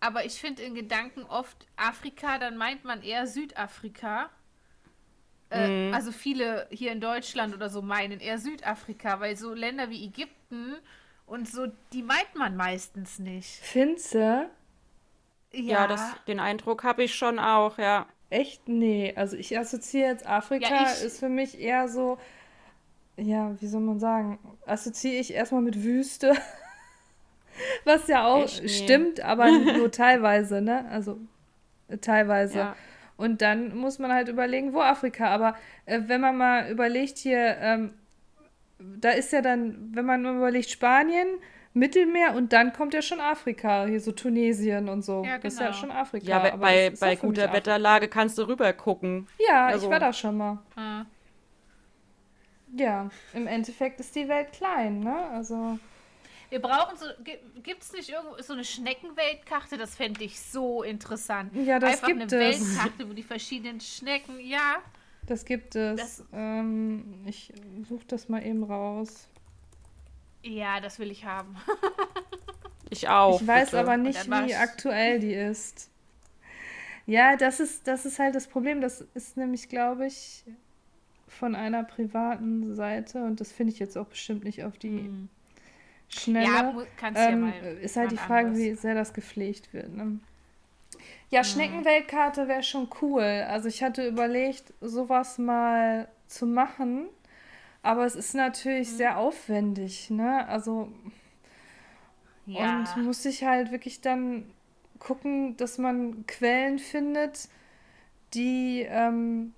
[0.00, 4.28] Aber ich finde in Gedanken oft Afrika, dann meint man eher Südafrika.
[5.50, 5.94] Äh, mhm.
[5.94, 10.76] Also viele hier in Deutschland oder so meinen eher Südafrika, weil so Länder wie Ägypten
[11.26, 13.60] und so, die meint man meistens nicht.
[13.62, 14.48] Finze?
[15.52, 18.06] Ja, ja das, den Eindruck habe ich schon auch, ja.
[18.30, 18.68] Echt?
[18.68, 22.18] Nee, also ich assoziiere jetzt Afrika, ja, ist für mich eher so,
[23.16, 26.34] ja, wie soll man sagen, assoziiere ich erstmal mit Wüste.
[27.84, 28.68] Was ja auch Echt, nee.
[28.68, 30.88] stimmt, aber nur teilweise, ne?
[30.90, 31.18] Also
[31.88, 32.58] äh, teilweise.
[32.58, 32.76] Ja.
[33.16, 35.28] Und dann muss man halt überlegen, wo Afrika.
[35.28, 35.54] Aber
[35.86, 37.94] äh, wenn man mal überlegt hier, ähm,
[38.98, 41.26] da ist ja dann, wenn man nur überlegt, Spanien,
[41.74, 45.24] Mittelmeer und dann kommt ja schon Afrika, hier so Tunesien und so.
[45.24, 45.42] Ja, genau.
[45.42, 45.78] Das ist ja genau.
[45.78, 46.26] schon Afrika.
[46.26, 49.26] Ja, bei, bei, bei guter Wetterlage kannst du rüber gucken.
[49.48, 49.86] Ja, also.
[49.86, 50.58] ich war da schon mal.
[50.76, 51.04] Ah.
[52.76, 55.16] Ja, im Endeffekt ist die Welt klein, ne?
[55.32, 55.78] Also.
[56.50, 57.06] Wir brauchen so,
[57.62, 59.76] gibt es nicht irgendwo so eine Schneckenweltkarte?
[59.76, 61.52] Das fände ich so interessant.
[61.56, 62.76] Ja, das Einfach gibt eine es.
[62.76, 64.76] Weltkarte, wo die verschiedenen Schnecken, ja.
[65.26, 66.00] Das gibt es.
[66.00, 67.52] Das, ähm, ich
[67.88, 69.28] suche das mal eben raus.
[70.42, 71.56] Ja, das will ich haben.
[72.90, 73.40] ich auch.
[73.40, 73.80] Ich weiß bitte.
[73.80, 75.90] aber nicht, wie aktuell die ist.
[77.06, 78.80] Ja, das ist, das ist halt das Problem.
[78.80, 80.44] Das ist nämlich, glaube ich,
[81.28, 85.28] von einer privaten Seite und das finde ich jetzt auch bestimmt nicht auf die hm.
[86.08, 86.46] Schnelle.
[86.46, 87.78] Ja, kannst ähm, ja mal.
[87.80, 88.58] Ist halt die Frage, anders.
[88.62, 89.94] wie sehr das gepflegt wird.
[89.94, 90.20] Ne?
[91.30, 91.44] Ja, mhm.
[91.44, 93.22] Schneckenweltkarte wäre schon cool.
[93.22, 97.06] Also ich hatte überlegt, sowas mal zu machen,
[97.82, 98.96] aber es ist natürlich mhm.
[98.96, 100.46] sehr aufwendig, ne?
[100.48, 100.92] Also
[102.46, 102.84] ja.
[102.96, 104.50] und muss ich halt wirklich dann
[104.98, 107.48] gucken, dass man Quellen findet,
[108.32, 109.54] die ähm,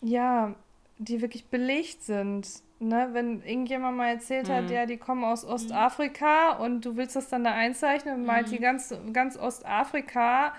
[0.00, 0.54] ja,
[0.98, 2.46] die wirklich belegt sind
[2.78, 4.72] ne, wenn irgendjemand mal erzählt hat, mhm.
[4.72, 8.58] ja, die kommen aus Ostafrika und du willst das dann da einzeichnen und malt die
[8.58, 8.62] mhm.
[8.62, 10.54] ganz, ganz Ostafrika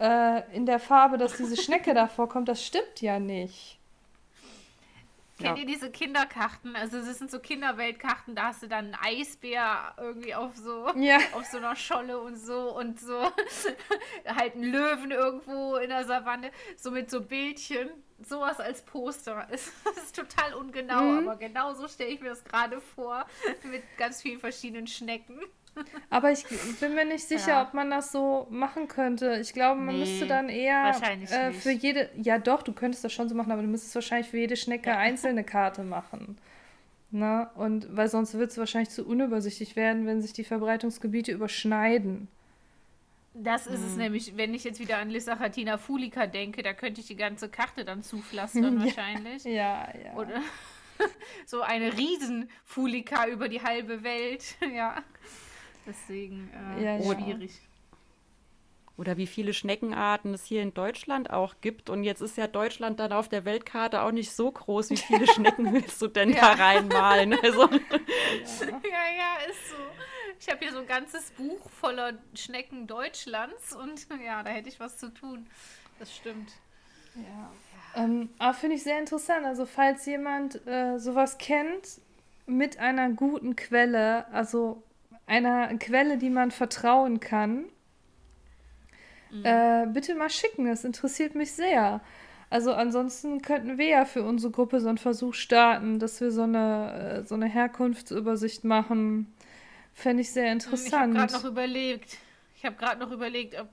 [0.00, 3.78] äh, in der Farbe, dass diese Schnecke da vorkommt, das stimmt ja nicht.
[5.38, 5.64] Kennt ja.
[5.64, 6.76] ihr diese Kinderkarten?
[6.76, 11.18] Also es sind so Kinderweltkarten, da hast du dann einen Eisbär irgendwie auf so ja.
[11.32, 13.20] auf so einer Scholle und so und so
[14.26, 17.90] halt einen Löwen irgendwo in der Savanne, so mit so Bildchen
[18.22, 19.46] sowas als Poster.
[19.50, 21.28] Es ist total ungenau, mhm.
[21.28, 23.26] aber genau so stelle ich mir das gerade vor,
[23.70, 25.38] mit ganz vielen verschiedenen Schnecken.
[26.10, 26.44] Aber ich
[26.80, 27.62] bin mir nicht sicher, ja.
[27.62, 29.38] ob man das so machen könnte.
[29.40, 30.94] Ich glaube, man nee, müsste dann eher
[31.30, 32.10] äh, für jede.
[32.16, 34.90] Ja, doch, du könntest das schon so machen, aber du müsstest wahrscheinlich für jede Schnecke
[34.90, 34.98] ja.
[34.98, 36.38] einzelne Karte machen.
[37.10, 42.28] Na, und weil sonst wird es wahrscheinlich zu unübersichtlich werden, wenn sich die Verbreitungsgebiete überschneiden.
[43.36, 43.86] Das ist hm.
[43.86, 47.48] es nämlich, wenn ich jetzt wieder an Lissachatina fulica denke, da könnte ich die ganze
[47.48, 48.84] Karte dann zupflastern ja.
[48.84, 49.44] wahrscheinlich.
[49.44, 50.14] Ja, ja.
[50.14, 50.40] Oder
[51.46, 55.02] so eine Riesenfulika über die halbe Welt, ja.
[55.84, 56.48] Deswegen
[56.78, 57.60] äh, ja, schwierig.
[58.96, 61.90] Oder wie viele Schneckenarten es hier in Deutschland auch gibt.
[61.90, 64.90] Und jetzt ist ja Deutschland dann auf der Weltkarte auch nicht so groß.
[64.90, 67.34] Wie viele Schnecken willst du denn da reinmalen?
[67.42, 67.62] Also.
[67.62, 67.78] Ja.
[68.68, 69.76] ja, ja, ist so.
[70.46, 74.78] Ich habe hier so ein ganzes Buch voller Schnecken Deutschlands und ja, da hätte ich
[74.78, 75.46] was zu tun.
[75.98, 76.52] Das stimmt.
[77.14, 78.02] Ja.
[78.02, 79.46] Ähm, aber finde ich sehr interessant.
[79.46, 82.02] Also, falls jemand äh, sowas kennt
[82.44, 84.82] mit einer guten Quelle, also
[85.24, 87.64] einer Quelle, die man vertrauen kann,
[89.30, 89.44] mhm.
[89.46, 90.66] äh, bitte mal schicken.
[90.66, 92.02] Das interessiert mich sehr.
[92.50, 96.42] Also ansonsten könnten wir ja für unsere Gruppe so einen Versuch starten, dass wir so
[96.42, 99.34] eine, äh, so eine Herkunftsübersicht machen
[99.94, 100.86] Fände ich sehr interessant.
[100.86, 102.18] Ich habe gerade noch überlegt.
[102.56, 103.68] Ich habe gerade noch überlegt, ob,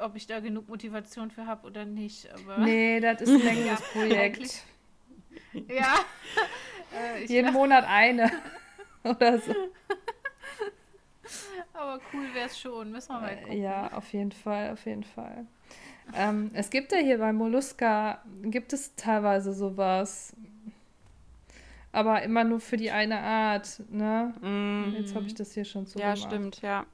[0.00, 2.28] ob ich da genug Motivation für habe oder nicht.
[2.32, 4.62] Aber nee, das ist ein längeres ja, Projekt.
[5.68, 5.94] Ja.
[6.94, 8.30] äh, Jeden Monat eine
[9.04, 9.54] oder so.
[11.72, 13.62] Aber cool wäre es schon, müssen wir mal äh, gucken.
[13.62, 15.46] Ja, auf jeden Fall, auf jeden Fall.
[16.14, 20.34] ähm, es gibt ja hier bei Molluska, gibt es teilweise sowas.
[21.96, 24.34] Aber immer nur für die eine Art, ne?
[24.42, 24.94] Mm.
[24.96, 26.30] Jetzt habe ich das hier schon so Ja, gemacht.
[26.30, 26.84] stimmt, ja.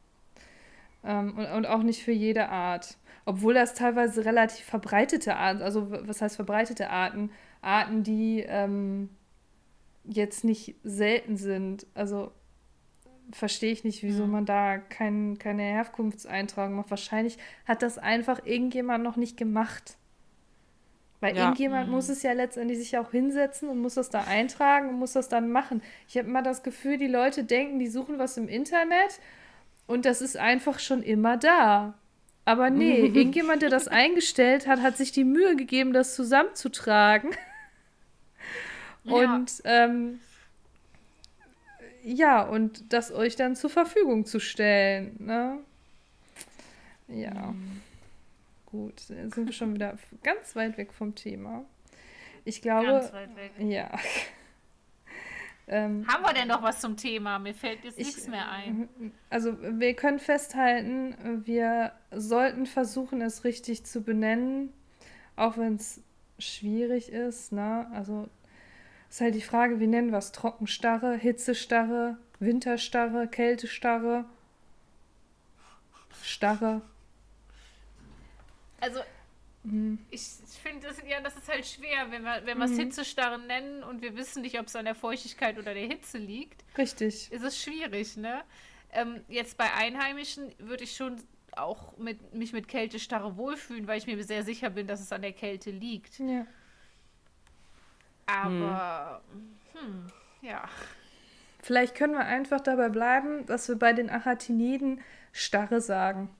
[1.02, 2.98] Ähm, und, und auch nicht für jede Art.
[3.24, 7.32] Obwohl das teilweise relativ verbreitete Arten, also was heißt verbreitete Arten?
[7.62, 9.08] Arten, die ähm,
[10.04, 11.84] jetzt nicht selten sind.
[11.94, 12.30] Also
[13.32, 14.30] verstehe ich nicht, wieso mhm.
[14.30, 16.90] man da kein, keine Herkunftseintragung macht.
[16.90, 19.96] Wahrscheinlich hat das einfach irgendjemand noch nicht gemacht.
[21.22, 21.44] Weil ja.
[21.44, 21.94] irgendjemand mhm.
[21.94, 25.28] muss es ja letztendlich sich auch hinsetzen und muss das da eintragen und muss das
[25.28, 25.80] dann machen.
[26.08, 29.20] Ich habe immer das Gefühl, die Leute denken, die suchen was im Internet
[29.86, 31.94] und das ist einfach schon immer da.
[32.44, 37.30] Aber nee, irgendjemand, der das eingestellt hat, hat sich die Mühe gegeben, das zusammenzutragen.
[39.04, 39.14] Ja.
[39.14, 40.18] Und ähm,
[42.02, 45.14] ja, und das euch dann zur Verfügung zu stellen.
[45.20, 45.58] Ne?
[47.06, 47.52] Ja.
[47.52, 47.80] Mhm.
[48.72, 51.66] Gut, jetzt sind wir schon wieder ganz weit weg vom Thema.
[52.46, 52.86] Ich glaube.
[52.86, 53.52] Ganz weit weg.
[53.58, 53.90] Ja.
[55.68, 57.38] ähm, Haben wir denn noch was zum Thema?
[57.38, 58.88] Mir fällt jetzt ich, nichts mehr ein.
[59.28, 64.72] Also, wir können festhalten, wir sollten versuchen, es richtig zu benennen,
[65.36, 66.00] auch wenn es
[66.38, 67.52] schwierig ist.
[67.52, 67.86] Ne?
[67.92, 68.26] Also,
[69.10, 70.32] ist halt die Frage, wie nennen wir es?
[70.32, 74.24] Trockenstarre, Hitzestarre, Winterstarre, Kältestarre,
[76.22, 76.80] Starre.
[78.82, 79.00] Also,
[79.62, 79.98] mhm.
[80.10, 80.20] ich,
[80.60, 82.80] finde, das, ja, das ist halt schwer, wenn wir wenn es mhm.
[82.80, 86.64] Hitzestarre nennen und wir wissen nicht, ob es an der Feuchtigkeit oder der Hitze liegt.
[86.76, 87.30] Richtig.
[87.30, 88.42] Ist es schwierig, ne?
[88.90, 91.22] Ähm, jetzt bei Einheimischen würde ich schon
[91.52, 95.22] auch mit, mich mit Kältestarre wohlfühlen, weil ich mir sehr sicher bin, dass es an
[95.22, 96.18] der Kälte liegt.
[96.18, 96.44] Ja.
[98.26, 99.22] Aber,
[99.72, 99.80] hm.
[99.80, 100.06] hm,
[100.40, 100.68] ja.
[101.62, 105.00] Vielleicht können wir einfach dabei bleiben, dass wir bei den Achatiniden
[105.30, 106.34] starre sagen.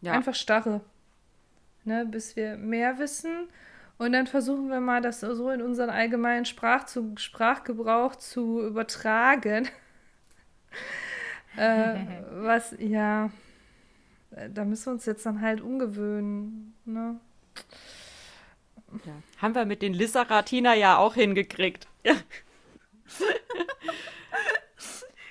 [0.00, 0.12] Ja.
[0.12, 0.80] Einfach starre.
[1.84, 3.48] Ne, bis wir mehr wissen.
[3.98, 9.68] Und dann versuchen wir mal, das so in unseren allgemeinen Sprach zu, Sprachgebrauch zu übertragen.
[11.56, 11.96] äh,
[12.30, 13.30] was, ja,
[14.52, 16.74] da müssen wir uns jetzt dann halt umgewöhnen.
[16.84, 17.20] Ne?
[19.04, 19.12] Ja.
[19.38, 21.86] Haben wir mit den Lissaratina ja auch hingekriegt.
[22.04, 22.14] Ja.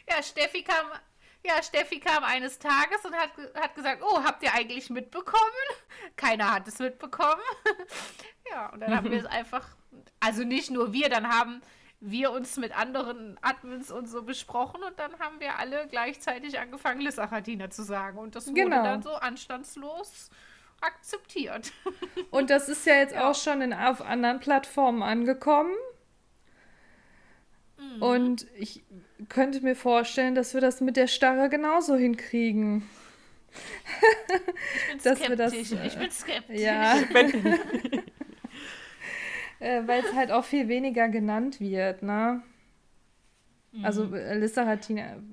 [0.09, 0.85] ja, Steffi kam,
[1.45, 5.41] ja, Steffi kam eines Tages und hat, hat gesagt, oh, habt ihr eigentlich mitbekommen?
[6.15, 7.41] Keiner hat es mitbekommen.
[8.49, 9.67] ja, und dann haben wir es einfach,
[10.19, 11.61] also nicht nur wir, dann haben
[11.99, 16.99] wir uns mit anderen Admins und so besprochen und dann haben wir alle gleichzeitig angefangen,
[17.01, 18.17] Lissaratina zu sagen.
[18.17, 18.83] Und das wurde genau.
[18.83, 20.29] dann so anstandslos
[20.81, 21.71] akzeptiert.
[22.29, 23.29] Und das ist ja jetzt ja.
[23.29, 25.73] auch schon in, auf anderen Plattformen angekommen.
[27.77, 28.01] Mhm.
[28.01, 28.83] Und ich
[29.29, 32.87] könnte mir vorstellen, dass wir das mit der Starre genauso hinkriegen.
[34.95, 35.37] Ich bin skeptisch.
[35.37, 36.59] Das, äh, ich bin skeptisch.
[36.59, 36.95] Ja.
[39.59, 42.41] äh, Weil es halt auch viel weniger genannt wird, ne?
[43.81, 44.13] Also, mhm.
[44.13, 44.39] Also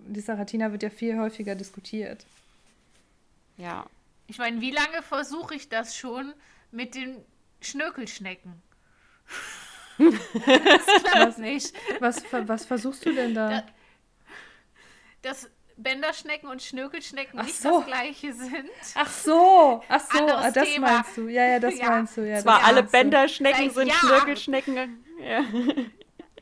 [0.08, 2.24] Lissaratina, wird ja viel häufiger diskutiert.
[3.56, 3.84] Ja.
[4.26, 6.32] Ich meine, wie lange versuche ich das schon
[6.70, 7.16] mit den
[7.60, 8.62] Schnökelschnecken?
[9.98, 11.74] das klappt nicht.
[11.98, 13.64] Was, was versuchst du denn da?
[15.22, 15.50] Dass
[15.82, 17.78] Bänderschnecken und Schnökelschnecken ach nicht so.
[17.78, 18.70] das gleiche sind.
[18.94, 20.92] Ach so, ach so, ah, das Thema.
[20.92, 21.28] meinst du.
[21.28, 21.88] Ja, ja, das ja.
[21.88, 22.28] meinst du.
[22.28, 25.04] Ja, Zwar alle Bänderschnecken sind Schnökelschnecken.
[25.22, 25.44] Ja.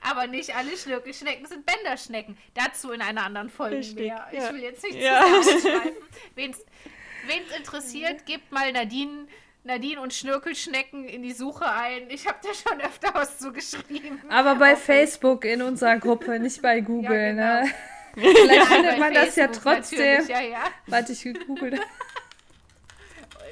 [0.01, 2.37] Aber nicht alle Schnökelschnecken sind Bänderschnecken.
[2.55, 4.27] Dazu in einer anderen Folge Richtig, mehr.
[4.33, 5.21] Ich will jetzt nicht ja.
[5.39, 5.93] ausschweifen.
[6.35, 9.27] Wen es interessiert, gebt mal Nadine,
[9.65, 12.09] Nadine und Schnörkelschnecken in die Suche ein.
[12.11, 14.21] Ich habe da schon öfter was zu geschrieben.
[14.31, 17.63] Aber bei Facebook in unserer Gruppe, nicht bei Google, ja, genau.
[17.65, 17.71] ne?
[18.19, 20.27] Vielleicht ja, findet man das ja trotzdem.
[20.29, 20.65] Ja, ja.
[20.87, 21.81] Warte, ich gegoogelt.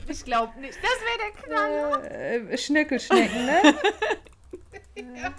[0.08, 0.78] Ich glaube nicht.
[0.80, 2.50] Das wäre der Knaller.
[2.52, 3.74] Äh, Schnöckelschnecken, ne?
[4.94, 5.34] ja.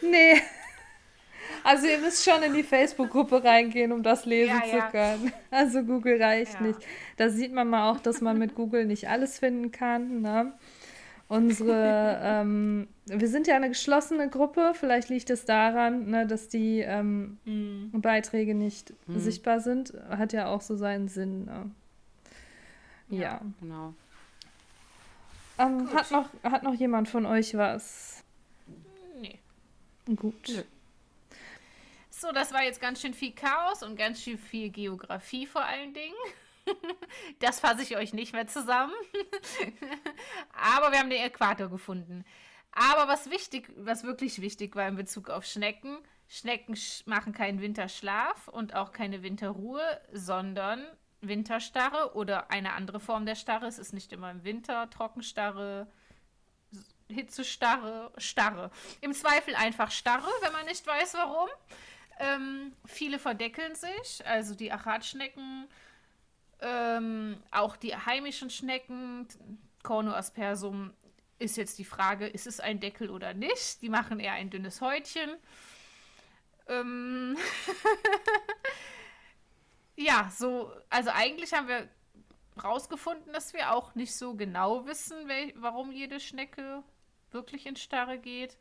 [0.00, 0.40] nee.
[1.64, 5.32] Also ihr müsst schon in die Facebook-Gruppe reingehen, um das lesen ja, zu können.
[5.50, 6.78] Also Google reicht nicht.
[7.16, 10.20] Da sieht man mal auch, dass man mit Google nicht alles finden kann.
[10.20, 10.52] Ne?
[11.28, 14.72] Unsere, ähm, wir sind ja eine geschlossene Gruppe.
[14.74, 17.90] Vielleicht liegt es daran, ne, dass die ähm, mhm.
[18.00, 19.18] Beiträge nicht mhm.
[19.18, 19.92] sichtbar sind.
[20.08, 21.46] Hat ja auch so seinen Sinn.
[21.46, 21.70] Ne?
[23.08, 23.94] Ja, genau.
[25.58, 28.22] Ähm, hat, noch, hat noch jemand von euch was?
[29.20, 29.38] Nee.
[30.14, 30.48] Gut.
[30.48, 30.62] Nö.
[32.10, 35.92] So, das war jetzt ganz schön viel Chaos und ganz schön viel Geografie vor allen
[35.92, 36.14] Dingen.
[37.38, 38.92] Das fasse ich euch nicht mehr zusammen.
[40.52, 42.24] Aber wir haben den Äquator gefunden.
[42.72, 45.98] Aber was wichtig, was wirklich wichtig war in Bezug auf Schnecken,
[46.28, 46.76] Schnecken
[47.06, 49.82] machen keinen Winterschlaf und auch keine Winterruhe,
[50.12, 50.84] sondern
[51.20, 53.66] Winterstarre oder eine andere Form der Starre.
[53.66, 55.86] Es ist nicht immer im Winter, Trockenstarre,
[57.08, 58.70] Hitzestarre, Starre.
[59.00, 61.48] Im Zweifel einfach Starre, wenn man nicht weiß warum.
[62.18, 65.68] Ähm, viele verdeckeln sich, also die Achatschnecken,
[66.60, 69.28] ähm, auch die heimischen Schnecken,
[69.82, 70.92] Cornoaspersum
[71.38, 73.82] ist jetzt die Frage, ist es ein Deckel oder nicht?
[73.82, 75.30] Die machen eher ein dünnes Häutchen.
[76.66, 77.36] Ähm
[79.96, 81.88] ja, so, also eigentlich haben wir
[82.62, 85.16] rausgefunden, dass wir auch nicht so genau wissen,
[85.56, 86.82] warum jede Schnecke
[87.30, 88.56] wirklich in Starre geht.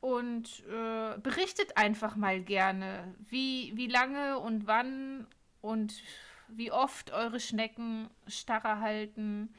[0.00, 5.26] Und äh, berichtet einfach mal gerne, wie, wie lange und wann
[5.62, 6.02] und
[6.48, 9.54] wie oft eure Schnecken Starre halten.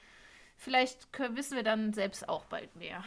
[0.57, 3.03] Vielleicht wissen wir dann selbst auch bald mehr.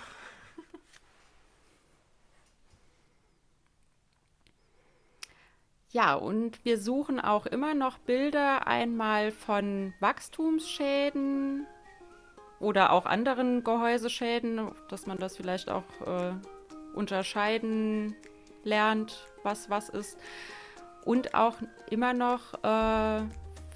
[5.94, 11.68] Ja, und wir suchen auch immer noch Bilder einmal von Wachstumsschäden
[12.58, 16.32] oder auch anderen Gehäuseschäden, dass man das vielleicht auch äh,
[16.94, 18.16] unterscheiden
[18.64, 20.18] lernt, was was ist.
[21.05, 21.56] Und auch
[21.90, 23.22] immer noch äh,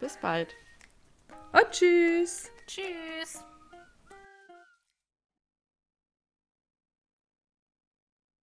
[0.00, 0.54] Bis bald.
[1.52, 2.50] Und tschüss.
[2.66, 3.44] Tschüss.